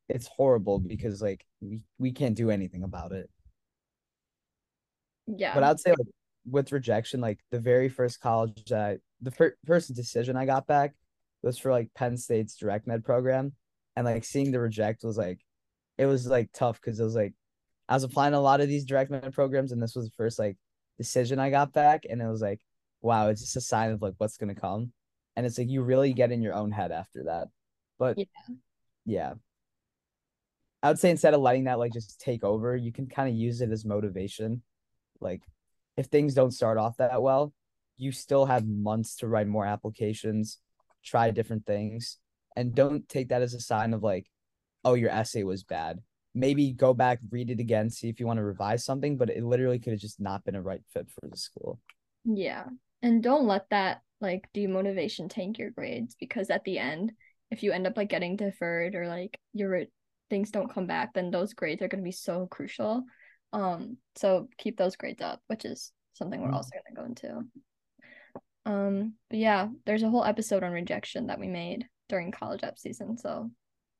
it's 0.10 0.28
horrible 0.28 0.80
because 0.80 1.22
like 1.22 1.46
we, 1.62 1.82
we 1.98 2.12
can't 2.12 2.36
do 2.36 2.50
anything 2.50 2.84
about 2.84 3.14
it. 3.14 3.30
Yeah. 5.28 5.54
But 5.54 5.64
I'd 5.64 5.80
say 5.80 5.92
like 5.92 6.08
with 6.46 6.72
rejection, 6.72 7.22
like 7.22 7.40
the 7.52 7.60
very 7.60 7.88
first 7.90 8.20
college 8.20 8.66
that 8.68 8.80
I, 8.82 8.98
the 9.22 9.32
fir- 9.32 9.56
first 9.66 9.94
decision 9.96 10.36
I 10.36 10.46
got 10.46 10.68
back 10.68 10.94
was 11.44 11.58
for 11.58 11.72
like 11.72 11.90
Penn 11.94 12.18
State's 12.18 12.56
direct 12.56 12.88
med 12.88 13.04
program. 13.04 13.54
And 13.96 14.06
like 14.06 14.24
seeing 14.24 14.52
the 14.52 14.60
reject 14.60 15.04
was 15.04 15.18
like 15.18 15.40
it 15.98 16.06
was 16.08 16.26
like 16.26 16.50
tough 16.54 16.82
because 16.82 17.00
it 17.00 17.04
was 17.04 17.16
like 17.16 17.34
I 17.88 17.94
was 17.94 18.04
applying 18.04 18.34
a 18.34 18.42
lot 18.42 18.62
of 18.62 18.68
these 18.68 18.86
direct 18.86 19.12
med 19.12 19.34
programs 19.34 19.72
and 19.72 19.82
this 19.82 19.96
was 19.96 20.06
the 20.06 20.16
first 20.18 20.40
like 20.40 20.58
decision 20.98 21.40
I 21.40 21.50
got 21.50 21.74
back 21.74 22.06
and 22.10 22.22
it 22.22 22.28
was 22.28 22.42
like, 22.42 22.62
wow, 23.02 23.28
it's 23.30 23.42
just 23.42 23.56
a 23.56 23.62
sign 23.62 23.92
of 23.92 24.02
like 24.02 24.16
what's 24.18 24.38
gonna 24.38 24.56
come. 24.56 24.92
And 25.36 25.46
it's 25.46 25.58
like 25.58 25.70
you 25.70 25.84
really 25.84 26.14
get 26.14 26.32
in 26.32 26.42
your 26.42 26.54
own 26.54 26.72
head 26.72 26.92
after 26.92 27.26
that. 27.26 27.50
But 28.00 28.18
Yeah. 28.18 28.26
yeah. 29.06 29.34
I 30.82 30.90
would 30.90 31.00
say 31.00 31.12
instead 31.12 31.34
of 31.34 31.42
letting 31.42 31.66
that 31.66 31.80
like 31.80 31.94
just 31.94 32.20
take 32.20 32.44
over, 32.44 32.76
you 32.76 32.92
can 32.92 33.08
kind 33.08 33.30
of 33.30 33.36
use 33.36 33.62
it 33.62 33.72
as 33.72 33.86
motivation. 33.86 34.64
Like 35.22 35.42
if 35.98 36.08
things 36.08 36.34
don't 36.34 36.52
start 36.52 36.78
off 36.78 36.98
that 36.98 37.22
well, 37.22 37.54
you 37.98 38.12
still 38.12 38.46
have 38.46 38.68
months 38.68 39.18
to 39.18 39.28
write 39.28 39.48
more 39.48 39.66
applications, 39.66 40.60
try 41.04 41.32
different 41.32 41.66
things, 41.66 42.18
and 42.56 42.76
don't 42.76 43.08
take 43.10 43.30
that 43.30 43.42
as 43.42 43.54
a 43.54 43.60
sign 43.60 43.94
of 43.94 44.04
like, 44.04 44.28
oh, 44.86 44.94
your 44.94 45.10
essay 45.10 45.44
was 45.44 45.64
bad. 45.64 46.00
Maybe 46.36 46.72
go 46.72 46.94
back, 46.94 47.20
read 47.30 47.52
it 47.52 47.60
again, 47.60 47.90
see 47.90 48.10
if 48.10 48.20
you 48.20 48.26
want 48.26 48.38
to 48.38 48.44
revise 48.44 48.84
something, 48.84 49.18
but 49.18 49.30
it 49.30 49.44
literally 49.44 49.80
could 49.80 49.94
have 49.94 50.00
just 50.00 50.20
not 50.20 50.44
been 50.44 50.56
a 50.56 50.62
right 50.62 50.82
fit 50.92 51.08
for 51.10 51.28
the 51.30 51.38
school. 51.38 51.80
Yeah. 52.26 52.66
And 53.02 53.22
don't 53.22 53.46
let 53.46 53.70
that 53.70 54.02
like 54.20 54.48
demotivation 54.56 55.30
tank 55.30 55.60
your 55.60 55.70
grades 55.70 56.16
because 56.20 56.50
at 56.50 56.64
the 56.64 56.80
end, 56.80 57.12
if 57.52 57.62
you 57.62 57.72
end 57.72 57.86
up 57.86 57.98
like 57.98 58.10
getting 58.10 58.36
deferred 58.36 58.96
or 58.96 59.08
like 59.08 59.38
your 59.54 59.84
things 60.30 60.50
don't 60.50 60.74
come 60.74 60.88
back, 60.88 61.14
then 61.14 61.30
those 61.30 61.54
grades 61.54 61.82
are 61.82 61.88
going 61.88 62.02
to 62.02 62.08
be 62.08 62.12
so 62.12 62.48
crucial. 62.48 63.04
Um, 63.52 63.98
so 64.16 64.48
keep 64.58 64.78
those 64.78 64.96
grades 64.96 65.22
up, 65.22 65.42
which 65.48 65.66
is 65.66 65.92
something 66.14 66.42
we're 66.42 66.48
mm-hmm. 66.48 66.56
also 66.56 66.70
going 66.72 66.96
to 66.96 67.02
go 67.02 67.06
into. 67.06 67.48
Um, 68.66 69.16
but 69.30 69.40
yeah, 69.40 69.68
there's 69.86 70.04
a 70.04 70.10
whole 70.10 70.24
episode 70.24 70.64
on 70.64 70.72
rejection 70.72 71.28
that 71.28 71.40
we 71.40 71.48
made 71.48 71.86
during 72.10 72.32
college 72.32 72.64
app 72.64 72.78
season, 72.78 73.18
so 73.18 73.52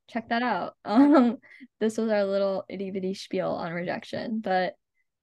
check 0.08 0.28
that 0.28 0.42
out. 0.42 0.74
Um, 0.84 1.38
this 1.80 1.98
was 1.98 2.10
our 2.10 2.24
little 2.24 2.64
itty 2.68 2.90
bitty 2.90 3.14
spiel 3.14 3.50
on 3.50 3.72
rejection. 3.72 4.40
But 4.40 4.74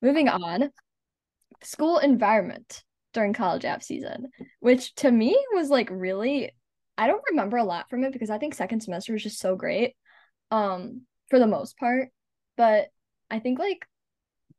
moving 0.02 0.28
on, 0.28 0.72
school 1.64 1.98
environment 1.98 2.84
during 3.14 3.34
college 3.34 3.66
app 3.66 3.84
season, 3.84 4.30
which 4.60 4.96
to 4.96 5.12
me 5.12 5.38
was 5.54 5.70
like 5.70 5.90
really, 5.92 6.52
I 6.98 7.08
don't 7.08 7.24
remember 7.32 7.58
a 7.58 7.64
lot 7.64 7.90
from 7.90 8.04
it 8.04 8.14
because 8.14 8.30
I 8.30 8.38
think 8.38 8.54
second 8.54 8.82
semester 8.82 9.14
was 9.14 9.24
just 9.24 9.40
so 9.40 9.56
great, 9.56 9.96
um, 10.50 11.02
for 11.30 11.40
the 11.40 11.48
most 11.48 11.78
part. 11.78 12.10
But 12.58 12.88
I 13.30 13.40
think 13.40 13.60
like 13.60 13.86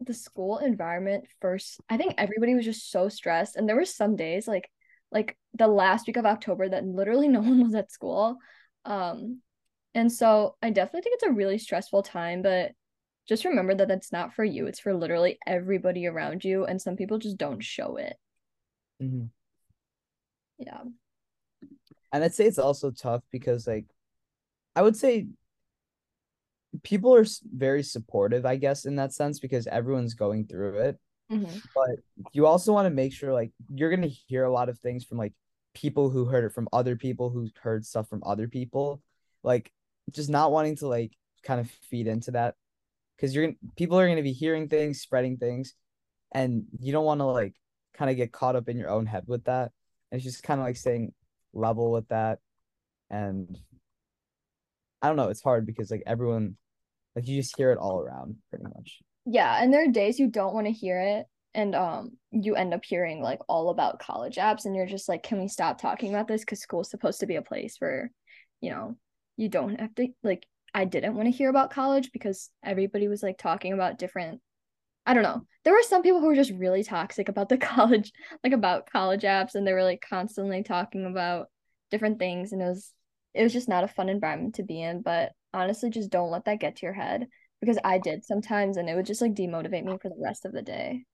the 0.06 0.14
school 0.14 0.58
environment 0.58 1.24
first 1.40 1.80
i 1.88 1.96
think 1.96 2.14
everybody 2.18 2.54
was 2.54 2.64
just 2.64 2.90
so 2.90 3.08
stressed. 3.08 3.56
And 3.56 3.68
there 3.68 3.76
were 3.76 3.84
some 3.84 4.16
days 4.16 4.48
like 4.48 4.70
like 5.10 5.36
the 5.54 5.68
last 5.68 6.06
week 6.06 6.16
of 6.16 6.26
october 6.26 6.68
that 6.68 6.84
literally 6.84 7.28
no 7.36 7.40
one 7.40 7.64
was 7.64 7.74
at 7.74 7.92
school. 7.92 8.38
Um 8.84 9.40
and 9.94 10.10
so 10.10 10.56
i 10.62 10.70
definitely 10.70 11.02
think 11.02 11.14
it's 11.14 11.30
a 11.30 11.32
really 11.32 11.58
stressful 11.58 12.02
time 12.02 12.42
but 12.42 12.72
just 13.28 13.44
remember 13.44 13.74
that 13.74 13.86
that's 13.86 14.10
not 14.10 14.34
for 14.34 14.42
you. 14.44 14.66
It's 14.66 14.80
for 14.80 14.92
literally 14.92 15.38
everybody 15.46 16.08
around 16.08 16.44
you 16.44 16.64
and 16.64 16.82
some 16.82 16.96
people 16.96 17.18
just 17.18 17.36
don't 17.38 17.62
show 17.62 17.96
it. 17.96 18.16
Mm-hmm. 19.02 19.26
yeah. 20.58 20.80
And 22.12 22.22
i'd 22.22 22.34
say 22.34 22.44
it's 22.46 22.58
also 22.58 22.90
tough 22.90 23.22
because 23.32 23.66
like 23.66 23.86
i 24.76 24.82
would 24.82 24.96
say 24.96 25.26
people 26.82 27.14
are 27.14 27.26
very 27.54 27.82
supportive, 27.82 28.46
I 28.46 28.56
guess, 28.56 28.84
in 28.84 28.96
that 28.96 29.12
sense 29.12 29.38
because 29.38 29.66
everyone's 29.66 30.14
going 30.14 30.46
through 30.46 30.78
it. 30.78 30.98
Mm-hmm. 31.30 31.58
But 31.74 32.24
you 32.32 32.46
also 32.46 32.72
want 32.72 32.86
to 32.86 32.90
make 32.90 33.12
sure 33.12 33.32
like 33.32 33.52
you're 33.72 33.90
gonna 33.94 34.08
hear 34.08 34.44
a 34.44 34.52
lot 34.52 34.68
of 34.68 34.78
things 34.78 35.04
from 35.04 35.18
like 35.18 35.32
people 35.74 36.10
who 36.10 36.26
heard 36.26 36.44
it 36.44 36.52
from 36.52 36.68
other 36.72 36.96
people 36.96 37.30
who 37.30 37.48
heard 37.62 37.84
stuff 37.84 38.08
from 38.08 38.22
other 38.24 38.48
people. 38.48 39.02
Like 39.42 39.72
just 40.10 40.30
not 40.30 40.52
wanting 40.52 40.76
to 40.76 40.88
like 40.88 41.12
kind 41.42 41.60
of 41.60 41.70
feed 41.90 42.06
into 42.06 42.32
that 42.32 42.54
because 43.16 43.34
you're 43.34 43.52
people 43.76 43.98
are 43.98 44.08
gonna 44.08 44.22
be 44.22 44.32
hearing 44.32 44.68
things, 44.68 45.00
spreading 45.00 45.36
things, 45.36 45.74
and 46.32 46.64
you 46.78 46.92
don't 46.92 47.04
want 47.04 47.20
to 47.20 47.24
like 47.24 47.54
kind 47.94 48.10
of 48.10 48.16
get 48.16 48.32
caught 48.32 48.56
up 48.56 48.68
in 48.68 48.78
your 48.78 48.90
own 48.90 49.06
head 49.06 49.24
with 49.26 49.44
that. 49.44 49.72
And 50.10 50.18
it's 50.18 50.24
just 50.24 50.42
kind 50.42 50.60
of 50.60 50.66
like 50.66 50.76
staying 50.76 51.12
level 51.54 51.92
with 51.92 52.08
that 52.08 52.38
and 53.10 53.58
I 55.02 55.08
don't 55.08 55.16
know, 55.16 55.28
it's 55.28 55.42
hard 55.42 55.66
because 55.66 55.90
like 55.90 56.04
everyone 56.06 56.56
like 57.14 57.26
you 57.26 57.40
just 57.40 57.56
hear 57.56 57.72
it 57.72 57.78
all 57.78 58.00
around 58.00 58.36
pretty 58.50 58.64
much. 58.64 58.98
Yeah, 59.24 59.62
and 59.62 59.72
there 59.72 59.84
are 59.84 59.92
days 59.92 60.18
you 60.18 60.28
don't 60.28 60.54
want 60.54 60.66
to 60.66 60.72
hear 60.72 61.00
it 61.00 61.26
and 61.54 61.74
um 61.74 62.12
you 62.30 62.54
end 62.54 62.72
up 62.72 62.84
hearing 62.84 63.20
like 63.20 63.40
all 63.48 63.70
about 63.70 63.98
college 63.98 64.36
apps 64.36 64.64
and 64.64 64.74
you're 64.74 64.86
just 64.86 65.08
like 65.08 65.22
can 65.22 65.40
we 65.40 65.48
stop 65.48 65.78
talking 65.78 66.08
about 66.08 66.26
this 66.26 66.44
cuz 66.44 66.60
school's 66.60 66.90
supposed 66.90 67.20
to 67.20 67.26
be 67.26 67.36
a 67.36 67.42
place 67.42 67.76
where 67.78 68.10
you 68.60 68.70
know 68.70 68.96
you 69.36 69.48
don't 69.48 69.80
have 69.80 69.94
to 69.94 70.08
like 70.22 70.46
I 70.74 70.86
didn't 70.86 71.14
want 71.14 71.26
to 71.26 71.36
hear 71.36 71.50
about 71.50 71.70
college 71.70 72.10
because 72.12 72.50
everybody 72.62 73.08
was 73.08 73.22
like 73.22 73.38
talking 73.38 73.72
about 73.72 73.98
different 73.98 74.40
I 75.04 75.14
don't 75.14 75.24
know. 75.24 75.44
There 75.64 75.74
were 75.74 75.82
some 75.82 76.02
people 76.02 76.20
who 76.20 76.26
were 76.26 76.36
just 76.36 76.52
really 76.52 76.84
toxic 76.84 77.28
about 77.28 77.48
the 77.48 77.58
college 77.72 78.12
like 78.42 78.52
about 78.52 78.90
college 78.90 79.22
apps 79.22 79.54
and 79.54 79.66
they 79.66 79.72
were 79.72 79.84
like 79.84 80.02
constantly 80.08 80.62
talking 80.62 81.06
about 81.06 81.48
different 81.90 82.18
things 82.18 82.52
and 82.52 82.62
it 82.62 82.66
was 82.66 82.92
it 83.34 83.42
was 83.42 83.52
just 83.52 83.68
not 83.68 83.84
a 83.84 83.88
fun 83.88 84.08
environment 84.08 84.54
to 84.56 84.62
be 84.62 84.80
in 84.80 85.02
but 85.02 85.32
honestly 85.54 85.90
just 85.90 86.10
don't 86.10 86.30
let 86.30 86.44
that 86.46 86.60
get 86.60 86.76
to 86.76 86.86
your 86.86 86.94
head 86.94 87.28
because 87.60 87.78
I 87.84 87.98
did 87.98 88.24
sometimes 88.24 88.76
and 88.76 88.88
it 88.88 88.96
would 88.96 89.06
just 89.06 89.22
like 89.22 89.34
demotivate 89.34 89.84
me 89.84 89.96
for 90.00 90.08
the 90.08 90.20
rest 90.22 90.44
of 90.44 90.52
the 90.52 90.62
day. 90.62 91.04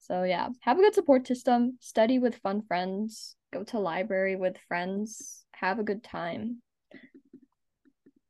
So 0.00 0.22
yeah, 0.22 0.48
have 0.60 0.78
a 0.78 0.82
good 0.82 0.94
support 0.94 1.26
system, 1.26 1.76
study 1.80 2.18
with 2.18 2.36
fun 2.36 2.62
friends, 2.66 3.36
go 3.52 3.62
to 3.64 3.78
library 3.78 4.36
with 4.36 4.56
friends, 4.66 5.44
have 5.52 5.78
a 5.78 5.84
good 5.84 6.02
time. 6.02 6.62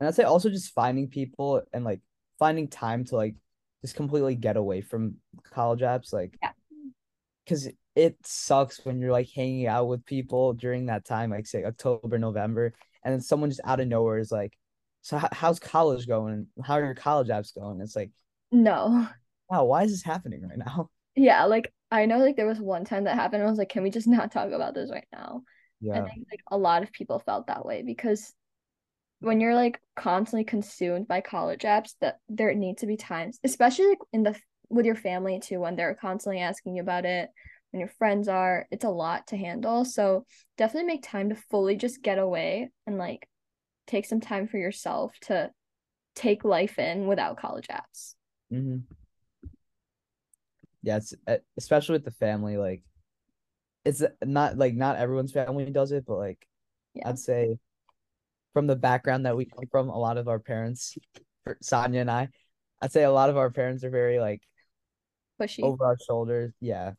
And 0.00 0.08
I'd 0.08 0.14
say 0.14 0.24
also 0.24 0.50
just 0.50 0.74
finding 0.74 1.08
people 1.08 1.62
and 1.72 1.84
like 1.84 2.00
finding 2.38 2.68
time 2.68 3.04
to 3.06 3.16
like 3.16 3.36
just 3.82 3.96
completely 3.96 4.34
get 4.34 4.56
away 4.56 4.80
from 4.80 5.16
college 5.52 5.80
apps 5.80 6.12
like 6.12 6.36
yeah. 6.42 6.50
cuz 7.48 7.68
it 7.94 8.16
sucks 8.24 8.84
when 8.84 9.00
you're 9.00 9.12
like 9.12 9.28
hanging 9.34 9.66
out 9.66 9.86
with 9.86 10.04
people 10.04 10.52
during 10.52 10.86
that 10.86 11.04
time 11.04 11.30
like 11.30 11.46
say 11.46 11.64
October, 11.64 12.18
November 12.18 12.74
and 13.04 13.12
then 13.12 13.20
someone 13.20 13.50
just 13.50 13.60
out 13.64 13.80
of 13.80 13.86
nowhere 13.86 14.18
is 14.18 14.32
like 14.32 14.57
so 15.02 15.20
how's 15.32 15.58
college 15.58 16.06
going? 16.06 16.46
How 16.62 16.74
are 16.74 16.84
your 16.84 16.94
college 16.94 17.28
apps 17.28 17.54
going? 17.54 17.80
It's 17.80 17.96
like, 17.96 18.10
no. 18.50 19.08
Wow, 19.50 19.64
why 19.64 19.84
is 19.84 19.92
this 19.92 20.02
happening 20.02 20.46
right 20.46 20.58
now? 20.58 20.90
Yeah, 21.16 21.46
like 21.46 21.72
I 21.90 22.06
know 22.06 22.18
like 22.18 22.36
there 22.36 22.46
was 22.46 22.60
one 22.60 22.84
time 22.84 23.04
that 23.04 23.16
happened. 23.16 23.42
I 23.42 23.46
was 23.46 23.58
like, 23.58 23.70
can 23.70 23.82
we 23.82 23.90
just 23.90 24.06
not 24.06 24.30
talk 24.30 24.52
about 24.52 24.72
this 24.72 24.88
right 24.88 25.08
now? 25.12 25.42
Yeah. 25.80 25.94
I 25.94 26.08
think 26.08 26.28
like 26.30 26.42
a 26.48 26.56
lot 26.56 26.84
of 26.84 26.92
people 26.92 27.18
felt 27.18 27.48
that 27.48 27.66
way 27.66 27.82
because 27.82 28.32
when 29.18 29.40
you're 29.40 29.56
like 29.56 29.80
constantly 29.96 30.44
consumed 30.44 31.08
by 31.08 31.20
college 31.20 31.62
apps, 31.62 31.94
that 32.00 32.18
there 32.28 32.54
need 32.54 32.78
to 32.78 32.86
be 32.86 32.96
times, 32.96 33.40
especially 33.42 33.88
like 33.88 33.98
in 34.12 34.22
the 34.22 34.36
with 34.68 34.86
your 34.86 34.94
family 34.94 35.40
too, 35.40 35.58
when 35.60 35.74
they're 35.74 35.94
constantly 35.94 36.40
asking 36.40 36.76
you 36.76 36.82
about 36.82 37.04
it, 37.04 37.30
when 37.72 37.80
your 37.80 37.88
friends 37.88 38.28
are, 38.28 38.66
it's 38.70 38.84
a 38.84 38.90
lot 38.90 39.26
to 39.28 39.36
handle. 39.36 39.84
So 39.84 40.24
definitely 40.56 40.86
make 40.86 41.02
time 41.02 41.30
to 41.30 41.34
fully 41.34 41.76
just 41.76 42.02
get 42.02 42.18
away 42.18 42.70
and 42.86 42.98
like 42.98 43.28
take 43.88 44.06
some 44.06 44.20
time 44.20 44.46
for 44.46 44.58
yourself 44.58 45.18
to 45.22 45.50
take 46.14 46.44
life 46.44 46.78
in 46.78 47.06
without 47.06 47.38
college 47.38 47.66
apps. 47.68 48.14
Mm-hmm. 48.52 48.78
Yeah, 50.82 50.98
it's 50.98 51.14
especially 51.56 51.94
with 51.94 52.04
the 52.04 52.12
family. 52.12 52.56
Like, 52.56 52.82
it's 53.84 54.02
not 54.24 54.56
like 54.56 54.74
not 54.74 54.96
everyone's 54.96 55.32
family 55.32 55.70
does 55.70 55.90
it, 55.90 56.04
but 56.06 56.16
like, 56.16 56.46
yeah. 56.94 57.08
I'd 57.08 57.18
say 57.18 57.58
from 58.52 58.66
the 58.66 58.76
background 58.76 59.26
that 59.26 59.36
we 59.36 59.46
come 59.46 59.64
from, 59.70 59.88
a 59.88 59.98
lot 59.98 60.18
of 60.18 60.28
our 60.28 60.38
parents, 60.38 60.96
Sonia 61.60 62.00
and 62.00 62.10
I, 62.10 62.28
I'd 62.80 62.92
say 62.92 63.04
a 63.04 63.10
lot 63.10 63.30
of 63.30 63.36
our 63.36 63.50
parents 63.50 63.82
are 63.84 63.90
very 63.90 64.20
like 64.20 64.42
pushy 65.40 65.62
over 65.62 65.84
our 65.84 65.96
shoulders. 66.06 66.52
Yeah, 66.60 66.92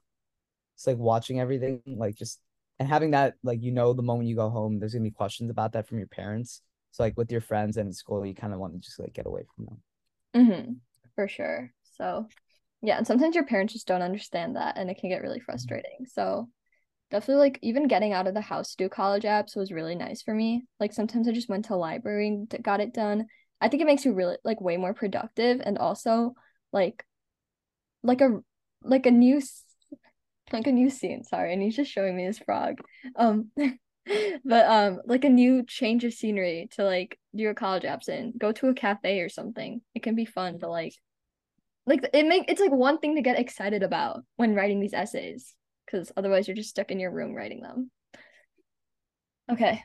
it's 0.76 0.88
like 0.88 0.98
watching 0.98 1.40
everything, 1.40 1.82
like 1.86 2.16
just 2.16 2.40
and 2.80 2.88
having 2.88 3.12
that 3.12 3.36
like 3.44 3.62
you 3.62 3.72
know 3.72 3.94
the 3.94 4.02
moment 4.02 4.30
you 4.30 4.36
go 4.36 4.50
home, 4.50 4.80
there's 4.80 4.94
gonna 4.94 5.04
be 5.04 5.12
questions 5.12 5.50
about 5.50 5.74
that 5.74 5.88
from 5.88 6.00
your 6.00 6.08
parents. 6.08 6.62
So 6.92 7.04
like 7.04 7.18
with 7.18 7.32
your 7.32 7.42
friends 7.42 7.78
and 7.78 7.96
school, 7.96 8.26
you 8.26 8.34
kind 8.34 8.54
of 8.54 8.60
want 8.60 8.74
to 8.74 8.80
just 8.80 9.00
like 9.00 9.14
get 9.14 9.28
away 9.28 9.44
from 9.56 9.66
them. 9.66 9.78
Mm-hmm. 10.36 10.72
For 11.16 11.28
sure. 11.28 11.72
So 11.98 12.28
yeah, 12.82 12.98
and 12.98 13.06
sometimes 13.06 13.36
your 13.36 13.46
parents 13.46 13.74
just 13.74 13.88
don't 13.88 14.02
understand 14.02 14.56
that 14.56 14.78
and 14.78 14.90
it 14.90 14.98
can 14.98 15.10
get 15.10 15.22
really 15.22 15.40
mm-hmm. 15.40 15.46
frustrating. 15.46 16.06
So 16.08 16.50
definitely 17.12 17.42
like 17.42 17.60
even 17.62 17.88
getting 17.88 18.14
out 18.14 18.28
of 18.28 18.34
the 18.34 18.42
house 18.42 18.72
to 18.72 18.78
do 18.78 18.90
college 18.90 19.24
apps 19.24 19.56
was 19.56 19.72
really 19.72 19.96
nice 19.96 20.22
for 20.22 20.34
me. 20.34 20.66
Like 20.80 20.94
sometimes 20.94 21.28
I 21.28 21.32
just 21.32 21.50
went 21.50 21.66
to 21.66 21.76
library 21.76 22.28
and 22.28 22.64
got 22.64 22.82
it 22.82 22.94
done. 22.94 23.28
I 23.62 23.68
think 23.68 23.82
it 23.82 23.88
makes 23.88 24.06
you 24.06 24.14
really 24.14 24.38
like 24.44 24.62
way 24.62 24.78
more 24.78 24.94
productive 24.94 25.62
and 25.64 25.78
also 25.78 26.34
like 26.72 27.04
like 28.04 28.22
a 28.22 28.40
like 28.84 29.06
a 29.06 29.12
new 29.12 29.42
like 30.52 30.68
a 30.68 30.72
new 30.72 30.90
scene. 30.90 31.24
Sorry, 31.24 31.54
and 31.54 31.62
he's 31.62 31.76
just 31.76 31.92
showing 31.92 32.16
me 32.16 32.24
his 32.26 32.40
frog. 32.40 32.80
Um 33.16 33.52
but 34.46 34.66
um 34.68 35.02
like 35.06 35.24
a 35.24 35.30
new 35.30 35.64
change 35.64 36.04
of 36.04 36.14
scenery 36.14 36.68
to 36.72 36.84
like 36.84 37.20
do 37.36 37.44
your 37.44 37.54
college 37.54 37.84
apps 37.84 38.10
in 38.10 38.34
go 38.38 38.52
to 38.52 38.68
a 38.68 38.74
cafe 38.74 39.20
or 39.22 39.30
something. 39.30 39.82
It 39.96 40.04
can 40.04 40.16
be 40.16 40.26
fun 40.26 40.60
to 40.60 40.68
like 40.68 40.94
like 41.86 42.08
it 42.14 42.26
make 42.26 42.46
it's 42.50 42.62
like 42.62 42.72
one 42.72 43.00
thing 43.00 43.16
to 43.16 43.22
get 43.22 43.40
excited 43.40 43.84
about 43.84 44.24
when 44.36 44.56
writing 44.56 44.80
these 44.80 44.94
essays 44.94 45.56
because 45.86 46.12
otherwise 46.16 46.48
you're 46.48 46.56
just 46.56 46.70
stuck 46.70 46.92
in 46.92 47.00
your 47.00 47.12
room 47.12 47.34
writing 47.34 47.62
them. 47.62 47.92
Okay. 49.52 49.84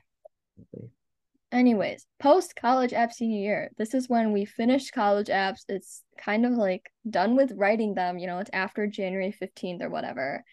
Anyways 1.53 2.07
post 2.19 2.57
college 2.57 2.93
app 2.93 3.13
senior 3.13 3.41
year. 3.41 3.71
This 3.79 3.95
is 3.95 4.09
when 4.09 4.33
we 4.33 4.45
finish 4.45 4.91
college 4.91 5.29
apps 5.29 5.63
it's 5.69 6.03
kind 6.19 6.45
of 6.47 6.53
like 6.53 6.91
done 7.09 7.37
with 7.37 7.53
writing 7.57 7.95
them 7.95 8.19
you 8.19 8.27
know 8.27 8.39
it's 8.39 8.51
after 8.53 8.87
january 8.87 9.33
15th 9.33 9.83
or 9.83 9.91
whatever 9.91 10.45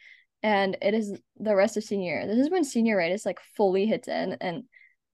and 0.44 0.78
it 0.82 0.94
is 0.94 1.14
the 1.38 1.56
rest 1.56 1.78
of 1.78 1.84
senior 1.84 2.20
year. 2.20 2.28
This 2.28 2.38
is 2.40 2.50
when 2.50 2.64
senior 2.64 2.98
senioritis 2.98 3.26
like 3.26 3.40
fully 3.56 3.86
hits 3.86 4.08
in 4.08 4.38
and 4.42 4.64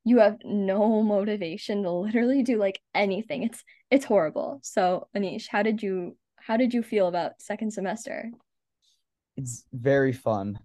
you 0.05 0.19
have 0.19 0.37
no 0.43 1.03
motivation 1.03 1.83
to 1.83 1.91
literally 1.91 2.43
do 2.43 2.57
like 2.57 2.79
anything. 2.95 3.43
It's 3.43 3.63
it's 3.91 4.05
horrible. 4.05 4.59
So 4.63 5.07
Anish, 5.15 5.47
how 5.49 5.63
did 5.63 5.83
you 5.83 6.15
how 6.37 6.57
did 6.57 6.73
you 6.73 6.81
feel 6.81 7.07
about 7.07 7.41
second 7.41 7.71
semester? 7.71 8.29
It's 9.35 9.65
very 9.73 10.13
fun. 10.13 10.59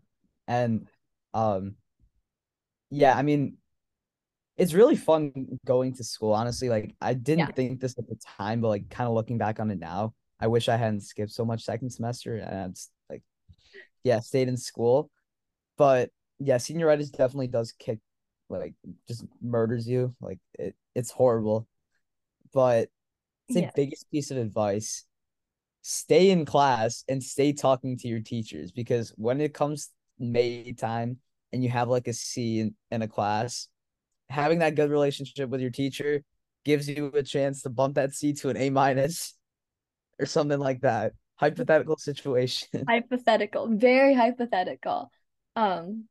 And 0.46 0.87
um 1.35 1.77
yeah, 2.90 3.16
I 3.16 3.22
mean 3.22 3.57
it's 4.57 4.75
really 4.75 4.96
fun 4.96 5.59
going 5.64 5.94
to 5.94 6.05
school, 6.05 6.33
honestly. 6.33 6.68
Like 6.68 6.94
I 7.01 7.14
didn't 7.14 7.46
Yeah. 7.48 7.53
think 7.53 7.81
this 7.81 7.98
at 7.98 8.09
the 8.09 8.16
time, 8.38 8.61
but 8.61 8.68
like 8.68 8.88
kind 8.90 9.09
of 9.09 9.14
looking 9.14 9.38
back 9.38 9.61
on 9.61 9.70
it 9.70 9.79
now, 9.79 10.14
I 10.38 10.46
wish 10.46 10.68
I 10.68 10.77
hadn't 10.77 11.01
skipped 11.01 11.33
so 11.33 11.44
much 11.44 11.64
second 11.64 11.90
semester 11.90 12.37
and 12.37 12.77
yeah, 14.04 14.20
stayed 14.20 14.48
in 14.48 14.56
school. 14.56 15.10
But 15.78 16.10
yeah, 16.38 16.56
senioritis 16.56 17.12
definitely 17.12 17.48
does 17.48 17.72
kick 17.72 18.00
like 18.50 18.74
just 19.08 19.24
murders 19.42 19.88
you. 19.88 20.14
Like 20.20 20.38
it 20.58 20.74
it's 20.94 21.10
horrible. 21.10 21.68
But 22.52 22.90
it's 23.48 23.56
a 23.56 23.62
Yeah. 23.62 23.70
biggest 23.74 24.10
piece 24.10 24.30
of 24.30 24.38
advice. 24.38 25.04
Stay 25.82 26.30
in 26.30 26.44
class 26.44 27.04
and 27.08 27.22
stay 27.22 27.52
talking 27.52 27.96
to 27.98 28.08
your 28.08 28.20
teachers 28.20 28.72
because 28.72 29.10
when 29.16 29.40
it 29.40 29.54
comes 29.54 29.90
May 30.18 30.72
time 30.72 31.18
and 31.52 31.62
you 31.64 31.70
have 31.70 31.88
like 31.88 32.08
a 32.08 32.12
C 32.12 32.60
in, 32.60 32.74
in 32.90 33.02
a 33.02 33.08
class, 33.08 33.68
having 34.30 34.60
that 34.60 34.76
good 34.76 34.90
relationship 34.90 35.50
with 35.50 35.60
your 35.60 35.70
teacher 35.70 36.22
gives 36.64 36.88
you 36.88 37.12
a 37.14 37.22
chance 37.22 37.62
to 37.62 37.70
bump 37.70 37.96
that 37.96 38.14
C 38.14 38.32
to 38.34 38.50
an 38.50 38.56
A 38.58 38.70
minus 38.70 39.34
or 40.20 40.26
something 40.26 40.58
like 40.60 40.82
that. 40.82 41.14
Hypothetical 41.42 41.96
situation. 41.96 42.85
Hypothetical, 42.88 43.68
very 43.68 44.14
hypothetical. 44.14 45.11
Um, 45.57 46.05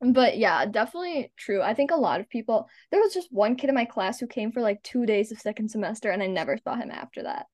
but 0.00 0.38
yeah, 0.38 0.66
definitely 0.66 1.32
true. 1.36 1.62
I 1.62 1.74
think 1.74 1.90
a 1.90 1.96
lot 1.96 2.20
of 2.20 2.28
people, 2.28 2.68
there 2.90 3.00
was 3.00 3.14
just 3.14 3.32
one 3.32 3.56
kid 3.56 3.68
in 3.70 3.74
my 3.74 3.86
class 3.86 4.20
who 4.20 4.26
came 4.26 4.52
for 4.52 4.60
like 4.60 4.82
two 4.82 5.06
days 5.06 5.32
of 5.32 5.38
second 5.38 5.70
semester 5.70 6.10
and 6.10 6.22
I 6.22 6.26
never 6.26 6.58
saw 6.58 6.74
him 6.76 6.90
after 6.90 7.22
that. 7.22 7.46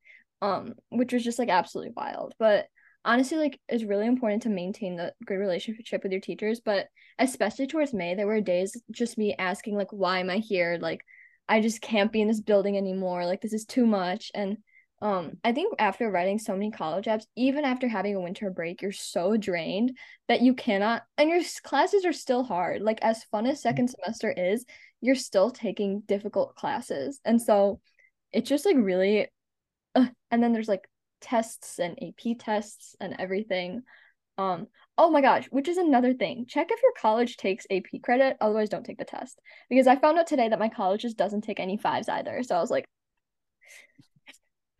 Um, 0.42 0.74
which 0.90 1.12
was 1.12 1.24
just 1.24 1.38
like 1.38 1.48
absolutely 1.48 1.92
wild. 1.96 2.34
But 2.38 2.66
honestly, 3.04 3.38
like 3.38 3.58
it's 3.68 3.84
really 3.84 4.06
important 4.06 4.42
to 4.42 4.48
maintain 4.48 4.96
the 4.96 5.12
good 5.24 5.36
relationship 5.36 6.02
with 6.02 6.12
your 6.12 6.20
teachers. 6.20 6.60
But 6.60 6.88
especially 7.18 7.66
towards 7.68 7.94
May, 7.94 8.14
there 8.14 8.26
were 8.26 8.40
days 8.40 8.76
just 8.90 9.16
me 9.16 9.34
asking, 9.38 9.76
like, 9.76 9.92
why 9.92 10.18
am 10.18 10.28
I 10.28 10.38
here? 10.38 10.76
Like, 10.80 11.00
I 11.48 11.60
just 11.60 11.80
can't 11.80 12.12
be 12.12 12.20
in 12.20 12.28
this 12.28 12.40
building 12.40 12.76
anymore. 12.76 13.24
Like, 13.24 13.40
this 13.40 13.52
is 13.52 13.64
too 13.64 13.86
much. 13.86 14.30
And 14.34 14.58
um, 15.02 15.32
I 15.44 15.52
think 15.52 15.74
after 15.78 16.10
writing 16.10 16.38
so 16.38 16.52
many 16.54 16.70
college 16.70 17.04
apps, 17.04 17.26
even 17.36 17.64
after 17.64 17.86
having 17.86 18.16
a 18.16 18.20
winter 18.20 18.50
break, 18.50 18.80
you're 18.80 18.92
so 18.92 19.36
drained 19.36 19.96
that 20.28 20.40
you 20.40 20.54
cannot, 20.54 21.02
and 21.18 21.28
your 21.28 21.42
classes 21.62 22.04
are 22.06 22.14
still 22.14 22.42
hard. 22.42 22.80
Like, 22.80 23.00
as 23.02 23.24
fun 23.24 23.46
as 23.46 23.60
second 23.60 23.88
semester 23.88 24.30
is, 24.30 24.64
you're 25.02 25.14
still 25.14 25.50
taking 25.50 26.00
difficult 26.00 26.56
classes. 26.56 27.20
And 27.24 27.40
so 27.40 27.80
it's 28.32 28.48
just 28.48 28.64
like 28.64 28.76
really, 28.78 29.28
uh, 29.94 30.06
and 30.30 30.42
then 30.42 30.52
there's 30.52 30.68
like 30.68 30.88
tests 31.20 31.78
and 31.78 31.98
AP 32.02 32.38
tests 32.38 32.96
and 32.98 33.16
everything. 33.18 33.82
Um, 34.38 34.66
oh 34.96 35.10
my 35.10 35.20
gosh, 35.20 35.46
which 35.50 35.68
is 35.68 35.76
another 35.76 36.14
thing. 36.14 36.46
Check 36.46 36.68
if 36.70 36.82
your 36.82 36.92
college 36.98 37.36
takes 37.36 37.66
AP 37.70 38.02
credit, 38.02 38.36
otherwise 38.40 38.70
don't 38.70 38.84
take 38.84 38.98
the 38.98 39.04
test. 39.04 39.38
Because 39.68 39.86
I 39.86 39.96
found 39.96 40.18
out 40.18 40.26
today 40.26 40.48
that 40.48 40.58
my 40.58 40.68
college 40.70 41.02
just 41.02 41.16
doesn't 41.18 41.42
take 41.42 41.60
any 41.60 41.76
fives 41.76 42.08
either. 42.08 42.42
So 42.42 42.56
I 42.56 42.60
was 42.60 42.70
like, 42.70 42.86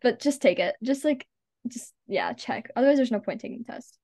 but 0.01 0.19
just 0.19 0.41
take 0.41 0.59
it. 0.59 0.75
Just 0.83 1.03
like 1.05 1.27
just 1.67 1.93
yeah, 2.07 2.33
check. 2.33 2.69
Otherwise 2.75 2.97
there's 2.97 3.11
no 3.11 3.19
point 3.19 3.41
taking 3.41 3.59
the 3.59 3.71
test. 3.71 3.97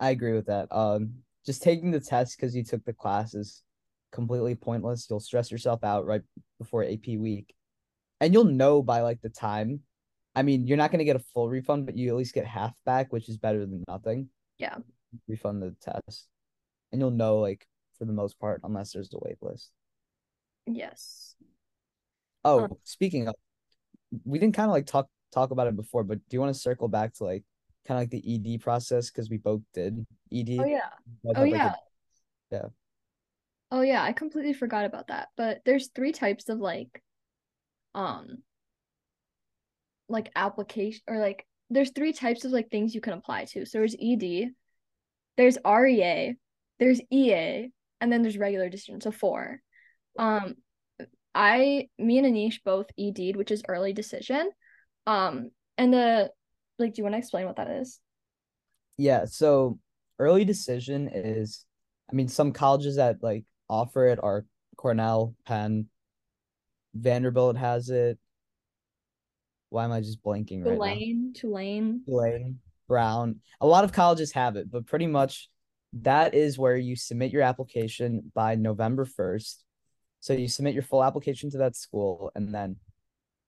I 0.00 0.10
agree 0.10 0.32
with 0.32 0.46
that. 0.46 0.68
Um, 0.70 1.14
just 1.44 1.62
taking 1.62 1.90
the 1.90 2.00
test 2.00 2.36
because 2.36 2.54
you 2.54 2.64
took 2.64 2.84
the 2.84 2.92
class 2.92 3.34
is 3.34 3.62
completely 4.12 4.54
pointless. 4.54 5.06
You'll 5.08 5.20
stress 5.20 5.50
yourself 5.50 5.84
out 5.84 6.06
right 6.06 6.22
before 6.58 6.84
AP 6.84 7.06
week, 7.18 7.54
and 8.20 8.32
you'll 8.32 8.44
know 8.44 8.82
by 8.82 9.00
like 9.00 9.20
the 9.22 9.28
time. 9.30 9.80
I 10.34 10.42
mean, 10.42 10.66
you're 10.66 10.76
not 10.76 10.90
gonna 10.90 11.04
get 11.04 11.16
a 11.16 11.24
full 11.32 11.48
refund, 11.48 11.86
but 11.86 11.96
you 11.96 12.10
at 12.10 12.16
least 12.16 12.34
get 12.34 12.46
half 12.46 12.74
back, 12.84 13.12
which 13.12 13.28
is 13.28 13.38
better 13.38 13.60
than 13.60 13.84
nothing. 13.88 14.28
Yeah. 14.58 14.76
Refund 15.28 15.62
the 15.62 15.74
test, 15.80 16.28
and 16.92 17.00
you'll 17.00 17.10
know 17.10 17.38
like 17.38 17.66
for 17.98 18.04
the 18.04 18.12
most 18.12 18.38
part, 18.38 18.60
unless 18.64 18.92
there's 18.92 19.12
a 19.14 19.18
wait 19.18 19.36
list. 19.40 19.70
Yes. 20.66 21.36
Oh, 22.44 22.64
Um, 22.64 22.72
speaking 22.84 23.28
of, 23.28 23.34
we 24.24 24.38
didn't 24.38 24.54
kind 24.54 24.68
of 24.68 24.72
like 24.72 24.86
talk 24.86 25.08
talk 25.32 25.50
about 25.50 25.66
it 25.66 25.76
before, 25.76 26.04
but 26.04 26.18
do 26.28 26.36
you 26.36 26.40
want 26.40 26.54
to 26.54 26.60
circle 26.60 26.88
back 26.88 27.14
to 27.14 27.24
like 27.24 27.44
kind 27.86 27.98
of 27.98 28.02
like 28.02 28.10
the 28.10 28.54
ED 28.54 28.60
process 28.60 29.10
because 29.10 29.30
we 29.30 29.36
both 29.36 29.62
did 29.72 30.06
ED. 30.32 30.58
oh 30.60 30.64
yeah. 30.64 30.80
both 31.22 31.36
Oh 31.36 31.40
have, 31.40 31.48
like, 31.48 31.52
yeah. 31.52 31.72
a- 31.72 32.54
yeah. 32.54 32.68
Oh 33.70 33.80
yeah, 33.80 34.02
I 34.02 34.12
completely 34.12 34.52
forgot 34.52 34.84
about 34.84 35.08
that. 35.08 35.28
But 35.36 35.60
there's 35.64 35.88
three 35.88 36.12
types 36.12 36.48
of 36.48 36.58
like 36.58 37.02
um 37.94 38.38
like 40.08 40.30
application 40.36 41.00
or 41.08 41.18
like 41.18 41.46
there's 41.70 41.90
three 41.90 42.12
types 42.12 42.44
of 42.44 42.52
like 42.52 42.70
things 42.70 42.94
you 42.94 43.00
can 43.00 43.14
apply 43.14 43.46
to. 43.46 43.66
So 43.66 43.78
there's 43.78 43.96
ED, 44.00 44.50
there's 45.36 45.58
REA, 45.64 46.36
there's 46.78 47.00
EA, 47.10 47.70
and 48.00 48.12
then 48.12 48.22
there's 48.22 48.38
regular 48.38 48.68
decision. 48.68 49.00
So 49.00 49.10
four. 49.10 49.60
Um 50.18 50.54
I 51.36 51.88
me 51.98 52.18
and 52.18 52.26
Anish 52.26 52.60
both 52.64 52.86
ED'd, 52.98 53.36
which 53.36 53.50
is 53.50 53.62
early 53.68 53.92
decision. 53.92 54.50
Um 55.06 55.50
and 55.78 55.92
the 55.92 56.30
like 56.78 56.94
do 56.94 57.00
you 57.00 57.04
want 57.04 57.14
to 57.14 57.18
explain 57.18 57.46
what 57.46 57.56
that 57.56 57.70
is? 57.70 58.00
Yeah, 58.96 59.26
so 59.26 59.78
early 60.18 60.44
decision 60.46 61.08
is, 61.12 61.66
I 62.10 62.14
mean, 62.14 62.28
some 62.28 62.52
colleges 62.52 62.96
that 62.96 63.22
like 63.22 63.44
offer 63.68 64.06
it 64.06 64.18
are 64.22 64.46
Cornell, 64.76 65.34
Penn, 65.44 65.88
Vanderbilt 66.94 67.58
has 67.58 67.90
it. 67.90 68.18
Why 69.68 69.84
am 69.84 69.92
I 69.92 70.00
just 70.00 70.22
blanking 70.22 70.64
right 70.64 70.78
now? 70.78 70.94
Tulane, 70.94 71.32
Tulane. 71.34 72.00
Tulane, 72.06 72.58
Brown. 72.88 73.40
A 73.60 73.66
lot 73.66 73.84
of 73.84 73.92
colleges 73.92 74.32
have 74.32 74.56
it, 74.56 74.70
but 74.70 74.86
pretty 74.86 75.06
much 75.06 75.50
that 76.00 76.34
is 76.34 76.58
where 76.58 76.76
you 76.76 76.96
submit 76.96 77.32
your 77.32 77.42
application 77.42 78.32
by 78.34 78.54
November 78.54 79.04
1st. 79.04 79.65
So 80.26 80.32
you 80.32 80.48
submit 80.48 80.74
your 80.74 80.82
full 80.82 81.04
application 81.04 81.50
to 81.50 81.58
that 81.58 81.76
school, 81.76 82.32
and 82.34 82.52
then 82.52 82.74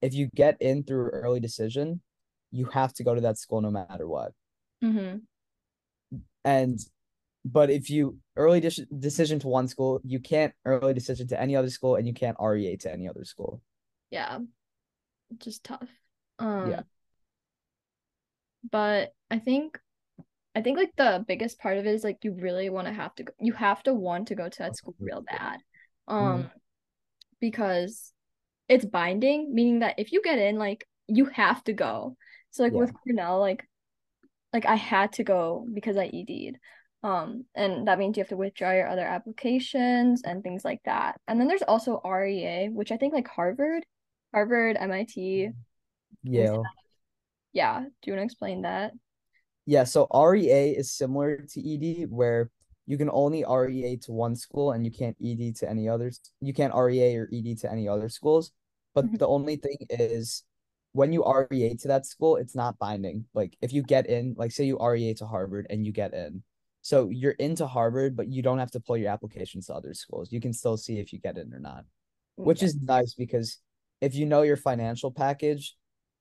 if 0.00 0.14
you 0.14 0.28
get 0.36 0.56
in 0.62 0.84
through 0.84 1.08
early 1.08 1.40
decision, 1.40 2.00
you 2.52 2.66
have 2.66 2.94
to 2.94 3.02
go 3.02 3.16
to 3.16 3.20
that 3.22 3.36
school 3.36 3.60
no 3.60 3.72
matter 3.72 4.06
what. 4.06 4.30
Mm-hmm. 4.84 5.16
And 6.44 6.78
but 7.44 7.68
if 7.70 7.90
you 7.90 8.18
early 8.36 8.60
de- 8.60 8.86
decision 8.96 9.40
to 9.40 9.48
one 9.48 9.66
school, 9.66 10.00
you 10.04 10.20
can't 10.20 10.54
early 10.64 10.94
decision 10.94 11.26
to 11.26 11.40
any 11.40 11.56
other 11.56 11.68
school, 11.68 11.96
and 11.96 12.06
you 12.06 12.14
can't 12.14 12.36
REA 12.38 12.76
to 12.76 12.92
any 12.92 13.08
other 13.08 13.24
school. 13.24 13.60
Yeah. 14.12 14.38
Just 15.38 15.64
tough. 15.64 15.90
Um 16.38 16.70
Yeah. 16.70 16.82
but 18.70 19.14
I 19.32 19.40
think 19.40 19.80
I 20.54 20.62
think 20.62 20.78
like 20.78 20.94
the 20.96 21.24
biggest 21.26 21.58
part 21.58 21.78
of 21.78 21.86
it 21.86 21.94
is 21.96 22.04
like 22.04 22.22
you 22.22 22.34
really 22.34 22.70
want 22.70 22.86
to 22.86 22.94
have 22.94 23.16
to 23.16 23.24
go 23.24 23.32
you 23.40 23.52
have 23.54 23.82
to 23.82 23.94
want 23.94 24.28
to 24.28 24.36
go 24.36 24.48
to 24.48 24.58
that 24.58 24.76
school 24.76 24.94
real 25.00 25.22
bad. 25.22 25.58
Um 26.06 26.44
Mhm. 26.44 26.50
Because 27.40 28.12
it's 28.68 28.84
binding, 28.84 29.54
meaning 29.54 29.80
that 29.80 29.96
if 29.98 30.12
you 30.12 30.22
get 30.22 30.38
in, 30.38 30.56
like 30.58 30.86
you 31.06 31.26
have 31.26 31.62
to 31.64 31.72
go. 31.72 32.16
So 32.50 32.62
like 32.62 32.72
Yeah. 32.72 32.78
with 32.80 32.92
Cornell, 33.04 33.40
like 33.40 33.66
like 34.52 34.66
I 34.66 34.76
had 34.76 35.12
to 35.14 35.24
go 35.24 35.66
because 35.72 35.96
I 35.96 36.06
ED'd. 36.12 36.58
Um, 37.02 37.44
and 37.54 37.86
that 37.86 37.98
means 37.98 38.16
you 38.16 38.22
have 38.22 38.28
to 38.30 38.36
withdraw 38.36 38.72
your 38.72 38.88
other 38.88 39.06
applications 39.06 40.22
and 40.24 40.42
things 40.42 40.64
like 40.64 40.80
that. 40.84 41.20
And 41.28 41.38
then 41.40 41.46
there's 41.46 41.62
also 41.62 42.00
REA, 42.04 42.68
which 42.68 42.90
I 42.90 42.96
think 42.96 43.14
like 43.14 43.28
Harvard, 43.28 43.84
Harvard, 44.34 44.76
MIT, 44.78 45.50
Yale. 46.24 46.64
yeah. 47.52 47.80
Do 47.80 47.86
you 48.04 48.12
want 48.14 48.20
to 48.22 48.24
explain 48.24 48.62
that? 48.62 48.92
Yeah, 49.66 49.84
so 49.84 50.06
REA 50.12 50.70
is 50.70 50.90
similar 50.90 51.36
to 51.36 51.60
ED 51.60 52.06
where 52.10 52.50
you 52.88 52.96
can 52.96 53.10
only 53.12 53.44
REA 53.44 53.98
to 53.98 54.12
one 54.12 54.34
school 54.34 54.72
and 54.72 54.82
you 54.82 54.90
can't 54.90 55.16
ED 55.22 55.54
to 55.56 55.68
any 55.68 55.90
others. 55.90 56.20
You 56.40 56.54
can't 56.54 56.74
REA 56.74 57.16
or 57.16 57.28
ED 57.30 57.54
to 57.60 57.70
any 57.70 57.86
other 57.86 58.08
schools. 58.08 58.50
But 58.94 59.04
Mhm. 59.04 59.18
the 59.18 59.28
only 59.28 59.56
thing 59.56 59.76
is 59.90 60.42
when 60.92 61.12
you 61.12 61.22
REA 61.22 61.74
to 61.76 61.88
that 61.88 62.06
school, 62.06 62.36
it's 62.36 62.54
not 62.54 62.78
binding. 62.78 63.26
Like 63.34 63.58
if 63.60 63.74
you 63.74 63.82
get 63.82 64.06
in, 64.06 64.34
like 64.38 64.52
say 64.52 64.64
you 64.64 64.78
REA 64.78 65.12
to 65.14 65.26
Harvard 65.26 65.66
and 65.68 65.84
you 65.84 65.92
get 65.92 66.14
in. 66.14 66.42
So 66.80 67.10
you're 67.10 67.32
into 67.32 67.66
Harvard, 67.66 68.16
but 68.16 68.28
you 68.28 68.40
don't 68.40 68.58
have 68.58 68.70
to 68.70 68.80
pull 68.80 68.96
your 68.96 69.10
applications 69.10 69.66
to 69.66 69.74
other 69.74 69.92
schools. 69.92 70.32
You 70.32 70.40
can 70.40 70.54
still 70.54 70.78
see 70.78 70.98
if 70.98 71.12
you 71.12 71.18
get 71.18 71.36
in 71.36 71.52
or 71.52 71.60
not, 71.60 71.84
which 72.36 72.62
is 72.62 72.74
nice 72.80 73.12
because 73.12 73.58
if 74.00 74.14
you 74.14 74.24
know 74.24 74.40
your 74.42 74.56
financial 74.56 75.10
package, 75.10 75.76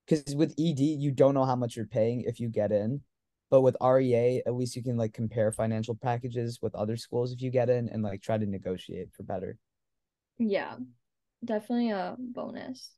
because 0.06 0.36
with 0.36 0.54
ED, 0.60 0.82
you 0.82 1.12
don't 1.12 1.34
know 1.34 1.46
how 1.46 1.56
much 1.56 1.78
you're 1.78 1.86
paying 1.86 2.22
if 2.22 2.42
you 2.42 2.50
get 2.50 2.74
in. 2.74 3.02
But 3.50 3.62
with 3.62 3.78
REA, 3.82 4.44
at 4.46 4.56
least 4.56 4.76
you 4.76 4.84
can 4.84 4.98
like 4.98 5.14
compare 5.14 5.52
financial 5.52 5.96
packages 5.96 6.60
with 6.62 6.76
other 6.76 6.98
schools 6.98 7.32
if 7.32 7.42
you 7.42 7.50
get 7.50 7.70
in 7.70 7.90
and 7.90 8.04
like 8.04 8.22
try 8.22 8.38
to 8.38 8.46
negotiate 8.46 9.10
for 9.14 9.24
better. 9.24 9.58
Yeah, 10.38 10.76
definitely 11.44 11.92
a 11.92 12.16
bonus. 12.20 12.92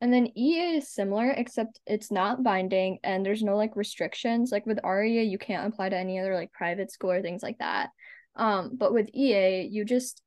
And 0.00 0.12
then 0.12 0.36
EA 0.36 0.78
is 0.78 0.90
similar, 0.90 1.30
except 1.30 1.80
it's 1.86 2.10
not 2.10 2.42
binding 2.42 2.98
and 3.04 3.24
there's 3.24 3.42
no 3.42 3.56
like 3.56 3.76
restrictions. 3.76 4.50
Like 4.52 4.66
with 4.66 4.80
REA, 4.84 5.22
you 5.22 5.38
can't 5.38 5.72
apply 5.72 5.90
to 5.90 5.96
any 5.96 6.18
other 6.18 6.34
like 6.34 6.52
private 6.52 6.90
school 6.90 7.12
or 7.12 7.22
things 7.22 7.42
like 7.42 7.58
that. 7.58 7.90
Um, 8.36 8.72
but 8.76 8.92
with 8.92 9.08
EA, 9.14 9.62
you 9.62 9.84
just 9.84 10.20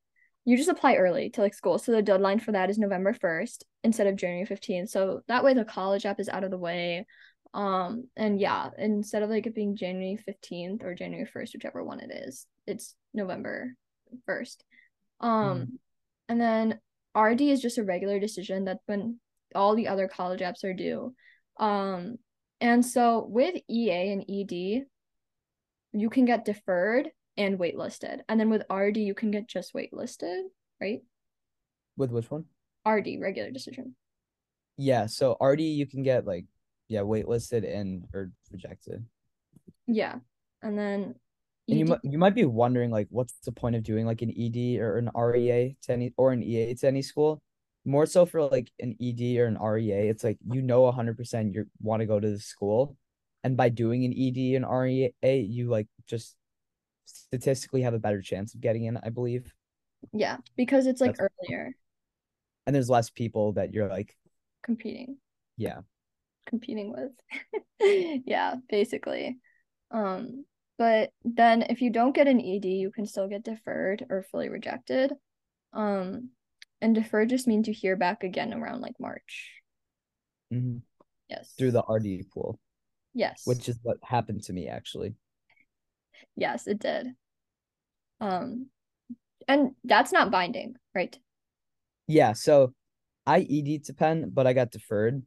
you 0.45 0.55
just 0.55 0.69
apply 0.69 0.95
early 0.95 1.29
to 1.31 1.41
like 1.41 1.53
school. 1.53 1.77
So 1.77 1.91
the 1.91 2.01
deadline 2.01 2.39
for 2.39 2.53
that 2.53 2.69
is 2.69 2.77
November 2.77 3.13
1st 3.13 3.65
instead 3.83 4.07
of 4.07 4.15
January 4.15 4.47
15th. 4.47 4.89
So 4.89 5.21
that 5.27 5.43
way 5.43 5.53
the 5.53 5.65
college 5.65 6.05
app 6.05 6.21
is 6.21 6.29
out 6.29 6.45
of 6.45 6.51
the 6.51 6.57
way. 6.57 7.05
Um, 7.53 8.09
and 8.15 8.39
yeah, 8.39 8.69
instead 8.77 9.23
of 9.23 9.29
like 9.29 9.47
it 9.47 9.55
being 9.55 9.75
January 9.75 10.19
15th 10.27 10.83
or 10.83 10.95
January 10.95 11.27
1st, 11.27 11.53
whichever 11.53 11.83
one 11.83 11.99
it 11.99 12.11
is, 12.11 12.45
it's 12.65 12.95
November 13.13 13.73
1st. 14.27 14.57
Um, 15.19 15.31
mm. 15.31 15.67
and 16.29 16.41
then 16.41 16.79
RD 17.17 17.41
is 17.41 17.61
just 17.61 17.77
a 17.77 17.83
regular 17.83 18.19
decision 18.19 18.65
that 18.65 18.79
when 18.85 19.19
all 19.55 19.75
the 19.75 19.87
other 19.87 20.07
college 20.07 20.41
apps 20.41 20.63
are 20.63 20.73
due. 20.73 21.15
Um, 21.57 22.17
and 22.61 22.85
so 22.85 23.25
with 23.29 23.55
EA 23.69 24.11
and 24.11 24.25
ED, 24.29 24.85
you 25.93 26.09
can 26.09 26.25
get 26.25 26.45
deferred 26.45 27.09
and 27.37 27.59
waitlisted. 27.59 28.19
And 28.27 28.39
then 28.39 28.49
with 28.49 28.63
RD, 28.71 28.97
you 28.97 29.13
can 29.13 29.31
get 29.31 29.47
just 29.47 29.73
waitlisted, 29.73 30.41
right? 30.81 31.01
With 31.95 32.11
which 32.11 32.29
one? 32.29 32.45
RD, 32.87 33.19
regular 33.19 33.51
decision. 33.51 33.95
Yeah. 34.77 35.07
So 35.07 35.37
RD, 35.41 35.61
you 35.61 35.85
can 35.85 36.03
get 36.03 36.25
like, 36.25 36.45
yeah, 36.87 37.01
waitlisted 37.01 37.69
and 37.69 38.05
or 38.13 38.31
rejected. 38.51 39.05
Yeah. 39.87 40.15
And 40.61 40.77
then 40.77 41.15
and 41.69 41.79
you 41.79 41.85
might 41.85 41.99
you 42.03 42.17
might 42.17 42.35
be 42.35 42.45
wondering 42.45 42.91
like 42.91 43.07
what's 43.09 43.33
the 43.43 43.51
point 43.51 43.75
of 43.75 43.83
doing 43.83 44.05
like 44.05 44.21
an 44.21 44.31
ED 44.37 44.79
or 44.79 44.97
an 44.97 45.09
REA 45.15 45.75
to 45.83 45.93
any 45.93 46.13
or 46.17 46.31
an 46.31 46.43
EA 46.43 46.75
to 46.75 46.87
any 46.87 47.01
school? 47.01 47.41
More 47.85 48.05
so 48.05 48.25
for 48.25 48.43
like 48.43 48.71
an 48.79 48.95
ED 49.01 49.37
or 49.37 49.45
an 49.45 49.57
REA, 49.57 50.09
it's 50.09 50.23
like 50.23 50.37
you 50.51 50.61
know 50.61 50.91
100% 50.91 51.53
you 51.53 51.65
want 51.81 52.01
to 52.01 52.05
go 52.05 52.19
to 52.19 52.29
the 52.29 52.39
school 52.39 52.97
and 53.43 53.55
by 53.55 53.69
doing 53.69 54.03
an 54.03 54.13
ED 54.13 54.55
and 54.55 54.65
REA, 54.69 55.13
you 55.23 55.69
like 55.69 55.87
just 56.05 56.35
statistically 57.05 57.81
have 57.81 57.93
a 57.93 57.99
better 57.99 58.21
chance 58.21 58.53
of 58.53 58.59
getting 58.61 58.83
in, 58.83 58.97
I 59.01 59.09
believe. 59.09 59.53
Yeah, 60.11 60.37
because 60.55 60.85
it's 60.85 60.99
like 60.99 61.15
That's 61.15 61.29
earlier. 61.47 61.73
And 62.65 62.75
there's 62.75 62.89
less 62.89 63.09
people 63.09 63.53
that 63.53 63.73
you're 63.73 63.87
like 63.87 64.17
competing. 64.63 65.17
Yeah. 65.55 65.79
Competing 66.47 66.93
with. 66.93 68.21
yeah, 68.25 68.55
basically. 68.69 69.37
Um, 69.91 70.45
but 70.77 71.11
then 71.23 71.63
if 71.63 71.81
you 71.81 71.89
don't 71.91 72.15
get 72.15 72.27
an 72.27 72.39
ED, 72.39 72.65
you 72.65 72.91
can 72.91 73.05
still 73.05 73.27
get 73.27 73.43
deferred 73.43 74.05
or 74.09 74.23
fully 74.23 74.49
rejected. 74.49 75.13
Um, 75.73 76.29
and 76.81 76.95
deferred 76.95 77.29
just 77.29 77.47
means 77.47 77.67
you 77.67 77.73
hear 77.73 77.95
back 77.95 78.23
again 78.23 78.53
around 78.53 78.81
like 78.81 78.95
March. 78.99 79.51
Mm-hmm. 80.53 80.77
Yes. 81.29 81.53
Through 81.57 81.71
the 81.71 81.83
RD 81.87 82.29
pool. 82.31 82.59
Yes. 83.13 83.41
Which 83.45 83.67
is 83.67 83.77
what 83.81 83.97
happened 84.03 84.43
to 84.43 84.53
me 84.53 84.67
actually. 84.67 85.15
Yes, 86.35 86.67
it 86.67 86.79
did. 86.79 87.07
Um 88.21 88.67
and 89.47 89.71
that's 89.83 90.11
not 90.11 90.31
binding, 90.31 90.75
right? 90.93 91.17
Yeah, 92.07 92.33
so 92.33 92.73
I 93.25 93.39
ED 93.39 93.85
to 93.85 93.93
Penn, 93.93 94.29
but 94.33 94.47
I 94.47 94.53
got 94.53 94.71
deferred. 94.71 95.23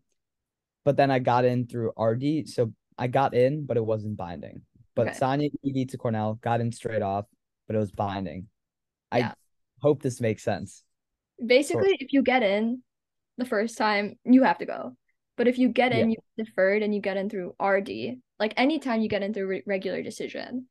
But 0.85 0.97
then 0.97 1.11
I 1.11 1.19
got 1.19 1.45
in 1.45 1.67
through 1.67 1.93
RD, 1.99 2.49
so 2.49 2.73
I 2.97 3.07
got 3.07 3.35
in, 3.35 3.67
but 3.67 3.77
it 3.77 3.85
wasn't 3.85 4.17
binding. 4.17 4.63
But 4.95 5.09
okay. 5.09 5.17
Sonia 5.17 5.51
ED 5.65 5.91
to 5.91 5.99
Cornell 5.99 6.35
got 6.35 6.61
in 6.61 6.73
straight 6.73 7.03
off, 7.03 7.27
but 7.67 7.77
it 7.77 7.79
was 7.79 7.93
binding. 7.93 8.47
Yeah. 9.15 9.29
I 9.29 9.35
hope 9.81 10.03
this 10.03 10.21
makes 10.21 10.43
sense. 10.43 10.83
Basically, 11.45 11.97
if 12.01 12.13
you 12.13 12.23
get 12.23 12.43
in 12.43 12.83
the 13.39 13.45
first 13.45 13.79
time, 13.79 14.19
you 14.25 14.43
have 14.43 14.59
to 14.59 14.67
go. 14.67 14.97
But 15.37 15.49
if 15.49 15.59
you 15.59 15.69
get 15.69 15.93
in, 15.93 16.11
yeah. 16.11 16.17
you 16.37 16.45
deferred 16.45 16.83
and 16.83 16.95
you 16.95 17.01
get 17.01 17.17
in 17.17 17.31
through 17.31 17.55
RD, 17.63 18.19
like 18.39 18.53
anytime 18.57 19.01
you 19.01 19.09
get 19.09 19.23
in 19.23 19.33
through 19.33 19.47
re- 19.47 19.63
regular 19.67 20.03
decision, 20.03 20.67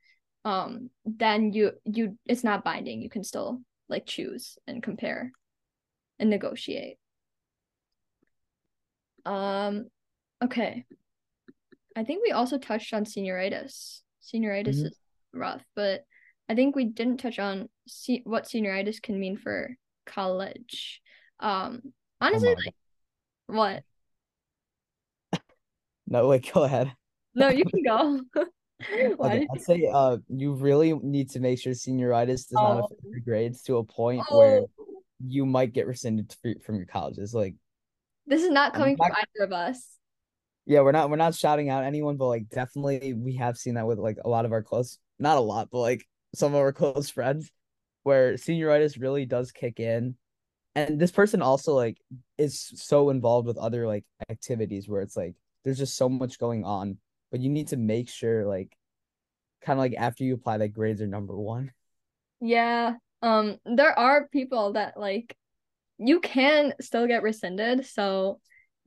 um, 0.46 0.90
then 1.06 1.54
you 1.54 1.72
you 1.86 2.18
it's 2.26 2.44
not 2.44 2.64
binding. 2.64 3.02
You 3.02 3.10
can 3.10 3.24
still 3.24 3.62
like 3.88 4.06
choose 4.06 4.60
and 4.68 4.84
compare 4.84 5.32
and 6.20 6.30
negotiate. 6.30 6.98
Um, 9.26 9.88
okay. 10.44 10.86
I 11.96 12.04
think 12.04 12.24
we 12.24 12.32
also 12.32 12.58
touched 12.58 12.94
on 12.94 13.06
senioritis. 13.06 14.02
Senioritis 14.24 14.76
mm-hmm. 14.76 14.86
is 14.88 15.00
rough, 15.34 15.64
but 15.76 16.06
I 16.48 16.56
think 16.56 16.76
we 16.76 16.86
didn't 16.86 17.18
touch 17.18 17.40
on 17.40 17.70
se- 17.88 18.24
what 18.26 18.46
senioritis 18.46 19.02
can 19.02 19.20
mean 19.20 19.38
for 19.38 19.76
college. 20.06 21.02
Um, 21.40 21.82
honestly, 22.20 22.56
like, 22.56 22.76
what? 23.48 23.84
No, 26.12 26.28
wait, 26.28 26.52
go 26.52 26.64
ahead. 26.64 26.92
No, 27.36 27.50
you 27.50 27.64
can 27.72 27.84
go. 27.84 28.22
okay, 28.94 29.48
I'd 29.54 29.62
say 29.62 29.88
uh 29.94 30.18
you 30.28 30.54
really 30.54 30.94
need 30.94 31.30
to 31.32 31.40
make 31.40 31.60
sure 31.60 31.74
senioritis 31.74 32.48
does 32.48 32.56
oh. 32.58 32.74
not 32.74 32.80
affect 32.86 33.02
your 33.04 33.20
grades 33.20 33.62
to 33.64 33.78
a 33.78 33.84
point 33.84 34.24
oh. 34.32 34.38
where 34.38 34.62
you 35.24 35.46
might 35.46 35.74
get 35.74 35.86
rescinded 35.86 36.36
from 36.64 36.78
your 36.78 36.86
colleges. 36.86 37.36
Like 37.36 37.56
this 38.26 38.42
is 38.42 38.50
not 38.50 38.74
coming 38.74 38.96
not, 38.98 39.10
from 39.10 39.18
either 39.18 39.46
of 39.46 39.54
us. 39.54 39.99
Yeah, 40.70 40.82
we're 40.82 40.92
not 40.92 41.10
we're 41.10 41.16
not 41.16 41.34
shouting 41.34 41.72
out 41.72 41.84
anyone, 41.84 42.16
but 42.16 42.28
like 42.28 42.48
definitely 42.48 43.16
we 43.16 43.38
have 43.38 43.58
seen 43.58 43.74
that 43.74 43.88
with 43.88 43.98
like 43.98 44.18
a 44.24 44.30
lot 44.30 44.46
of 44.46 44.52
our 44.52 44.62
close 44.62 45.00
not 45.18 45.38
a 45.38 45.42
lot, 45.42 45.70
but 45.72 45.80
like 45.80 46.06
some 46.36 46.54
of 46.54 46.60
our 46.60 46.72
close 46.72 47.10
friends 47.10 47.52
where 48.04 48.34
senioritis 48.34 49.02
really 49.02 49.26
does 49.26 49.52
kick 49.52 49.80
in. 49.80 50.16
And 50.76 51.00
this 51.00 51.10
person 51.10 51.42
also 51.42 51.74
like 51.74 51.98
is 52.38 52.72
so 52.76 53.10
involved 53.10 53.48
with 53.48 53.58
other 53.58 53.88
like 53.88 54.06
activities 54.30 54.88
where 54.88 55.02
it's 55.02 55.18
like 55.18 55.34
there's 55.66 55.80
just 55.80 55.98
so 55.98 56.08
much 56.08 56.38
going 56.38 56.64
on, 56.64 57.00
but 57.32 57.40
you 57.40 57.50
need 57.50 57.70
to 57.70 57.78
make 57.78 58.08
sure 58.08 58.46
like 58.46 58.78
kind 59.64 59.80
of 59.80 59.82
like 59.82 59.96
after 59.98 60.24
you 60.24 60.36
apply 60.36 60.60
that 60.60 60.68
grades 60.68 61.02
are 61.02 61.08
number 61.08 61.36
one. 61.36 61.72
Yeah. 62.42 62.94
Um 63.24 63.58
there 63.66 63.98
are 63.98 64.28
people 64.28 64.74
that 64.74 65.00
like 65.00 65.36
you 65.98 66.20
can 66.20 66.76
still 66.80 67.08
get 67.08 67.24
rescinded, 67.24 67.88
so 67.88 68.40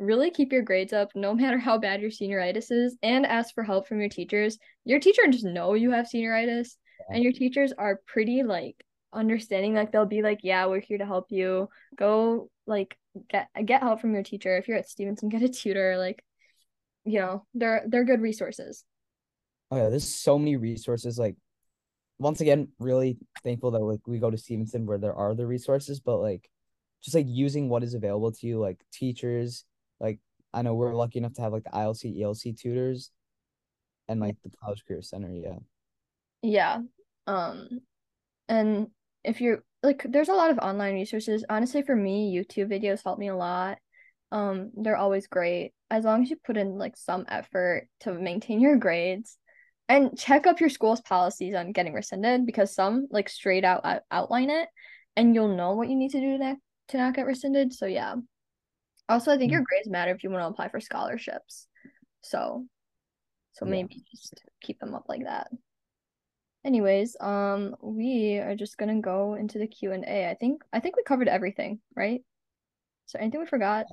really 0.02 0.30
keep 0.30 0.52
your 0.52 0.62
grades 0.62 0.92
up 0.92 1.10
no 1.14 1.34
matter 1.42 1.58
how 1.58 1.78
bad 1.78 2.00
your 2.00 2.10
senioritis 2.10 2.70
is. 2.70 2.96
And 3.02 3.26
ask 3.26 3.54
for 3.54 3.62
help 3.62 3.88
from 3.88 4.00
your 4.00 4.08
teachers. 4.08 4.58
Your 4.84 5.00
teacher 5.00 5.22
just 5.28 5.44
know 5.44 5.74
you 5.74 5.90
have 5.92 6.06
senioritis 6.06 6.70
yeah. 7.08 7.14
and 7.14 7.22
your 7.22 7.32
teachers 7.32 7.72
are 7.76 8.00
pretty 8.06 8.42
like 8.42 8.84
understanding. 9.12 9.74
Like 9.74 9.92
they'll 9.92 10.06
be 10.06 10.22
like 10.22 10.40
yeah 10.42 10.66
we're 10.66 10.80
here 10.80 10.98
to 10.98 11.06
help 11.06 11.26
you. 11.30 11.68
Go 11.96 12.50
like 12.66 12.96
get 13.30 13.48
get 13.64 13.82
help 13.82 14.00
from 14.00 14.14
your 14.14 14.22
teacher. 14.22 14.56
If 14.56 14.68
you're 14.68 14.78
at 14.78 14.88
stevenson 14.88 15.28
get 15.30 15.42
a 15.42 15.48
tutor. 15.48 15.96
Like 15.98 16.24
you 17.04 17.18
know 17.18 17.46
they're 17.54 17.84
they're 17.86 18.04
good 18.04 18.20
resources. 18.20 18.84
Oh 19.70 19.76
yeah 19.76 19.88
there's 19.88 20.08
so 20.08 20.38
many 20.38 20.56
resources. 20.56 21.18
Like 21.18 21.36
once 22.18 22.40
again 22.40 22.68
really 22.78 23.18
thankful 23.42 23.72
that 23.72 23.80
like 23.80 24.06
we 24.06 24.18
go 24.18 24.30
to 24.30 24.38
stevenson 24.38 24.86
where 24.86 24.98
there 24.98 25.14
are 25.14 25.34
the 25.34 25.44
resources 25.44 25.98
but 25.98 26.18
like 26.18 26.48
just 27.02 27.16
like 27.16 27.26
using 27.28 27.68
what 27.68 27.82
is 27.82 27.94
available 27.94 28.30
to 28.30 28.46
you 28.46 28.60
like 28.60 28.78
teachers 28.92 29.64
like 30.02 30.18
i 30.52 30.60
know 30.60 30.74
we're 30.74 30.94
lucky 30.94 31.18
enough 31.18 31.32
to 31.32 31.40
have 31.40 31.52
like 31.52 31.64
the 31.64 31.70
ilc 31.70 32.20
elc 32.20 32.58
tutors 32.58 33.10
and 34.08 34.20
like 34.20 34.36
the 34.44 34.50
college 34.62 34.84
career 34.86 35.00
center 35.00 35.32
yeah. 35.32 35.58
Yeah 36.42 36.78
um 37.26 37.68
and 38.48 38.88
if 39.24 39.40
you're 39.40 39.62
like 39.82 40.04
there's 40.08 40.28
a 40.28 40.34
lot 40.34 40.50
of 40.50 40.58
online 40.58 40.94
resources. 40.94 41.44
Honestly 41.48 41.82
for 41.82 41.96
me 41.96 42.34
youtube 42.34 42.70
videos 42.70 43.02
help 43.02 43.18
me 43.18 43.28
a 43.28 43.36
lot. 43.36 43.78
Um 44.32 44.72
they're 44.76 44.96
always 44.96 45.26
great. 45.28 45.72
As 45.90 46.04
long 46.04 46.22
as 46.22 46.30
you 46.30 46.36
put 46.44 46.56
in 46.56 46.78
like 46.78 46.96
some 46.96 47.24
effort 47.28 47.88
to 48.00 48.12
maintain 48.12 48.60
your 48.60 48.76
grades 48.76 49.38
and 49.88 50.18
check 50.18 50.46
up 50.46 50.60
your 50.60 50.70
school's 50.70 51.00
policies 51.00 51.54
on 51.54 51.72
getting 51.72 51.92
rescinded 51.92 52.46
because 52.46 52.74
some 52.74 53.06
like 53.10 53.28
straight 53.28 53.64
out 53.64 53.84
outline 54.10 54.50
it 54.50 54.68
and 55.16 55.34
you'll 55.34 55.56
know 55.56 55.74
what 55.74 55.88
you 55.88 55.96
need 55.96 56.10
to 56.10 56.20
do 56.20 56.38
to 56.38 56.56
to 56.88 56.96
not 56.96 57.14
get 57.14 57.26
rescinded. 57.26 57.72
So 57.72 57.86
yeah 57.86 58.16
also 59.12 59.32
i 59.32 59.38
think 59.38 59.52
your 59.52 59.62
grades 59.62 59.88
matter 59.88 60.12
if 60.12 60.22
you 60.22 60.30
want 60.30 60.42
to 60.42 60.48
apply 60.48 60.68
for 60.68 60.80
scholarships 60.80 61.66
so 62.22 62.64
so 63.52 63.64
yeah. 63.64 63.70
maybe 63.70 64.02
just 64.10 64.42
keep 64.60 64.78
them 64.80 64.94
up 64.94 65.04
like 65.08 65.24
that 65.24 65.48
anyways 66.64 67.16
um 67.20 67.74
we 67.80 68.38
are 68.38 68.54
just 68.54 68.78
gonna 68.78 69.00
go 69.00 69.34
into 69.34 69.58
the 69.58 69.66
q 69.66 69.92
and 69.92 70.04
a 70.04 70.30
i 70.30 70.34
think 70.34 70.62
i 70.72 70.80
think 70.80 70.96
we 70.96 71.02
covered 71.02 71.28
everything 71.28 71.80
right 71.96 72.22
so 73.06 73.18
anything 73.18 73.40
we 73.40 73.46
forgot 73.46 73.86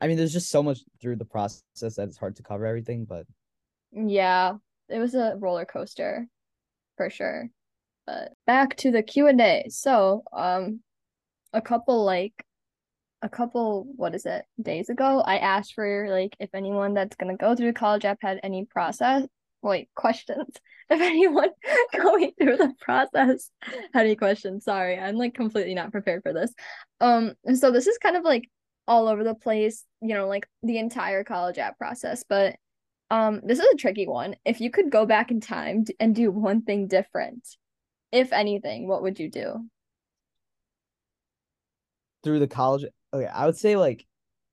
I 0.00 0.06
mean, 0.06 0.16
there's 0.16 0.32
just 0.32 0.50
so 0.50 0.62
much 0.62 0.78
through 1.00 1.16
the 1.16 1.24
process 1.24 1.96
that 1.96 2.08
it's 2.08 2.16
hard 2.16 2.36
to 2.36 2.42
cover 2.42 2.66
everything, 2.66 3.04
but 3.04 3.26
yeah, 3.90 4.54
it 4.88 4.98
was 4.98 5.14
a 5.14 5.36
roller 5.38 5.64
coaster 5.64 6.26
for 6.96 7.10
sure. 7.10 7.50
But 8.06 8.32
back 8.46 8.76
to 8.76 8.90
the 8.90 9.02
Q&A. 9.02 9.66
So, 9.70 10.22
um 10.32 10.80
a 11.52 11.62
couple 11.62 12.04
like 12.04 12.44
a 13.22 13.28
couple 13.28 13.86
what 13.96 14.14
is 14.14 14.26
it 14.26 14.44
days 14.60 14.88
ago 14.88 15.20
i 15.20 15.38
asked 15.38 15.74
for 15.74 16.08
like 16.08 16.36
if 16.38 16.50
anyone 16.54 16.94
that's 16.94 17.16
going 17.16 17.30
to 17.30 17.40
go 17.40 17.54
through 17.54 17.72
college 17.72 18.04
app 18.04 18.18
had 18.20 18.38
any 18.42 18.64
process 18.64 19.24
wait 19.62 19.88
questions 19.94 20.54
if 20.90 21.00
anyone 21.00 21.50
going 22.00 22.32
through 22.40 22.56
the 22.56 22.72
process 22.80 23.50
had 23.92 24.06
any 24.06 24.16
questions 24.16 24.64
sorry 24.64 24.98
i'm 24.98 25.16
like 25.16 25.34
completely 25.34 25.74
not 25.74 25.90
prepared 25.90 26.22
for 26.22 26.32
this 26.32 26.52
um 27.00 27.32
so 27.54 27.70
this 27.70 27.86
is 27.86 27.98
kind 27.98 28.16
of 28.16 28.24
like 28.24 28.48
all 28.88 29.06
over 29.06 29.22
the 29.22 29.34
place, 29.34 29.84
you 30.00 30.14
know, 30.14 30.26
like 30.26 30.48
the 30.62 30.78
entire 30.78 31.22
college 31.22 31.58
app 31.58 31.78
process. 31.78 32.24
But 32.26 32.56
um, 33.10 33.42
this 33.44 33.58
is 33.58 33.66
a 33.66 33.76
tricky 33.76 34.08
one. 34.08 34.34
If 34.44 34.60
you 34.60 34.70
could 34.70 34.90
go 34.90 35.06
back 35.06 35.30
in 35.30 35.40
time 35.40 35.84
and 36.00 36.14
do 36.14 36.30
one 36.30 36.62
thing 36.62 36.88
different, 36.88 37.46
if 38.10 38.32
anything, 38.32 38.88
what 38.88 39.02
would 39.02 39.20
you 39.20 39.30
do? 39.30 39.68
through 42.24 42.40
the 42.40 42.48
college. 42.48 42.84
Okay, 43.12 43.26
I 43.26 43.46
would 43.46 43.56
say 43.56 43.76
like 43.76 44.06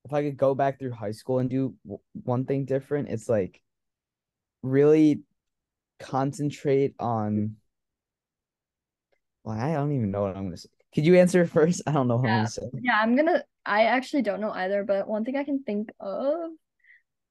if 0.06 0.14
I 0.14 0.24
could 0.24 0.38
go 0.38 0.56
back 0.56 0.80
through 0.80 0.92
high 0.92 1.12
school 1.12 1.40
and 1.40 1.50
do 1.50 1.76
w- 1.84 2.02
one 2.24 2.46
thing 2.46 2.66
different, 2.66 3.10
it's 3.10 3.28
like 3.30 3.62
really 4.64 5.22
concentrate 6.00 6.96
on. 7.00 7.58
Well, 9.44 9.58
I 9.60 9.74
don't 9.74 9.92
even 9.94 10.12
know 10.12 10.22
what 10.24 10.36
I'm 10.36 10.46
gonna 10.46 10.58
say. 10.58 10.70
Could 10.94 11.06
you 11.06 11.16
answer 11.18 11.46
first? 11.48 11.82
I 11.88 11.92
don't 11.92 12.08
know 12.08 12.18
what 12.18 12.26
I'm 12.26 12.34
Yeah. 12.34 12.38
gonna 12.38 12.48
say. 12.48 12.70
Yeah, 12.82 13.00
I'm 13.02 13.16
gonna 13.16 13.44
I 13.66 13.84
actually 13.86 14.22
don't 14.24 14.42
know 14.42 14.52
either, 14.52 14.84
but 14.84 15.08
one 15.08 15.26
thing 15.26 15.36
I 15.38 15.44
can 15.44 15.64
think 15.64 15.90
of 16.00 16.52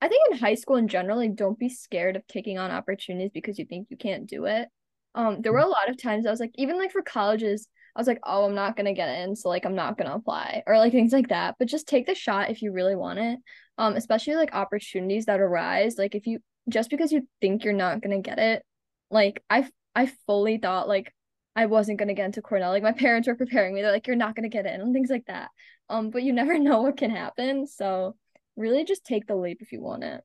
I 0.03 0.09
think 0.09 0.33
in 0.33 0.39
high 0.39 0.55
school 0.57 0.77
in 0.77 0.89
general, 0.89 1.19
like 1.19 1.37
don't 1.37 1.59
be 1.59 1.69
scared 1.71 2.17
of 2.17 2.27
taking 2.29 2.59
on 2.59 2.71
opportunities 2.71 3.33
because 3.35 3.59
you 3.59 3.67
think 3.67 3.89
you 3.91 3.97
can't 3.99 4.27
do 4.29 4.47
it. 4.47 4.69
Um, 5.15 5.43
there 5.43 5.53
were 5.53 5.61
a 5.61 5.69
lot 5.69 5.91
of 5.91 6.01
times 6.03 6.27
I 6.27 6.31
was 6.33 6.41
like, 6.41 6.53
even 6.57 6.79
like 6.79 6.93
for 6.93 7.03
colleges, 7.03 7.69
I 7.97 8.01
was 8.01 8.07
like, 8.07 8.21
oh, 8.25 8.45
I'm 8.45 8.55
not 8.55 8.77
gonna 8.77 8.93
get 8.93 9.21
in, 9.21 9.37
so 9.37 9.49
like 9.49 9.65
I'm 9.65 9.75
not 9.75 9.97
gonna 9.97 10.15
apply 10.15 10.63
or 10.67 10.79
like 10.79 10.93
things 10.93 11.13
like 11.13 11.29
that. 11.29 11.57
But 11.59 11.69
just 11.69 11.87
take 11.87 12.07
the 12.07 12.15
shot 12.15 12.51
if 12.51 12.63
you 12.63 12.73
really 12.73 12.97
want 12.97 13.19
it. 13.19 13.39
Um, 13.79 13.95
especially 13.95 14.37
like 14.37 14.55
opportunities 14.55 15.27
that 15.27 15.41
arise. 15.41 15.97
Like 15.99 16.15
if 16.15 16.27
you 16.27 16.41
just 16.69 16.91
because 16.91 17.13
you 17.13 17.29
think 17.41 17.65
you're 17.65 17.73
not 17.73 18.01
gonna 18.01 18.21
get 18.21 18.39
it, 18.39 18.65
like 19.11 19.43
I 19.49 19.69
I 19.95 20.11
fully 20.27 20.59
thought 20.59 20.89
like 20.89 21.13
I 21.57 21.67
wasn't 21.67 21.99
gonna 21.99 22.15
get 22.15 22.27
into 22.27 22.43
Cornell. 22.43 22.71
Like 22.71 22.83
my 22.83 22.93
parents 23.05 23.29
were 23.29 23.37
preparing 23.37 23.75
me. 23.75 23.83
They're 23.83 23.93
like, 23.93 24.07
you're 24.07 24.17
not 24.17 24.35
gonna 24.35 24.49
get 24.49 24.67
in 24.67 24.81
and 24.81 24.93
things 24.93 25.11
like 25.11 25.27
that. 25.27 25.51
Um, 25.89 26.11
but 26.11 26.23
you 26.23 26.33
never 26.33 26.59
know 26.59 26.83
what 26.83 26.97
can 26.97 27.11
happen. 27.11 27.67
So 27.67 28.17
really 28.57 28.85
just 28.85 29.05
take 29.05 29.27
the 29.27 29.37
leap 29.37 29.59
if 29.61 29.73
you 29.73 29.81
want 29.81 30.05
it. 30.05 30.23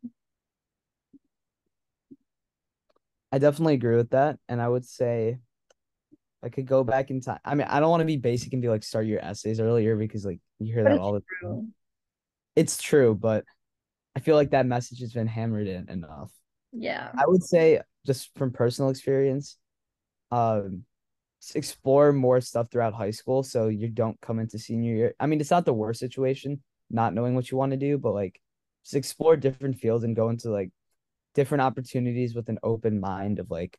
I 3.31 3.37
definitely 3.37 3.75
agree 3.75 3.95
with 3.95 4.09
that, 4.09 4.39
and 4.47 4.59
I 4.59 4.67
would 4.67 4.85
say 4.85 5.37
I 6.43 6.49
could 6.49 6.65
go 6.65 6.83
back 6.83 7.09
in 7.09 7.21
time. 7.21 7.39
I 7.43 7.55
mean, 7.55 7.67
I 7.67 7.79
don't 7.79 7.89
want 7.89 8.01
to 8.01 8.05
be 8.05 8.17
basic 8.17 8.53
and 8.53 8.61
be 8.61 8.69
like 8.69 8.83
start 8.83 9.05
your 9.05 9.23
essays 9.23 9.59
earlier 9.59 9.95
because 9.95 10.25
like 10.25 10.39
you 10.59 10.73
hear 10.73 10.83
But 10.83 10.91
that 10.91 10.99
all 10.99 11.13
the 11.13 11.23
time. 11.43 11.73
It's 12.55 12.81
true, 12.81 13.13
but 13.15 13.45
I 14.15 14.19
feel 14.19 14.35
like 14.35 14.51
that 14.51 14.65
message 14.65 14.99
has 14.99 15.13
been 15.13 15.27
hammered 15.27 15.67
in 15.67 15.89
enough. 15.89 16.31
Yeah. 16.71 17.09
I 17.17 17.25
would 17.25 17.43
say 17.43 17.81
just 18.05 18.31
from 18.37 18.51
personal 18.51 18.89
experience, 18.89 19.57
um, 20.31 20.83
explore 21.55 22.11
more 22.11 22.41
stuff 22.41 22.69
throughout 22.71 22.93
high 22.93 23.11
school 23.11 23.43
so 23.43 23.67
you 23.67 23.87
don't 23.87 24.19
come 24.21 24.39
into 24.39 24.59
senior 24.59 24.95
year. 24.95 25.15
I 25.19 25.27
mean, 25.27 25.39
it's 25.39 25.51
not 25.51 25.65
the 25.65 25.73
worst 25.73 25.99
situation, 25.99 26.61
not 26.89 27.13
knowing 27.13 27.35
what 27.35 27.49
you 27.49 27.57
want 27.57 27.71
to 27.71 27.77
do, 27.77 27.97
but 27.97 28.13
like 28.13 28.41
just 28.83 28.95
explore 28.95 29.35
different 29.35 29.79
fields 29.79 30.03
and 30.03 30.15
go 30.15 30.29
into 30.29 30.49
like 30.49 30.71
different 31.35 31.61
opportunities 31.61 32.35
with 32.35 32.49
an 32.49 32.59
open 32.63 32.99
mind 32.99 33.39
of 33.39 33.49
like 33.49 33.77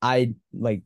I 0.00 0.34
like 0.52 0.82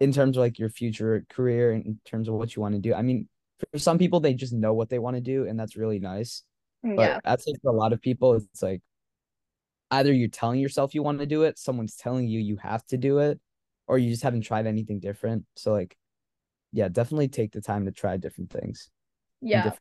in 0.00 0.12
terms 0.12 0.36
of 0.36 0.40
like 0.42 0.58
your 0.58 0.68
future 0.70 1.24
career 1.30 1.72
in 1.72 2.00
terms 2.04 2.28
of 2.28 2.34
what 2.34 2.54
you 2.54 2.62
want 2.62 2.74
to 2.74 2.80
do. 2.80 2.94
I 2.94 3.02
mean, 3.02 3.28
for 3.72 3.78
some 3.78 3.98
people 3.98 4.20
they 4.20 4.34
just 4.34 4.52
know 4.52 4.74
what 4.74 4.88
they 4.88 4.98
want 4.98 5.16
to 5.16 5.20
do 5.20 5.46
and 5.46 5.58
that's 5.58 5.76
really 5.76 5.98
nice. 5.98 6.44
Yeah. 6.82 7.18
But 7.18 7.20
I'd 7.24 7.40
say 7.40 7.54
for 7.62 7.70
a 7.72 7.76
lot 7.76 7.92
of 7.92 8.00
people 8.00 8.34
it's 8.34 8.62
like 8.62 8.82
either 9.90 10.12
you're 10.12 10.28
telling 10.28 10.60
yourself 10.60 10.94
you 10.94 11.02
want 11.02 11.18
to 11.20 11.26
do 11.26 11.42
it, 11.42 11.58
someone's 11.58 11.96
telling 11.96 12.28
you 12.28 12.40
you 12.40 12.56
have 12.56 12.84
to 12.86 12.96
do 12.96 13.18
it, 13.18 13.40
or 13.86 13.98
you 13.98 14.10
just 14.10 14.22
haven't 14.22 14.42
tried 14.42 14.66
anything 14.66 15.00
different. 15.00 15.44
So 15.56 15.72
like 15.72 15.96
yeah, 16.72 16.88
definitely 16.88 17.28
take 17.28 17.52
the 17.52 17.60
time 17.60 17.86
to 17.86 17.92
try 17.92 18.16
different 18.16 18.50
things 18.50 18.90
and 19.42 19.50
Yeah. 19.50 19.62
different 19.62 19.80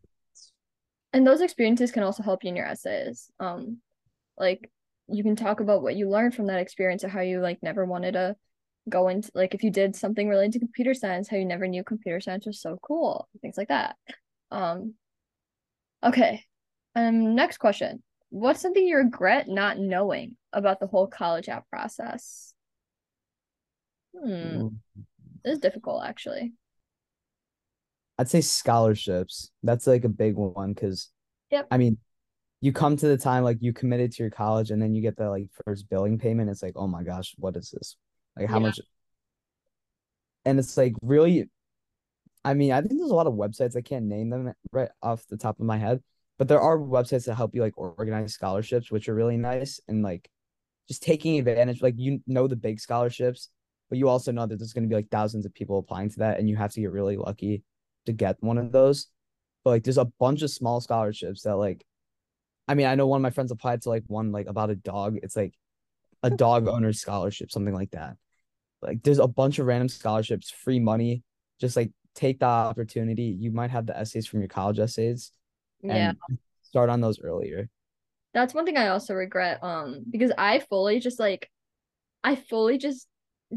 And 1.13 1.25
those 1.25 1.41
experiences 1.41 1.91
can 1.91 2.03
also 2.03 2.23
help 2.23 2.43
you 2.43 2.49
in 2.49 2.55
your 2.55 2.65
essays. 2.65 3.31
Um, 3.39 3.77
like 4.37 4.69
you 5.07 5.23
can 5.23 5.35
talk 5.35 5.59
about 5.59 5.81
what 5.81 5.95
you 5.95 6.09
learned 6.09 6.35
from 6.35 6.47
that 6.47 6.59
experience 6.59 7.03
or 7.03 7.09
how 7.09 7.21
you 7.21 7.39
like 7.39 7.61
never 7.63 7.85
wanted 7.85 8.13
to 8.13 8.35
go 8.89 9.07
into 9.07 9.31
like 9.33 9.53
if 9.53 9.63
you 9.63 9.71
did 9.71 9.95
something 9.95 10.27
related 10.27 10.53
to 10.53 10.59
computer 10.59 10.93
science, 10.93 11.27
how 11.27 11.37
you 11.37 11.45
never 11.45 11.67
knew 11.67 11.83
computer 11.83 12.19
science 12.19 12.45
was 12.45 12.61
so 12.61 12.77
cool, 12.81 13.27
things 13.41 13.57
like 13.57 13.67
that. 13.69 13.95
Um, 14.51 14.93
okay. 16.03 16.43
Um, 16.95 17.35
next 17.35 17.57
question. 17.57 18.01
What's 18.29 18.61
something 18.61 18.85
you 18.85 18.97
regret 18.97 19.47
not 19.47 19.77
knowing 19.77 20.35
about 20.51 20.79
the 20.79 20.87
whole 20.87 21.07
college 21.07 21.49
app 21.49 21.69
process? 21.69 22.53
Hmm, 24.13 24.61
Ooh. 24.61 24.73
this 25.43 25.53
is 25.53 25.59
difficult 25.59 26.03
actually. 26.05 26.53
I'd 28.17 28.29
say 28.29 28.41
scholarships. 28.41 29.51
That's 29.63 29.85
like 29.85 30.03
a 30.03 30.09
big 30.09 30.35
one 30.35 30.73
because 30.73 31.11
Yep. 31.51 31.67
I 31.71 31.77
mean, 31.77 31.97
you 32.61 32.73
come 32.73 32.97
to 32.97 33.07
the 33.07 33.17
time 33.17 33.43
like 33.43 33.57
you 33.61 33.71
committed 33.71 34.11
to 34.13 34.23
your 34.23 34.31
college 34.31 34.71
and 34.71 34.81
then 34.81 34.95
you 34.95 35.01
get 35.01 35.15
the 35.15 35.29
like 35.29 35.47
first 35.65 35.89
billing 35.89 36.17
payment. 36.17 36.49
It's 36.49 36.63
like, 36.63 36.73
oh 36.75 36.87
my 36.87 37.03
gosh, 37.03 37.35
what 37.37 37.55
is 37.55 37.71
this? 37.71 37.95
Like 38.37 38.49
how 38.49 38.59
Yeah. 38.59 38.67
much? 38.67 38.79
And 40.45 40.59
it's 40.59 40.77
like 40.77 40.93
really, 41.01 41.49
I 42.45 42.53
mean, 42.53 42.71
I 42.71 42.81
think 42.81 42.99
there's 42.99 43.11
a 43.11 43.15
lot 43.15 43.27
of 43.27 43.33
websites. 43.33 43.75
I 43.75 43.81
can't 43.81 44.05
name 44.05 44.29
them 44.29 44.53
right 44.71 44.89
off 45.01 45.25
the 45.27 45.37
top 45.37 45.59
of 45.59 45.65
my 45.65 45.77
head, 45.77 46.01
but 46.37 46.47
there 46.47 46.61
are 46.61 46.77
websites 46.77 47.25
that 47.25 47.35
help 47.35 47.53
you 47.55 47.61
like 47.61 47.77
organize 47.77 48.33
scholarships, 48.33 48.91
which 48.91 49.09
are 49.09 49.15
really 49.15 49.37
nice 49.37 49.79
and 49.87 50.03
like 50.03 50.29
just 50.87 51.03
taking 51.03 51.39
advantage. 51.39 51.81
Like 51.81 51.95
you 51.97 52.21
know 52.27 52.47
the 52.47 52.55
big 52.55 52.79
scholarships, 52.79 53.49
but 53.89 53.97
you 53.99 54.09
also 54.09 54.31
know 54.31 54.45
that 54.45 54.57
there's 54.57 54.73
going 54.73 54.83
to 54.85 54.89
be 54.89 54.95
like 54.95 55.09
thousands 55.09 55.45
of 55.45 55.53
people 55.53 55.79
applying 55.79 56.09
to 56.11 56.19
that, 56.19 56.39
and 56.39 56.49
you 56.49 56.55
have 56.57 56.71
to 56.73 56.81
get 56.81 56.91
really 56.91 57.17
lucky 57.17 57.63
to 58.05 58.13
get 58.13 58.37
one 58.41 58.57
of 58.57 58.71
those. 58.71 59.07
But 59.63 59.71
like, 59.71 59.83
there's 59.83 59.97
a 59.97 60.05
bunch 60.19 60.41
of 60.43 60.51
small 60.51 60.81
scholarships 60.81 61.43
that 61.43 61.57
like 61.57 61.85
I 62.67 62.75
mean, 62.75 62.87
I 62.87 62.95
know 62.95 63.07
one 63.07 63.19
of 63.19 63.23
my 63.23 63.29
friends 63.31 63.51
applied 63.51 63.81
to 63.83 63.89
like 63.89 64.03
one 64.07 64.31
like 64.31 64.47
about 64.47 64.69
a 64.69 64.75
dog. 64.75 65.17
It's 65.23 65.35
like 65.35 65.53
a 66.23 66.29
dog 66.29 66.67
owner 66.67 66.93
scholarship, 66.93 67.51
something 67.51 67.73
like 67.73 67.91
that. 67.91 68.17
Like 68.81 69.03
there's 69.03 69.19
a 69.19 69.27
bunch 69.27 69.59
of 69.59 69.65
random 69.65 69.89
scholarships, 69.89 70.49
free 70.49 70.79
money. 70.79 71.23
Just 71.59 71.75
like 71.75 71.91
take 72.15 72.39
the 72.39 72.45
opportunity. 72.45 73.23
You 73.39 73.51
might 73.51 73.71
have 73.71 73.85
the 73.85 73.97
essays 73.97 74.27
from 74.27 74.39
your 74.39 74.47
college 74.49 74.79
essays 74.79 75.31
Yeah. 75.81 76.13
start 76.63 76.89
on 76.89 77.01
those 77.01 77.19
earlier. 77.19 77.69
That's 78.33 78.53
one 78.53 78.65
thing 78.65 78.77
I 78.77 78.89
also 78.89 79.13
regret. 79.13 79.63
Um, 79.63 80.03
because 80.09 80.31
I 80.37 80.59
fully 80.59 80.99
just 80.99 81.19
like 81.19 81.49
I 82.23 82.35
fully 82.35 82.77
just 82.77 83.07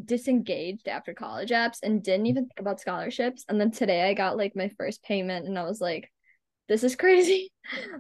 disengaged 0.05 0.89
after 0.89 1.15
college 1.15 1.51
apps 1.51 1.79
and 1.83 2.03
didn't 2.03 2.27
even 2.27 2.45
think 2.45 2.61
about 2.61 2.81
scholarships. 2.81 3.45
And 3.49 3.61
then 3.61 3.71
today 3.71 4.09
I 4.09 4.15
got 4.15 4.37
like 4.37 4.55
my 4.57 4.71
first 4.79 5.03
payment 5.03 5.47
and 5.47 5.59
I 5.59 5.65
was 5.65 5.81
like, 5.81 6.11
this 6.69 6.85
is 6.85 6.97
crazy. 6.97 7.51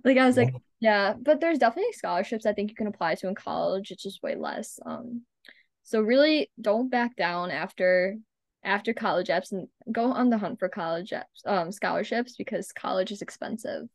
Like 0.04 0.18
I 0.18 0.26
was 0.26 0.36
like, 0.36 0.54
yeah, 0.80 1.14
but 1.20 1.40
there's 1.40 1.58
definitely 1.58 1.92
scholarships 1.92 2.46
I 2.46 2.52
think 2.52 2.70
you 2.70 2.76
can 2.76 2.86
apply 2.86 3.16
to 3.16 3.28
in 3.28 3.34
college. 3.34 3.90
It's 3.90 4.02
just 4.02 4.22
way 4.22 4.36
less. 4.36 4.78
Um, 4.86 5.22
so 5.91 6.01
really 6.01 6.49
don't 6.61 6.88
back 6.88 7.16
down 7.16 7.51
after 7.51 8.16
after 8.62 8.95
college 8.95 9.26
apps 9.26 9.51
and 9.51 9.66
go 9.91 10.05
on 10.12 10.30
the 10.30 10.38
hunt 10.38 10.61
for 10.61 10.68
college 10.68 11.11
apps, 11.11 11.45
um, 11.47 11.72
scholarships 11.72 12.36
because 12.36 12.70
college 12.70 13.11
is 13.11 13.22
expensive. 13.22 13.88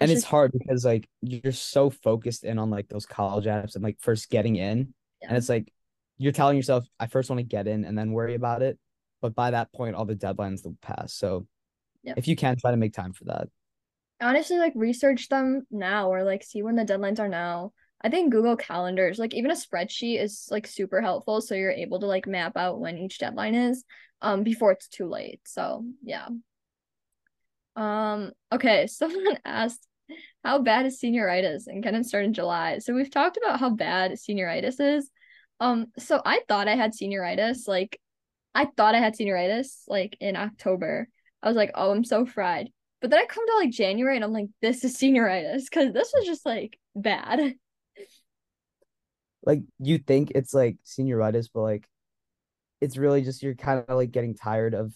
And 0.00 0.10
it's 0.10 0.24
hard 0.24 0.50
because 0.52 0.84
like 0.84 1.08
you're 1.20 1.52
so 1.52 1.90
focused 1.90 2.42
in 2.42 2.58
on 2.58 2.70
like 2.70 2.88
those 2.88 3.06
college 3.06 3.44
apps 3.44 3.76
and 3.76 3.84
like 3.84 4.00
first 4.00 4.30
getting 4.30 4.56
in. 4.56 4.92
Yeah. 5.20 5.28
And 5.28 5.36
it's 5.36 5.48
like 5.48 5.72
you're 6.18 6.32
telling 6.32 6.56
yourself, 6.56 6.86
I 6.98 7.06
first 7.06 7.30
want 7.30 7.38
to 7.38 7.44
get 7.44 7.68
in 7.68 7.84
and 7.84 7.96
then 7.96 8.10
worry 8.10 8.34
about 8.34 8.62
it. 8.62 8.80
But 9.20 9.36
by 9.36 9.52
that 9.52 9.72
point, 9.72 9.94
all 9.94 10.06
the 10.06 10.16
deadlines 10.16 10.64
will 10.64 10.76
pass. 10.82 11.14
So 11.14 11.46
Yep. 12.04 12.18
if 12.18 12.26
you 12.26 12.34
can 12.34 12.56
try 12.56 12.72
to 12.72 12.76
make 12.76 12.94
time 12.94 13.12
for 13.12 13.26
that. 13.26 13.46
honestly 14.20 14.58
like 14.58 14.72
research 14.74 15.28
them 15.28 15.64
now 15.70 16.12
or 16.12 16.24
like 16.24 16.42
see 16.42 16.64
when 16.64 16.74
the 16.74 16.84
deadlines 16.84 17.20
are 17.20 17.28
now. 17.28 17.72
I 18.04 18.08
think 18.10 18.32
Google 18.32 18.56
Calendars, 18.56 19.18
like 19.18 19.34
even 19.34 19.50
a 19.50 19.54
spreadsheet 19.54 20.20
is 20.20 20.48
like 20.50 20.66
super 20.66 21.00
helpful 21.00 21.40
so 21.40 21.54
you're 21.54 21.70
able 21.70 22.00
to 22.00 22.06
like 22.06 22.26
map 22.26 22.56
out 22.56 22.80
when 22.80 22.98
each 22.98 23.18
deadline 23.18 23.54
is 23.54 23.84
um 24.20 24.42
before 24.42 24.72
it's 24.72 24.88
too 24.88 25.08
late. 25.08 25.40
So, 25.44 25.84
yeah. 26.02 26.28
Um 27.76 28.32
okay, 28.52 28.86
someone 28.88 29.38
asked 29.44 29.86
how 30.44 30.58
bad 30.60 30.86
is 30.86 31.00
senioritis 31.00 31.66
and 31.66 31.82
can 31.82 31.94
it 31.94 32.04
start 32.06 32.24
in 32.24 32.34
July? 32.34 32.78
So 32.78 32.94
we've 32.94 33.10
talked 33.10 33.38
about 33.38 33.60
how 33.60 33.70
bad 33.70 34.12
senioritis 34.12 34.80
is. 34.80 35.10
Um 35.60 35.86
so 35.98 36.20
I 36.24 36.40
thought 36.48 36.68
I 36.68 36.76
had 36.76 36.92
senioritis 36.92 37.68
like 37.68 37.98
I 38.54 38.66
thought 38.76 38.94
I 38.94 38.98
had 38.98 39.14
senioritis 39.16 39.84
like 39.88 40.16
in 40.20 40.36
October. 40.36 41.08
I 41.42 41.48
was 41.48 41.56
like, 41.56 41.72
"Oh, 41.74 41.90
I'm 41.92 42.04
so 42.04 42.26
fried." 42.26 42.70
But 43.00 43.10
then 43.10 43.18
I 43.20 43.26
come 43.26 43.46
to 43.46 43.56
like 43.56 43.70
January 43.70 44.16
and 44.16 44.24
I'm 44.24 44.32
like, 44.32 44.48
"This 44.60 44.84
is 44.84 44.96
senioritis" 44.96 45.70
cuz 45.70 45.92
this 45.92 46.12
was 46.14 46.26
just 46.26 46.46
like 46.46 46.78
bad. 46.94 47.54
Like 49.44 49.62
you 49.78 49.98
think 49.98 50.32
it's 50.34 50.54
like 50.54 50.76
senioritis, 50.86 51.48
but 51.52 51.62
like 51.62 51.88
it's 52.80 52.96
really 52.96 53.22
just 53.22 53.42
you're 53.42 53.54
kind 53.54 53.84
of 53.86 53.96
like 53.96 54.10
getting 54.10 54.34
tired 54.34 54.74
of 54.74 54.92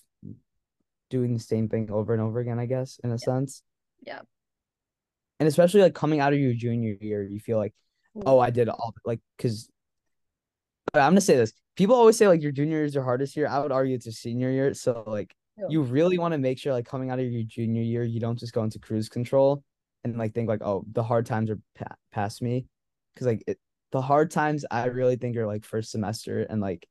doing 1.11 1.35
the 1.35 1.41
same 1.41 1.69
thing 1.69 1.91
over 1.91 2.13
and 2.13 2.23
over 2.23 2.41
again, 2.41 2.59
I 2.59 2.67
guess, 2.67 2.99
in 3.03 3.11
a 3.13 3.19
sense. 3.19 3.63
Yeah. 4.05 4.21
And 5.39 5.49
especially 5.49 5.83
like 5.83 5.95
coming 5.95 6.21
out 6.21 6.33
of 6.33 6.39
your 6.39 6.55
junior 6.55 6.97
year, 7.01 7.23
you 7.23 7.41
feel 7.41 7.59
like, 7.59 7.75
oh, 8.25 8.39
I 8.39 8.51
did 8.51 8.69
all 8.69 8.95
like 9.05 9.21
because 9.37 9.69
I'm 10.95 11.11
gonna 11.13 11.21
say 11.21 11.37
this. 11.37 11.53
People 11.77 11.95
always 11.95 12.17
say 12.17 12.27
like 12.27 12.43
your 12.43 12.53
junior 12.53 12.79
year 12.79 12.85
is 12.87 12.95
your 12.95 13.05
hardest 13.05 13.37
year. 13.37 13.47
I 13.47 13.59
would 13.59 13.73
argue 13.73 13.95
it's 13.95 14.07
your 14.07 14.13
senior 14.15 14.51
year. 14.51 14.73
So 14.75 15.05
like 15.07 15.35
Yeah. 15.59 15.67
you 15.69 15.83
really 15.83 16.17
want 16.19 16.33
to 16.33 16.39
make 16.39 16.59
sure 16.59 16.73
like 16.73 16.87
coming 16.87 17.11
out 17.11 17.19
of 17.19 17.27
your 17.27 17.43
junior 17.43 17.83
year, 17.83 18.03
you 18.03 18.19
don't 18.21 18.39
just 18.39 18.53
go 18.55 18.63
into 18.63 18.79
cruise 18.79 19.09
control 19.09 19.63
and 20.05 20.17
like 20.17 20.33
think 20.35 20.49
like, 20.49 20.63
oh, 20.63 20.85
the 20.91 21.03
hard 21.03 21.27
times 21.27 21.51
are 21.51 21.59
pa- 21.79 21.97
past 22.13 22.41
me. 22.41 22.67
Cause 23.17 23.27
like 23.27 23.45
it, 23.47 23.59
the 23.93 24.01
hard 24.01 24.31
times 24.31 24.65
I 24.71 24.87
really 24.87 25.17
think 25.17 25.37
are 25.37 25.47
like 25.47 25.65
first 25.65 25.91
semester 25.91 26.43
and 26.43 26.61
like 26.61 26.89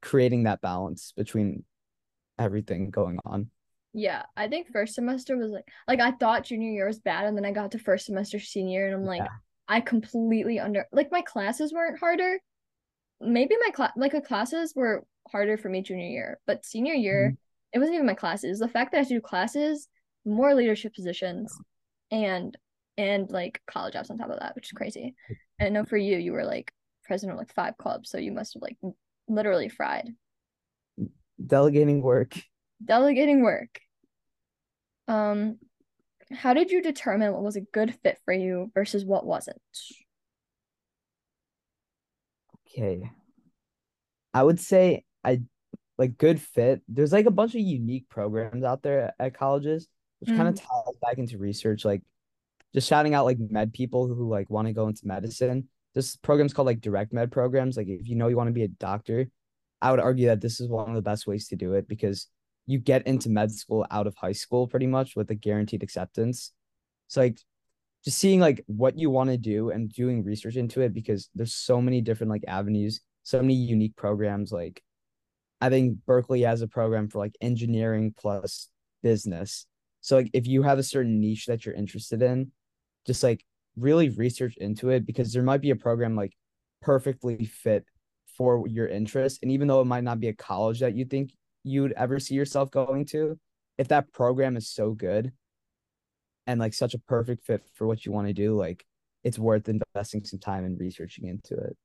creating 0.00 0.44
that 0.44 0.60
balance 0.60 1.12
between 1.16 1.64
everything 2.38 2.90
going 2.90 3.18
on. 3.24 3.50
Yeah, 3.92 4.24
I 4.36 4.48
think 4.48 4.68
first 4.68 4.94
semester 4.94 5.36
was 5.36 5.50
like 5.50 5.66
like 5.86 6.00
I 6.00 6.12
thought 6.12 6.44
junior 6.44 6.70
year 6.70 6.86
was 6.86 6.98
bad, 7.00 7.26
and 7.26 7.36
then 7.36 7.44
I 7.44 7.52
got 7.52 7.72
to 7.72 7.78
first 7.78 8.06
semester 8.06 8.38
senior, 8.38 8.86
and 8.86 8.94
I'm 8.94 9.04
like, 9.04 9.22
Yeah. 9.22 9.28
I 9.66 9.80
completely 9.80 10.60
under 10.60 10.86
like 10.92 11.10
my 11.10 11.22
classes 11.22 11.72
weren't 11.72 11.98
harder. 11.98 12.38
Maybe 13.20 13.54
my 13.64 13.70
class 13.70 13.92
like 13.96 14.12
the 14.12 14.20
classes 14.20 14.74
were 14.76 15.04
harder 15.30 15.56
for 15.56 15.68
me 15.68 15.82
junior 15.82 16.06
year, 16.08 16.38
but 16.46 16.64
senior 16.64 16.94
year, 16.94 17.32
Mhm. 17.32 17.36
it 17.72 17.78
wasn't 17.78 17.94
even 17.96 18.06
my 18.06 18.14
classes. 18.14 18.58
The 18.58 18.68
fact 18.68 18.92
that 18.92 18.98
I 18.98 19.00
had 19.00 19.08
to 19.08 19.14
do 19.14 19.20
classes, 19.20 19.88
more 20.24 20.54
leadership 20.54 20.94
positions, 20.94 21.56
and 22.10 22.56
and 22.96 23.30
like 23.30 23.62
college 23.66 23.94
apps 23.94 24.10
on 24.10 24.18
top 24.18 24.30
of 24.30 24.38
that, 24.40 24.54
which 24.54 24.66
is 24.66 24.72
crazy. 24.72 25.14
I 25.60 25.68
know 25.70 25.84
for 25.84 25.96
you, 25.96 26.18
you 26.18 26.32
were 26.32 26.44
like 26.44 26.72
president 27.04 27.34
of 27.34 27.38
like 27.38 27.52
five 27.52 27.76
clubs, 27.76 28.10
so 28.10 28.18
you 28.18 28.32
must 28.32 28.54
have 28.54 28.62
like 28.62 28.76
literally 29.26 29.68
fried. 29.68 30.14
Delegating 31.44 32.02
work. 32.02 32.38
Delegating 32.84 33.42
work. 33.42 33.80
Um, 35.08 35.58
how 36.32 36.54
did 36.54 36.70
you 36.70 36.82
determine 36.82 37.32
what 37.32 37.42
was 37.42 37.56
a 37.56 37.62
good 37.62 37.94
fit 38.02 38.18
for 38.24 38.34
you 38.34 38.70
versus 38.74 39.04
what 39.04 39.26
wasn't? 39.26 39.60
Okay. 42.66 43.10
I 44.34 44.42
would 44.42 44.60
say 44.60 45.04
I 45.24 45.40
like 45.96 46.18
good 46.18 46.40
fit. 46.40 46.82
There's 46.88 47.12
like 47.12 47.26
a 47.26 47.30
bunch 47.30 47.54
of 47.54 47.60
unique 47.60 48.08
programs 48.08 48.62
out 48.62 48.82
there 48.82 49.14
at 49.18 49.36
colleges, 49.36 49.88
which 50.20 50.30
kind 50.30 50.48
of 50.48 50.54
ties 50.54 50.96
back 51.00 51.18
into 51.18 51.38
research. 51.38 51.84
Like 51.84 52.02
just 52.74 52.88
shouting 52.88 53.14
out 53.14 53.24
like 53.24 53.38
med 53.38 53.72
people 53.72 54.06
who 54.06 54.28
like 54.28 54.50
want 54.50 54.68
to 54.68 54.74
go 54.74 54.88
into 54.88 55.06
medicine. 55.06 55.68
This 55.94 56.16
program's 56.16 56.52
called 56.52 56.66
like 56.66 56.80
direct 56.80 57.12
med 57.12 57.32
programs. 57.32 57.76
Like 57.76 57.88
if 57.88 58.08
you 58.08 58.16
know 58.16 58.28
you 58.28 58.36
want 58.36 58.48
to 58.48 58.52
be 58.52 58.64
a 58.64 58.68
doctor, 58.68 59.28
I 59.80 59.90
would 59.90 60.00
argue 60.00 60.26
that 60.26 60.40
this 60.40 60.60
is 60.60 60.68
one 60.68 60.88
of 60.88 60.94
the 60.94 61.02
best 61.02 61.26
ways 61.26 61.48
to 61.48 61.56
do 61.56 61.74
it 61.74 61.88
because 61.88 62.28
you 62.66 62.78
get 62.78 63.06
into 63.06 63.30
med 63.30 63.50
school 63.50 63.86
out 63.90 64.06
of 64.06 64.16
high 64.16 64.32
school 64.32 64.68
pretty 64.68 64.86
much 64.86 65.16
with 65.16 65.30
a 65.30 65.34
guaranteed 65.34 65.82
acceptance. 65.82 66.52
So 67.06 67.22
like 67.22 67.38
just 68.04 68.18
seeing 68.18 68.40
like 68.40 68.62
what 68.66 68.98
you 68.98 69.10
want 69.10 69.30
to 69.30 69.38
do 69.38 69.70
and 69.70 69.90
doing 69.90 70.22
research 70.22 70.56
into 70.56 70.82
it 70.82 70.92
because 70.92 71.30
there's 71.34 71.54
so 71.54 71.80
many 71.80 72.00
different 72.00 72.30
like 72.30 72.44
avenues, 72.46 73.00
so 73.22 73.40
many 73.40 73.54
unique 73.54 73.96
programs. 73.96 74.52
Like 74.52 74.82
I 75.60 75.70
think 75.70 75.98
Berkeley 76.06 76.42
has 76.42 76.62
a 76.62 76.68
program 76.68 77.08
for 77.08 77.18
like 77.18 77.36
engineering 77.40 78.14
plus 78.16 78.68
business. 79.02 79.66
So 80.00 80.16
like 80.16 80.30
if 80.32 80.46
you 80.46 80.62
have 80.62 80.78
a 80.78 80.82
certain 80.84 81.20
niche 81.20 81.46
that 81.46 81.64
you're 81.64 81.74
interested 81.74 82.22
in, 82.22 82.52
just 83.06 83.22
like 83.22 83.44
really 83.76 84.08
research 84.10 84.56
into 84.56 84.90
it 84.90 85.06
because 85.06 85.32
there 85.32 85.42
might 85.42 85.60
be 85.60 85.70
a 85.70 85.76
program 85.76 86.16
like 86.16 86.36
perfectly 86.82 87.44
fit 87.44 87.84
for 88.36 88.66
your 88.66 88.86
interest. 88.86 89.40
And 89.42 89.50
even 89.50 89.68
though 89.68 89.80
it 89.80 89.86
might 89.86 90.04
not 90.04 90.20
be 90.20 90.28
a 90.28 90.34
college 90.34 90.80
that 90.80 90.94
you 90.94 91.04
think 91.04 91.32
you'd 91.64 91.92
ever 91.92 92.18
see 92.18 92.34
yourself 92.34 92.70
going 92.70 93.04
to, 93.06 93.38
if 93.78 93.88
that 93.88 94.12
program 94.12 94.56
is 94.56 94.70
so 94.70 94.92
good 94.92 95.32
and 96.46 96.60
like 96.60 96.74
such 96.74 96.94
a 96.94 96.98
perfect 97.00 97.44
fit 97.44 97.62
for 97.74 97.86
what 97.86 98.06
you 98.06 98.12
want 98.12 98.28
to 98.28 98.32
do, 98.32 98.56
like 98.56 98.84
it's 99.24 99.38
worth 99.38 99.68
investing 99.68 100.24
some 100.24 100.38
time 100.38 100.64
and 100.64 100.78
researching 100.78 101.26
into 101.26 101.54
it. 101.54 101.76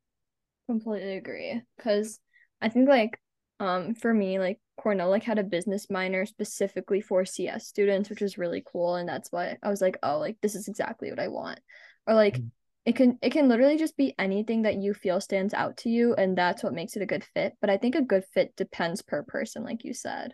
completely 0.67 1.17
agree. 1.17 1.61
Because 1.77 2.19
I 2.61 2.69
think 2.69 2.87
like 2.87 3.19
um 3.59 3.95
for 3.95 4.13
me, 4.13 4.39
like 4.39 4.59
Cornell 4.77 5.09
like 5.09 5.23
had 5.23 5.39
a 5.39 5.43
business 5.43 5.89
minor 5.89 6.25
specifically 6.25 7.01
for 7.01 7.25
CS 7.25 7.67
students, 7.67 8.09
which 8.09 8.21
was 8.21 8.37
really 8.37 8.63
cool. 8.65 8.95
And 8.95 9.07
that's 9.07 9.31
why 9.31 9.57
I 9.63 9.69
was 9.69 9.81
like, 9.81 9.97
oh, 10.03 10.19
like 10.19 10.37
this 10.41 10.55
is 10.55 10.67
exactly 10.67 11.09
what 11.09 11.19
I 11.19 11.27
want. 11.29 11.59
Or 12.07 12.13
like 12.15 12.41
Mhm. 12.41 12.51
it 12.85 12.95
can 12.95 13.17
it 13.21 13.31
can 13.31 13.47
literally 13.49 13.77
just 13.77 13.95
be 13.97 14.15
anything 14.19 14.63
that 14.63 14.75
you 14.75 14.93
feel 14.93 15.21
stands 15.21 15.53
out 15.53 15.77
to 15.77 15.89
you, 15.89 16.13
and 16.15 16.37
that's 16.37 16.63
what 16.63 16.73
makes 16.73 16.95
it 16.95 17.01
a 17.03 17.05
good 17.07 17.23
fit. 17.33 17.53
But 17.61 17.69
I 17.69 17.77
think 17.77 17.95
a 17.95 18.01
good 18.01 18.25
fit 18.33 18.55
depends 18.55 19.01
per 19.01 19.23
person, 19.23 19.63
like 19.63 19.83
you 19.85 19.93
said. 19.93 20.33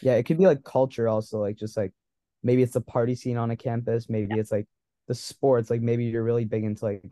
Yeah, 0.00 0.14
it 0.14 0.24
could 0.24 0.38
be 0.38 0.46
like 0.46 0.64
culture 0.64 1.08
also, 1.08 1.38
like 1.40 1.56
just 1.56 1.76
like 1.76 1.92
maybe 2.42 2.62
it's 2.62 2.72
the 2.72 2.80
party 2.80 3.14
scene 3.14 3.36
on 3.36 3.50
a 3.50 3.56
campus, 3.56 4.08
maybe 4.08 4.38
it's 4.38 4.52
like 4.52 4.66
the 5.08 5.14
sports, 5.14 5.70
like 5.70 5.82
maybe 5.82 6.04
you're 6.04 6.24
really 6.24 6.44
big 6.44 6.64
into 6.64 6.84
like 6.84 7.04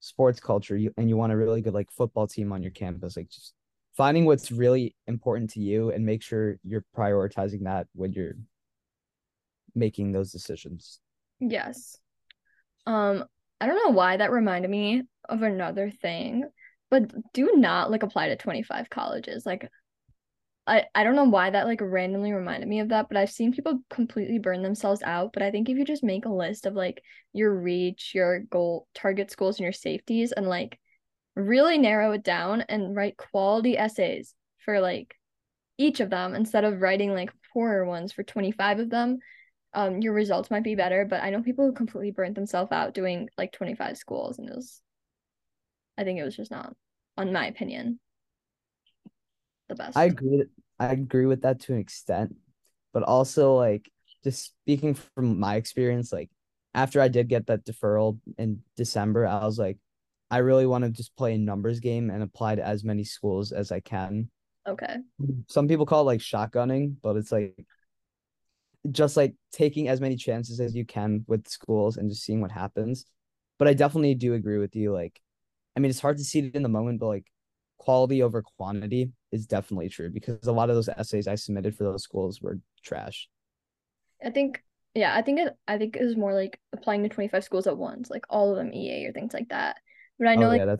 sports 0.00 0.38
culture 0.40 0.76
you, 0.76 0.92
and 0.96 1.08
you 1.08 1.16
want 1.16 1.32
a 1.32 1.36
really 1.36 1.60
good 1.62 1.74
like 1.74 1.90
football 1.90 2.26
team 2.26 2.52
on 2.52 2.62
your 2.62 2.70
campus. 2.72 3.16
Like 3.16 3.28
just 3.30 3.54
finding 3.98 4.24
what's 4.24 4.52
really 4.52 4.94
important 5.08 5.50
to 5.50 5.60
you 5.60 5.90
and 5.90 6.06
make 6.06 6.22
sure 6.22 6.56
you're 6.62 6.84
prioritizing 6.96 7.64
that 7.64 7.88
when 7.94 8.12
you're 8.12 8.36
making 9.74 10.12
those 10.12 10.30
decisions. 10.30 11.00
Yes. 11.40 11.98
Um, 12.86 13.24
I 13.60 13.66
don't 13.66 13.84
know 13.84 13.92
why 13.92 14.16
that 14.16 14.30
reminded 14.30 14.70
me 14.70 15.02
of 15.28 15.42
another 15.42 15.90
thing, 15.90 16.44
but 16.90 17.12
do 17.34 17.56
not 17.56 17.90
like 17.90 18.04
apply 18.04 18.28
to 18.28 18.36
25 18.36 18.88
colleges. 18.88 19.44
Like 19.44 19.68
I, 20.68 20.84
I 20.94 21.02
don't 21.02 21.16
know 21.16 21.24
why 21.24 21.50
that 21.50 21.66
like 21.66 21.80
randomly 21.82 22.32
reminded 22.32 22.68
me 22.68 22.78
of 22.78 22.90
that, 22.90 23.08
but 23.08 23.16
I've 23.16 23.32
seen 23.32 23.52
people 23.52 23.80
completely 23.90 24.38
burn 24.38 24.62
themselves 24.62 25.02
out. 25.02 25.32
But 25.32 25.42
I 25.42 25.50
think 25.50 25.68
if 25.68 25.76
you 25.76 25.84
just 25.84 26.04
make 26.04 26.24
a 26.24 26.32
list 26.32 26.66
of 26.66 26.74
like 26.74 27.02
your 27.32 27.52
reach, 27.52 28.12
your 28.14 28.40
goal, 28.40 28.86
target 28.94 29.32
schools, 29.32 29.58
and 29.58 29.64
your 29.64 29.72
safeties, 29.72 30.30
and 30.30 30.46
like 30.46 30.78
really 31.38 31.78
narrow 31.78 32.12
it 32.12 32.24
down 32.24 32.62
and 32.62 32.94
write 32.94 33.16
quality 33.16 33.78
essays 33.78 34.34
for 34.64 34.80
like 34.80 35.14
each 35.78 36.00
of 36.00 36.10
them 36.10 36.34
instead 36.34 36.64
of 36.64 36.80
writing 36.80 37.14
like 37.14 37.30
poorer 37.52 37.84
ones 37.84 38.12
for 38.12 38.22
25 38.22 38.80
of 38.80 38.90
them, 38.90 39.18
um, 39.72 40.00
your 40.00 40.12
results 40.12 40.50
might 40.50 40.64
be 40.64 40.74
better. 40.74 41.04
But 41.04 41.22
I 41.22 41.30
know 41.30 41.42
people 41.42 41.64
who 41.64 41.72
completely 41.72 42.10
burnt 42.10 42.34
themselves 42.34 42.72
out 42.72 42.94
doing 42.94 43.28
like 43.38 43.52
25 43.52 43.96
schools, 43.96 44.38
and 44.38 44.48
it 44.48 44.56
was, 44.56 44.80
I 45.96 46.04
think 46.04 46.18
it 46.18 46.24
was 46.24 46.36
just 46.36 46.50
not, 46.50 46.74
on 47.16 47.32
my 47.32 47.46
opinion, 47.46 48.00
the 49.68 49.76
best. 49.76 49.96
I 49.96 50.04
agree 50.04 50.44
I 50.80 50.92
agree 50.92 51.26
with 51.26 51.42
that 51.42 51.60
to 51.60 51.74
an 51.74 51.80
extent, 51.80 52.36
but 52.92 53.02
also 53.04 53.54
like 53.54 53.90
just 54.24 54.44
speaking 54.44 54.94
from 54.94 55.38
my 55.38 55.56
experience, 55.56 56.12
like 56.12 56.30
after 56.74 57.00
I 57.00 57.08
did 57.08 57.28
get 57.28 57.46
that 57.46 57.64
deferral 57.64 58.18
in 58.36 58.62
December, 58.76 59.26
I 59.26 59.44
was 59.44 59.58
like, 59.58 59.78
I 60.30 60.38
really 60.38 60.66
want 60.66 60.84
to 60.84 60.90
just 60.90 61.16
play 61.16 61.34
a 61.34 61.38
numbers 61.38 61.80
game 61.80 62.10
and 62.10 62.22
apply 62.22 62.56
to 62.56 62.66
as 62.66 62.84
many 62.84 63.04
schools 63.04 63.52
as 63.52 63.72
I 63.72 63.80
can. 63.80 64.30
Okay. 64.66 64.96
Some 65.48 65.68
people 65.68 65.86
call 65.86 66.02
it 66.02 66.04
like 66.04 66.20
shotgunning, 66.20 66.96
but 67.02 67.16
it's 67.16 67.32
like 67.32 67.64
just 68.90 69.16
like 69.16 69.34
taking 69.52 69.88
as 69.88 70.00
many 70.00 70.16
chances 70.16 70.60
as 70.60 70.74
you 70.74 70.84
can 70.84 71.24
with 71.26 71.48
schools 71.48 71.96
and 71.96 72.10
just 72.10 72.24
seeing 72.24 72.40
what 72.40 72.50
happens. 72.50 73.06
But 73.58 73.68
I 73.68 73.74
definitely 73.74 74.14
do 74.14 74.34
agree 74.34 74.58
with 74.58 74.76
you. 74.76 74.92
Like, 74.92 75.20
I 75.76 75.80
mean, 75.80 75.90
it's 75.90 76.00
hard 76.00 76.18
to 76.18 76.24
see 76.24 76.40
it 76.40 76.54
in 76.54 76.62
the 76.62 76.68
moment, 76.68 77.00
but 77.00 77.06
like 77.06 77.26
quality 77.78 78.22
over 78.22 78.42
quantity 78.42 79.12
is 79.32 79.46
definitely 79.46 79.88
true 79.88 80.10
because 80.10 80.46
a 80.46 80.52
lot 80.52 80.68
of 80.68 80.76
those 80.76 80.88
essays 80.88 81.26
I 81.26 81.36
submitted 81.36 81.74
for 81.76 81.84
those 81.84 82.02
schools 82.02 82.42
were 82.42 82.58
trash. 82.82 83.28
I 84.22 84.30
think 84.30 84.62
yeah, 84.94 85.14
I 85.14 85.22
think 85.22 85.40
it 85.40 85.56
I 85.66 85.78
think 85.78 85.96
it 85.96 86.04
was 86.04 86.16
more 86.16 86.34
like 86.34 86.58
applying 86.72 87.02
to 87.04 87.08
25 87.08 87.44
schools 87.44 87.66
at 87.66 87.78
once, 87.78 88.10
like 88.10 88.24
all 88.28 88.50
of 88.50 88.56
them 88.56 88.74
EA 88.74 89.06
or 89.06 89.12
things 89.12 89.32
like 89.32 89.48
that. 89.50 89.76
But 90.18 90.28
I 90.28 90.34
know 90.36 90.48
Oh 90.48 90.50
like 90.50 90.60
yeah, 90.60 90.76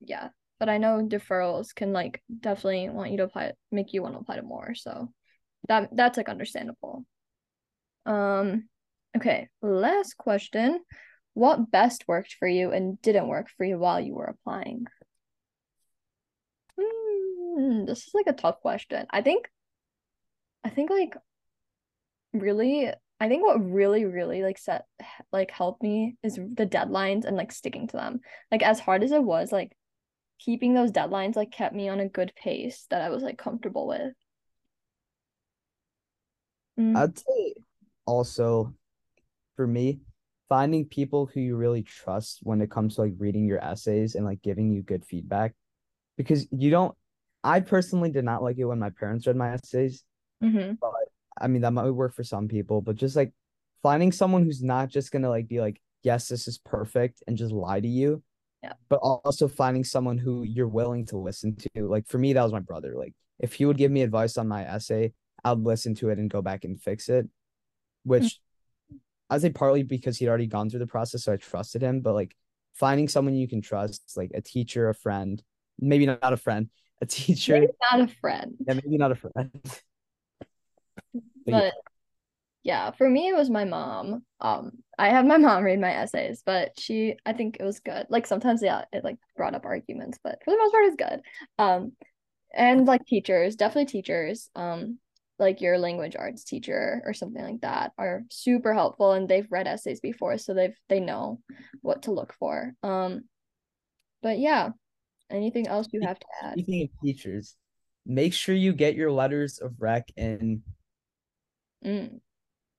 yeah, 0.00 0.28
but 0.58 0.68
I 0.68 0.78
know 0.78 1.06
deferrals 1.06 1.74
can 1.74 1.92
like 1.92 2.22
definitely 2.40 2.88
want 2.90 3.10
you 3.10 3.18
to 3.18 3.24
apply 3.24 3.52
make 3.70 3.92
you 3.92 4.02
want 4.02 4.14
to 4.14 4.20
apply 4.20 4.36
to 4.36 4.42
more. 4.42 4.74
So 4.74 5.12
that 5.68 5.90
that's 5.92 6.16
like 6.16 6.28
understandable. 6.28 7.04
Um 8.04 8.68
okay, 9.16 9.48
last 9.62 10.16
question. 10.16 10.80
What 11.34 11.70
best 11.70 12.04
worked 12.08 12.34
for 12.38 12.48
you 12.48 12.72
and 12.72 13.00
didn't 13.02 13.28
work 13.28 13.48
for 13.56 13.64
you 13.64 13.78
while 13.78 14.00
you 14.00 14.14
were 14.14 14.24
applying? 14.24 14.86
Hmm, 16.78 17.84
this 17.84 18.06
is 18.06 18.14
like 18.14 18.26
a 18.26 18.32
tough 18.32 18.60
question. 18.60 19.06
I 19.10 19.22
think 19.22 19.48
I 20.64 20.70
think 20.70 20.90
like 20.90 21.16
really 22.32 22.92
I 23.18 23.28
think 23.28 23.44
what 23.44 23.64
really 23.64 24.04
really 24.04 24.42
like 24.42 24.58
set 24.58 24.84
like 25.32 25.50
helped 25.50 25.82
me 25.82 26.16
is 26.22 26.34
the 26.36 26.66
deadlines 26.66 27.24
and 27.24 27.36
like 27.36 27.52
sticking 27.52 27.86
to 27.88 27.96
them. 27.96 28.20
Like 28.50 28.62
as 28.62 28.80
hard 28.80 29.02
as 29.02 29.12
it 29.12 29.22
was, 29.22 29.52
like 29.52 29.76
keeping 30.38 30.74
those 30.74 30.92
deadlines 30.92 31.36
like 31.36 31.50
kept 31.50 31.74
me 31.74 31.88
on 31.88 32.00
a 32.00 32.08
good 32.08 32.32
pace 32.36 32.86
that 32.90 33.02
I 33.02 33.10
was 33.10 33.22
like 33.22 33.38
comfortable 33.38 33.86
with. 33.86 34.12
Mm, 36.78 36.96
I'd 36.96 37.18
say 37.18 37.54
also 38.04 38.74
for 39.56 39.66
me, 39.66 40.00
finding 40.48 40.84
people 40.84 41.26
who 41.26 41.40
you 41.40 41.56
really 41.56 41.82
trust 41.82 42.40
when 42.42 42.60
it 42.60 42.70
comes 42.70 42.94
to 42.96 43.02
like 43.02 43.14
reading 43.18 43.46
your 43.46 43.62
essays 43.64 44.14
and 44.14 44.24
like 44.24 44.42
giving 44.42 44.70
you 44.70 44.82
good 44.82 45.04
feedback 45.04 45.54
because 46.16 46.46
you 46.52 46.70
don't 46.70 46.94
I 47.42 47.60
personally 47.60 48.10
did 48.10 48.24
not 48.24 48.42
like 48.42 48.58
it 48.58 48.64
when 48.64 48.78
my 48.78 48.90
parents 48.90 49.26
read 49.26 49.36
my 49.36 49.52
essays. 49.54 50.04
hmm 50.40 50.72
But 50.80 50.92
I 51.40 51.48
mean 51.48 51.62
that 51.62 51.72
might 51.72 51.90
work 51.90 52.14
for 52.14 52.24
some 52.24 52.48
people, 52.48 52.80
but 52.80 52.96
just 52.96 53.16
like 53.16 53.32
finding 53.82 54.12
someone 54.12 54.44
who's 54.44 54.62
not 54.62 54.88
just 54.88 55.10
gonna 55.12 55.28
like 55.28 55.48
be 55.48 55.60
like, 55.60 55.80
yes, 56.02 56.28
this 56.28 56.48
is 56.48 56.58
perfect 56.58 57.22
and 57.26 57.36
just 57.36 57.52
lie 57.52 57.80
to 57.80 57.88
you, 57.88 58.22
Yeah. 58.62 58.72
but 58.88 58.96
also 58.96 59.48
finding 59.48 59.84
someone 59.84 60.18
who 60.18 60.42
you're 60.44 60.68
willing 60.68 61.06
to 61.06 61.16
listen 61.18 61.56
to. 61.56 61.86
Like 61.88 62.06
for 62.08 62.18
me, 62.18 62.32
that 62.32 62.42
was 62.42 62.52
my 62.52 62.60
brother. 62.60 62.94
Like 62.96 63.14
if 63.38 63.54
he 63.54 63.66
would 63.66 63.76
give 63.76 63.90
me 63.90 64.02
advice 64.02 64.38
on 64.38 64.48
my 64.48 64.64
essay, 64.64 65.12
I'd 65.44 65.58
listen 65.58 65.94
to 65.96 66.08
it 66.10 66.18
and 66.18 66.30
go 66.30 66.42
back 66.42 66.64
and 66.64 66.80
fix 66.80 67.08
it, 67.08 67.28
which 68.04 68.40
I'd 69.30 69.42
say 69.42 69.50
partly 69.50 69.82
because 69.82 70.16
he'd 70.18 70.28
already 70.28 70.46
gone 70.46 70.70
through 70.70 70.78
the 70.80 70.86
process, 70.86 71.24
so 71.24 71.32
I 71.32 71.36
trusted 71.36 71.82
him. 71.82 72.00
But 72.00 72.14
like 72.14 72.34
finding 72.74 73.08
someone 73.08 73.34
you 73.34 73.48
can 73.48 73.60
trust, 73.60 74.12
like 74.16 74.30
a 74.34 74.40
teacher, 74.40 74.88
a 74.88 74.94
friend, 74.94 75.42
maybe 75.80 76.06
not 76.06 76.18
a 76.32 76.36
friend, 76.36 76.68
a 77.02 77.04
Maybe 77.04 77.10
teacher, 77.10 77.66
not 77.92 78.00
a 78.00 78.08
friend. 78.08 78.54
yeah, 78.66 78.74
maybe 78.74 78.96
not 78.96 79.12
a 79.12 79.16
friend. 79.16 79.50
But 81.52 81.74
yeah. 82.62 82.90
For 82.90 83.08
me 83.08 83.28
it 83.28 83.36
was 83.36 83.48
my 83.48 83.64
mom. 83.64 84.24
Um, 84.40 84.72
I 84.98 85.10
had 85.10 85.26
my 85.26 85.36
mom 85.38 85.62
read 85.62 85.80
my 85.80 85.92
essays, 85.92 86.42
but 86.44 86.78
she 86.78 87.16
I 87.24 87.32
think 87.32 87.58
it 87.60 87.64
was 87.64 87.80
good. 87.80 88.06
Like 88.10 88.26
sometimes 88.26 88.62
yeah, 88.62 88.84
it 88.92 89.04
like 89.04 89.18
brought 89.36 89.54
up 89.54 89.64
arguments, 89.64 90.18
but 90.22 90.38
for 90.44 90.50
the 90.50 90.58
most 90.58 90.72
part 90.72 90.84
it's 90.86 90.96
good. 90.96 91.20
Um, 91.58 91.92
and 92.54 92.86
like 92.86 93.06
teachers, 93.06 93.56
definitely 93.56 93.86
teachers. 93.86 94.50
Um, 94.56 94.98
like 95.38 95.60
your 95.60 95.78
language 95.78 96.16
arts 96.18 96.44
teacher 96.44 97.02
or 97.04 97.12
something 97.12 97.42
like 97.42 97.60
that 97.60 97.92
are 97.98 98.22
super 98.30 98.72
helpful 98.72 99.12
and 99.12 99.28
they've 99.28 99.50
read 99.50 99.66
essays 99.66 100.00
before, 100.00 100.38
so 100.38 100.54
they've 100.54 100.76
they 100.88 100.98
know 100.98 101.40
what 101.82 102.02
to 102.02 102.12
look 102.12 102.32
for. 102.38 102.72
Um, 102.82 103.24
but 104.22 104.38
yeah, 104.38 104.70
anything 105.30 105.68
else 105.68 105.88
you 105.92 106.00
have 106.02 106.18
to 106.18 106.26
add? 106.42 106.52
Speaking 106.54 106.82
of 106.82 106.88
teachers, 107.04 107.54
make 108.06 108.32
sure 108.32 108.54
you 108.54 108.72
get 108.72 108.94
your 108.94 109.12
letters 109.12 109.58
of 109.58 109.74
rec 109.78 110.08
in 110.16 110.62
Mm, 111.86 112.20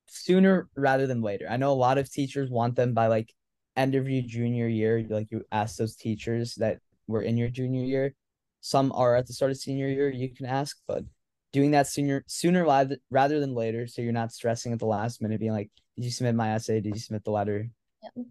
sooner 0.06 0.68
rather 0.76 1.06
than 1.06 1.22
later. 1.22 1.46
I 1.48 1.56
know 1.56 1.72
a 1.72 1.74
lot 1.74 1.98
of 1.98 2.10
teachers 2.10 2.50
want 2.50 2.76
them 2.76 2.94
by 2.94 3.06
like 3.06 3.32
end 3.76 3.94
of 3.94 4.08
your 4.08 4.22
junior 4.22 4.68
year. 4.68 5.04
Like 5.08 5.28
you 5.30 5.44
ask 5.52 5.76
those 5.76 5.96
teachers 5.96 6.54
that 6.56 6.78
were 7.06 7.22
in 7.22 7.36
your 7.36 7.48
junior 7.48 7.84
year. 7.84 8.14
Some 8.60 8.92
are 8.92 9.16
at 9.16 9.26
the 9.26 9.32
start 9.32 9.50
of 9.50 9.56
senior 9.56 9.88
year. 9.88 10.10
You 10.10 10.28
can 10.34 10.46
ask, 10.46 10.76
but 10.86 11.04
doing 11.52 11.70
that 11.70 11.86
sooner 11.86 12.24
sooner 12.26 12.64
rather 13.10 13.40
than 13.40 13.54
later, 13.54 13.86
so 13.86 14.02
you're 14.02 14.12
not 14.12 14.32
stressing 14.32 14.72
at 14.72 14.78
the 14.78 14.86
last 14.86 15.22
minute, 15.22 15.40
being 15.40 15.52
like, 15.52 15.70
"Did 15.96 16.04
you 16.04 16.10
submit 16.10 16.34
my 16.34 16.50
essay? 16.54 16.80
Did 16.80 16.94
you 16.94 17.00
submit 17.00 17.24
the 17.24 17.30
letter?" 17.30 17.70
yeah. 18.02 18.24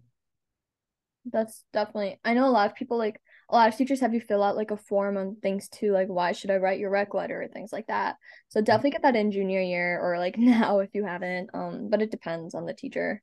That's 1.31 1.63
definitely. 1.73 2.19
I 2.23 2.33
know 2.33 2.47
a 2.47 2.51
lot 2.51 2.69
of 2.69 2.75
people 2.75 2.97
like 2.97 3.19
a 3.49 3.55
lot 3.55 3.69
of 3.69 3.77
teachers 3.77 4.01
have 4.01 4.13
you 4.13 4.19
fill 4.19 4.43
out 4.43 4.57
like 4.57 4.71
a 4.71 4.77
form 4.77 5.15
on 5.15 5.37
things 5.41 5.69
too, 5.69 5.91
like 5.91 6.07
why 6.07 6.33
should 6.33 6.51
I 6.51 6.57
write 6.57 6.79
your 6.79 6.89
rec 6.89 7.13
letter 7.13 7.41
or 7.41 7.47
things 7.47 7.71
like 7.71 7.87
that. 7.87 8.17
So 8.49 8.61
definitely 8.61 8.91
get 8.91 9.03
that 9.03 9.15
in 9.15 9.31
junior 9.31 9.61
year 9.61 9.99
or 10.01 10.19
like 10.19 10.37
now 10.37 10.79
if 10.79 10.89
you 10.93 11.05
haven't. 11.05 11.51
Um, 11.53 11.89
but 11.89 12.01
it 12.01 12.11
depends 12.11 12.55
on 12.55 12.65
the 12.65 12.73
teacher. 12.73 13.21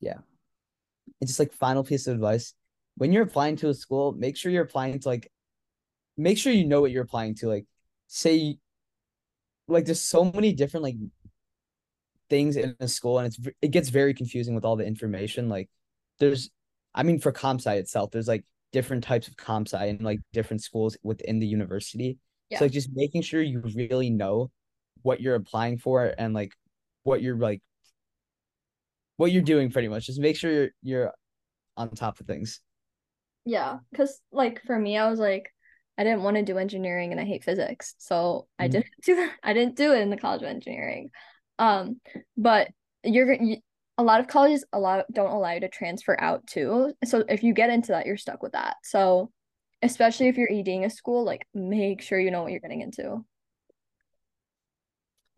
Yeah. 0.00 0.18
It's 1.20 1.30
just 1.30 1.38
like 1.38 1.52
final 1.52 1.84
piece 1.84 2.06
of 2.06 2.14
advice. 2.14 2.54
When 2.96 3.12
you're 3.12 3.24
applying 3.24 3.56
to 3.56 3.68
a 3.68 3.74
school, 3.74 4.12
make 4.12 4.36
sure 4.36 4.50
you're 4.50 4.64
applying 4.64 4.98
to 5.00 5.08
like 5.08 5.30
make 6.16 6.38
sure 6.38 6.52
you 6.52 6.66
know 6.66 6.80
what 6.80 6.90
you're 6.90 7.04
applying 7.04 7.34
to. 7.36 7.48
Like 7.48 7.66
say 8.06 8.58
like 9.68 9.84
there's 9.84 10.04
so 10.04 10.24
many 10.24 10.52
different 10.52 10.84
like 10.84 10.96
things 12.30 12.56
in 12.56 12.74
a 12.80 12.88
school 12.88 13.18
and 13.18 13.26
it's 13.26 13.38
it 13.60 13.70
gets 13.70 13.90
very 13.90 14.14
confusing 14.14 14.54
with 14.54 14.64
all 14.64 14.76
the 14.76 14.86
information. 14.86 15.50
Like 15.50 15.68
there's 16.18 16.50
I 16.94 17.02
mean 17.02 17.20
for 17.20 17.32
ComSci 17.32 17.76
itself, 17.76 18.10
there's 18.10 18.28
like 18.28 18.44
different 18.74 19.04
types 19.04 19.28
of 19.28 19.36
comp 19.36 19.68
sci 19.68 19.86
and 19.86 20.02
like 20.02 20.18
different 20.32 20.60
schools 20.60 20.98
within 21.04 21.38
the 21.38 21.46
university. 21.46 22.18
Yeah. 22.50 22.58
So 22.58 22.64
like 22.64 22.72
just 22.72 22.90
making 22.92 23.22
sure 23.22 23.40
you 23.40 23.62
really 23.74 24.10
know 24.10 24.50
what 25.02 25.20
you're 25.20 25.36
applying 25.36 25.78
for 25.78 26.12
and 26.18 26.34
like 26.34 26.52
what 27.04 27.22
you're 27.22 27.38
like 27.38 27.62
what 29.16 29.30
you're 29.30 29.42
doing 29.42 29.70
pretty 29.70 29.86
much. 29.86 30.06
Just 30.06 30.20
make 30.20 30.36
sure 30.36 30.52
you're 30.52 30.70
you're 30.82 31.12
on 31.76 31.90
top 31.90 32.18
of 32.18 32.26
things. 32.26 32.60
Yeah, 33.44 33.78
cuz 33.94 34.20
like 34.32 34.60
for 34.64 34.76
me 34.76 34.98
I 34.98 35.08
was 35.08 35.20
like 35.20 35.54
I 35.96 36.02
didn't 36.02 36.24
want 36.24 36.36
to 36.36 36.42
do 36.42 36.58
engineering 36.58 37.12
and 37.12 37.20
I 37.20 37.24
hate 37.24 37.44
physics. 37.44 37.94
So 37.98 38.14
mm-hmm. 38.14 38.64
I 38.64 38.68
didn't 38.68 38.90
do 39.04 39.30
I 39.44 39.52
didn't 39.52 39.76
do 39.76 39.92
it 39.92 40.02
in 40.02 40.10
the 40.10 40.16
College 40.16 40.42
of 40.42 40.48
Engineering. 40.48 41.10
Um 41.60 42.00
but 42.36 42.68
you're 43.04 43.32
you, 43.34 43.58
a 43.96 44.02
lot 44.02 44.20
of 44.20 44.26
colleges 44.26 44.64
allow 44.72 45.04
don't 45.12 45.30
allow 45.30 45.52
you 45.52 45.60
to 45.60 45.68
transfer 45.68 46.20
out 46.20 46.46
too. 46.46 46.92
So 47.04 47.24
if 47.28 47.42
you 47.42 47.54
get 47.54 47.70
into 47.70 47.92
that, 47.92 48.06
you're 48.06 48.16
stuck 48.16 48.42
with 48.42 48.52
that. 48.52 48.76
So 48.82 49.30
especially 49.82 50.28
if 50.28 50.36
you're 50.36 50.50
EDing 50.50 50.84
a 50.84 50.90
school, 50.90 51.24
like 51.24 51.46
make 51.54 52.02
sure 52.02 52.18
you 52.18 52.30
know 52.30 52.42
what 52.42 52.50
you're 52.50 52.60
getting 52.60 52.80
into. 52.80 53.24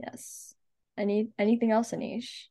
Yes. 0.01 0.55
Any 0.97 1.29
anything 1.39 1.71
else, 1.71 1.93
Anish? 1.93 2.45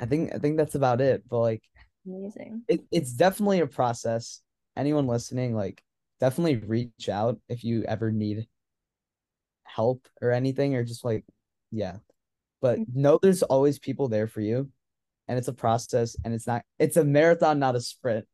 I 0.00 0.06
think 0.06 0.34
I 0.34 0.38
think 0.38 0.56
that's 0.56 0.74
about 0.74 1.00
it. 1.00 1.24
But 1.28 1.40
like 1.40 1.62
amazing. 2.06 2.62
It, 2.68 2.84
it's 2.90 3.12
definitely 3.12 3.60
a 3.60 3.66
process. 3.66 4.40
Anyone 4.76 5.06
listening, 5.06 5.54
like 5.54 5.82
definitely 6.20 6.56
reach 6.56 7.08
out 7.10 7.38
if 7.48 7.64
you 7.64 7.84
ever 7.84 8.10
need 8.10 8.46
help 9.64 10.06
or 10.22 10.32
anything, 10.32 10.74
or 10.74 10.84
just 10.84 11.04
like 11.04 11.24
yeah, 11.70 11.96
but 12.60 12.78
mm-hmm. 12.78 13.00
know 13.02 13.18
there's 13.20 13.42
always 13.42 13.78
people 13.78 14.08
there 14.08 14.26
for 14.26 14.40
you 14.40 14.70
and 15.28 15.38
it's 15.38 15.48
a 15.48 15.52
process 15.52 16.16
and 16.24 16.34
it's 16.34 16.46
not 16.46 16.62
it's 16.78 16.96
a 16.96 17.04
marathon 17.04 17.58
not 17.58 17.76
a 17.76 17.80
sprint. 17.80 18.26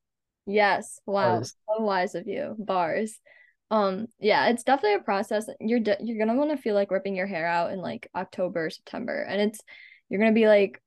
Yes. 0.46 1.00
Wow. 1.06 1.36
Bars. 1.36 1.54
so 1.68 1.82
wise 1.82 2.14
of 2.14 2.26
you. 2.26 2.54
Bars. 2.58 3.18
Um 3.70 4.06
yeah 4.18 4.48
it's 4.48 4.64
definitely 4.64 4.96
a 4.96 5.04
process. 5.04 5.46
You're 5.60 5.80
de- 5.80 5.98
you're 6.00 6.18
gonna 6.18 6.38
want 6.38 6.50
to 6.50 6.56
feel 6.56 6.74
like 6.74 6.90
ripping 6.90 7.16
your 7.16 7.26
hair 7.26 7.46
out 7.46 7.72
in 7.72 7.78
like 7.78 8.08
october 8.14 8.70
september 8.70 9.22
and 9.22 9.40
it's 9.40 9.60
you're 10.08 10.20
gonna 10.20 10.32
be 10.32 10.46
like 10.46 10.82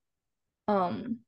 um 0.67 1.19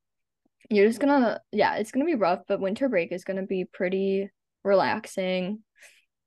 you're 0.69 0.87
just 0.87 0.99
gonna 0.99 1.39
yeah 1.51 1.75
it's 1.75 1.91
gonna 1.91 2.05
be 2.05 2.15
rough 2.15 2.41
but 2.47 2.59
winter 2.59 2.89
break 2.89 3.11
is 3.11 3.23
gonna 3.23 3.45
be 3.45 3.65
pretty 3.65 4.29
relaxing. 4.63 5.63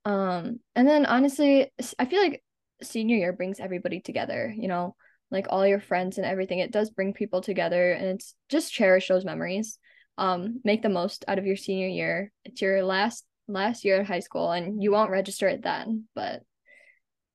Um 0.03 0.59
and 0.75 0.87
then 0.87 1.05
honestly 1.05 1.71
i 1.99 2.05
feel 2.05 2.21
like 2.21 2.43
senior 2.81 3.17
year 3.17 3.33
brings 3.33 3.59
everybody 3.59 3.99
together 3.99 4.51
you 4.57 4.67
know 4.67 4.95
like 5.31 5.47
all 5.49 5.65
your 5.65 5.79
friends 5.79 6.17
and 6.17 6.25
everything 6.25 6.59
it 6.59 6.71
does 6.71 6.89
bring 6.89 7.13
people 7.13 7.41
together 7.41 7.93
and 7.93 8.07
it's 8.07 8.35
just 8.49 8.73
cherish 8.73 9.07
those 9.07 9.25
memories. 9.25 9.79
Um 10.17 10.59
make 10.63 10.81
the 10.81 10.89
most 10.89 11.25
out 11.27 11.39
of 11.39 11.45
your 11.45 11.55
senior 11.55 11.87
year. 11.87 12.31
It's 12.45 12.61
your 12.61 12.83
last 12.83 13.25
last 13.47 13.83
year 13.83 14.01
of 14.01 14.07
high 14.07 14.19
school 14.19 14.51
and 14.51 14.81
you 14.83 14.91
won't 14.91 15.09
register 15.09 15.47
it 15.47 15.61
then 15.63 16.05
but 16.15 16.41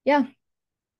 yeah 0.04 0.24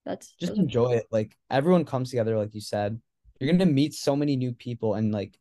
that's 0.05 0.35
just 0.41 0.57
enjoy 0.57 0.93
it. 0.93 1.07
Like 1.11 1.37
everyone 1.51 1.85
comes 1.85 2.11
together 2.11 2.37
like 2.37 2.55
you 2.55 2.61
said. 2.61 3.01
You're 3.41 3.53
gonna 3.53 3.67
meet 3.71 3.93
so 3.95 4.17
many 4.17 4.37
new 4.37 4.53
people 4.53 4.95
and 4.95 5.13
like 5.13 5.39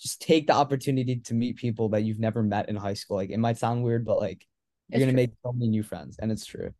just 0.00 0.20
take 0.20 0.46
the 0.46 0.54
opportunity 0.54 1.16
to 1.16 1.34
meet 1.34 1.56
people 1.56 1.90
that 1.90 2.02
you've 2.02 2.18
never 2.18 2.42
met 2.42 2.68
in 2.68 2.76
high 2.76 2.94
school. 2.94 3.16
Like 3.16 3.30
it 3.30 3.38
might 3.38 3.58
sound 3.58 3.82
weird 3.82 4.04
but 4.04 4.20
like 4.20 4.46
you're 4.88 4.98
it's 4.98 5.02
gonna 5.02 5.12
true. 5.12 5.22
make 5.22 5.30
so 5.42 5.52
many 5.52 5.68
new 5.68 5.82
friends 5.82 6.18
and 6.18 6.30
it's 6.32 6.44
true 6.44 6.72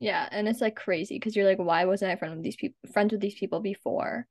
yeah, 0.00 0.28
and 0.30 0.48
it's 0.48 0.60
like 0.60 0.76
crazy 0.76 1.16
because 1.16 1.36
you're 1.36 1.46
like, 1.46 1.58
why 1.58 1.84
wasn't 1.84 2.12
I 2.12 2.16
friend 2.16 2.34
with 2.34 2.44
these 2.44 2.56
people 2.56 2.76
friends 2.92 3.12
with 3.12 3.20
these 3.20 3.34
people 3.34 3.60
before? 3.60 4.26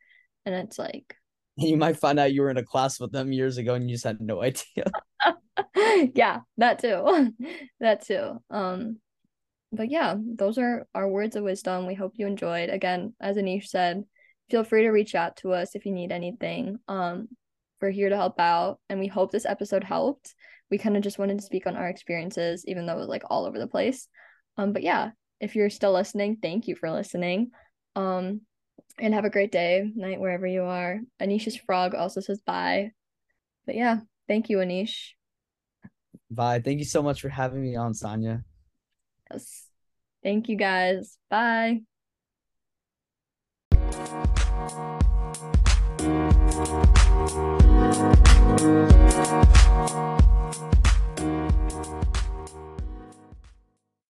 And 0.45 0.55
it's 0.55 0.77
like 0.77 1.15
you 1.57 1.77
might 1.77 1.97
find 1.97 2.19
out 2.19 2.33
you 2.33 2.41
were 2.41 2.49
in 2.49 2.57
a 2.57 2.63
class 2.63 2.99
with 2.99 3.11
them 3.11 3.31
years 3.31 3.57
ago 3.57 3.75
and 3.75 3.89
you 3.89 3.95
just 3.95 4.05
had 4.05 4.21
no 4.21 4.41
idea. 4.41 4.85
yeah, 6.15 6.39
that 6.57 6.79
too. 6.79 7.33
that 7.79 8.05
too. 8.05 8.39
Um 8.49 8.97
but 9.71 9.89
yeah, 9.89 10.15
those 10.19 10.57
are 10.59 10.87
our 10.93 11.07
words 11.07 11.35
of 11.35 11.43
wisdom. 11.43 11.87
We 11.87 11.95
hope 11.95 12.13
you 12.15 12.27
enjoyed. 12.27 12.69
Again, 12.69 13.15
as 13.19 13.37
Anish 13.37 13.67
said, 13.67 14.03
feel 14.49 14.63
free 14.63 14.83
to 14.83 14.91
reach 14.91 15.15
out 15.15 15.37
to 15.37 15.51
us 15.51 15.73
if 15.73 15.85
you 15.85 15.91
need 15.91 16.11
anything. 16.11 16.77
Um, 16.87 17.27
we're 17.81 17.89
here 17.89 18.09
to 18.09 18.15
help 18.15 18.39
out, 18.39 18.79
and 18.87 18.99
we 18.99 19.07
hope 19.07 19.31
this 19.31 19.47
episode 19.47 19.83
helped. 19.83 20.35
We 20.69 20.77
kind 20.77 20.95
of 20.95 21.01
just 21.01 21.17
wanted 21.17 21.39
to 21.39 21.43
speak 21.43 21.65
on 21.65 21.75
our 21.75 21.89
experiences, 21.89 22.63
even 22.67 22.85
though 22.85 22.93
it 22.93 22.99
was 22.99 23.09
like 23.09 23.23
all 23.29 23.45
over 23.45 23.57
the 23.57 23.67
place. 23.67 24.07
Um, 24.57 24.73
but 24.73 24.83
yeah, 24.83 25.09
if 25.39 25.55
you're 25.55 25.69
still 25.69 25.93
listening, 25.93 26.37
thank 26.41 26.67
you 26.67 26.75
for 26.75 26.91
listening. 26.91 27.51
Um, 27.95 28.41
and 28.99 29.13
have 29.13 29.25
a 29.25 29.29
great 29.29 29.51
day, 29.51 29.91
night, 29.95 30.19
wherever 30.19 30.45
you 30.45 30.63
are. 30.63 30.99
Anish's 31.19 31.55
frog 31.55 31.95
also 31.95 32.21
says 32.21 32.41
bye. 32.45 32.91
But 33.65 33.75
yeah, 33.75 33.99
thank 34.27 34.49
you, 34.49 34.57
Anish. 34.57 35.11
Bye. 36.29 36.59
Thank 36.59 36.79
you 36.79 36.85
so 36.85 37.01
much 37.01 37.21
for 37.21 37.29
having 37.29 37.61
me 37.61 37.75
on, 37.75 37.93
Sonia. 37.93 38.43
Yes. 39.31 39.67
Thank 40.23 40.49
you 40.49 40.55
guys. 40.55 41.17
Bye. 41.29 41.81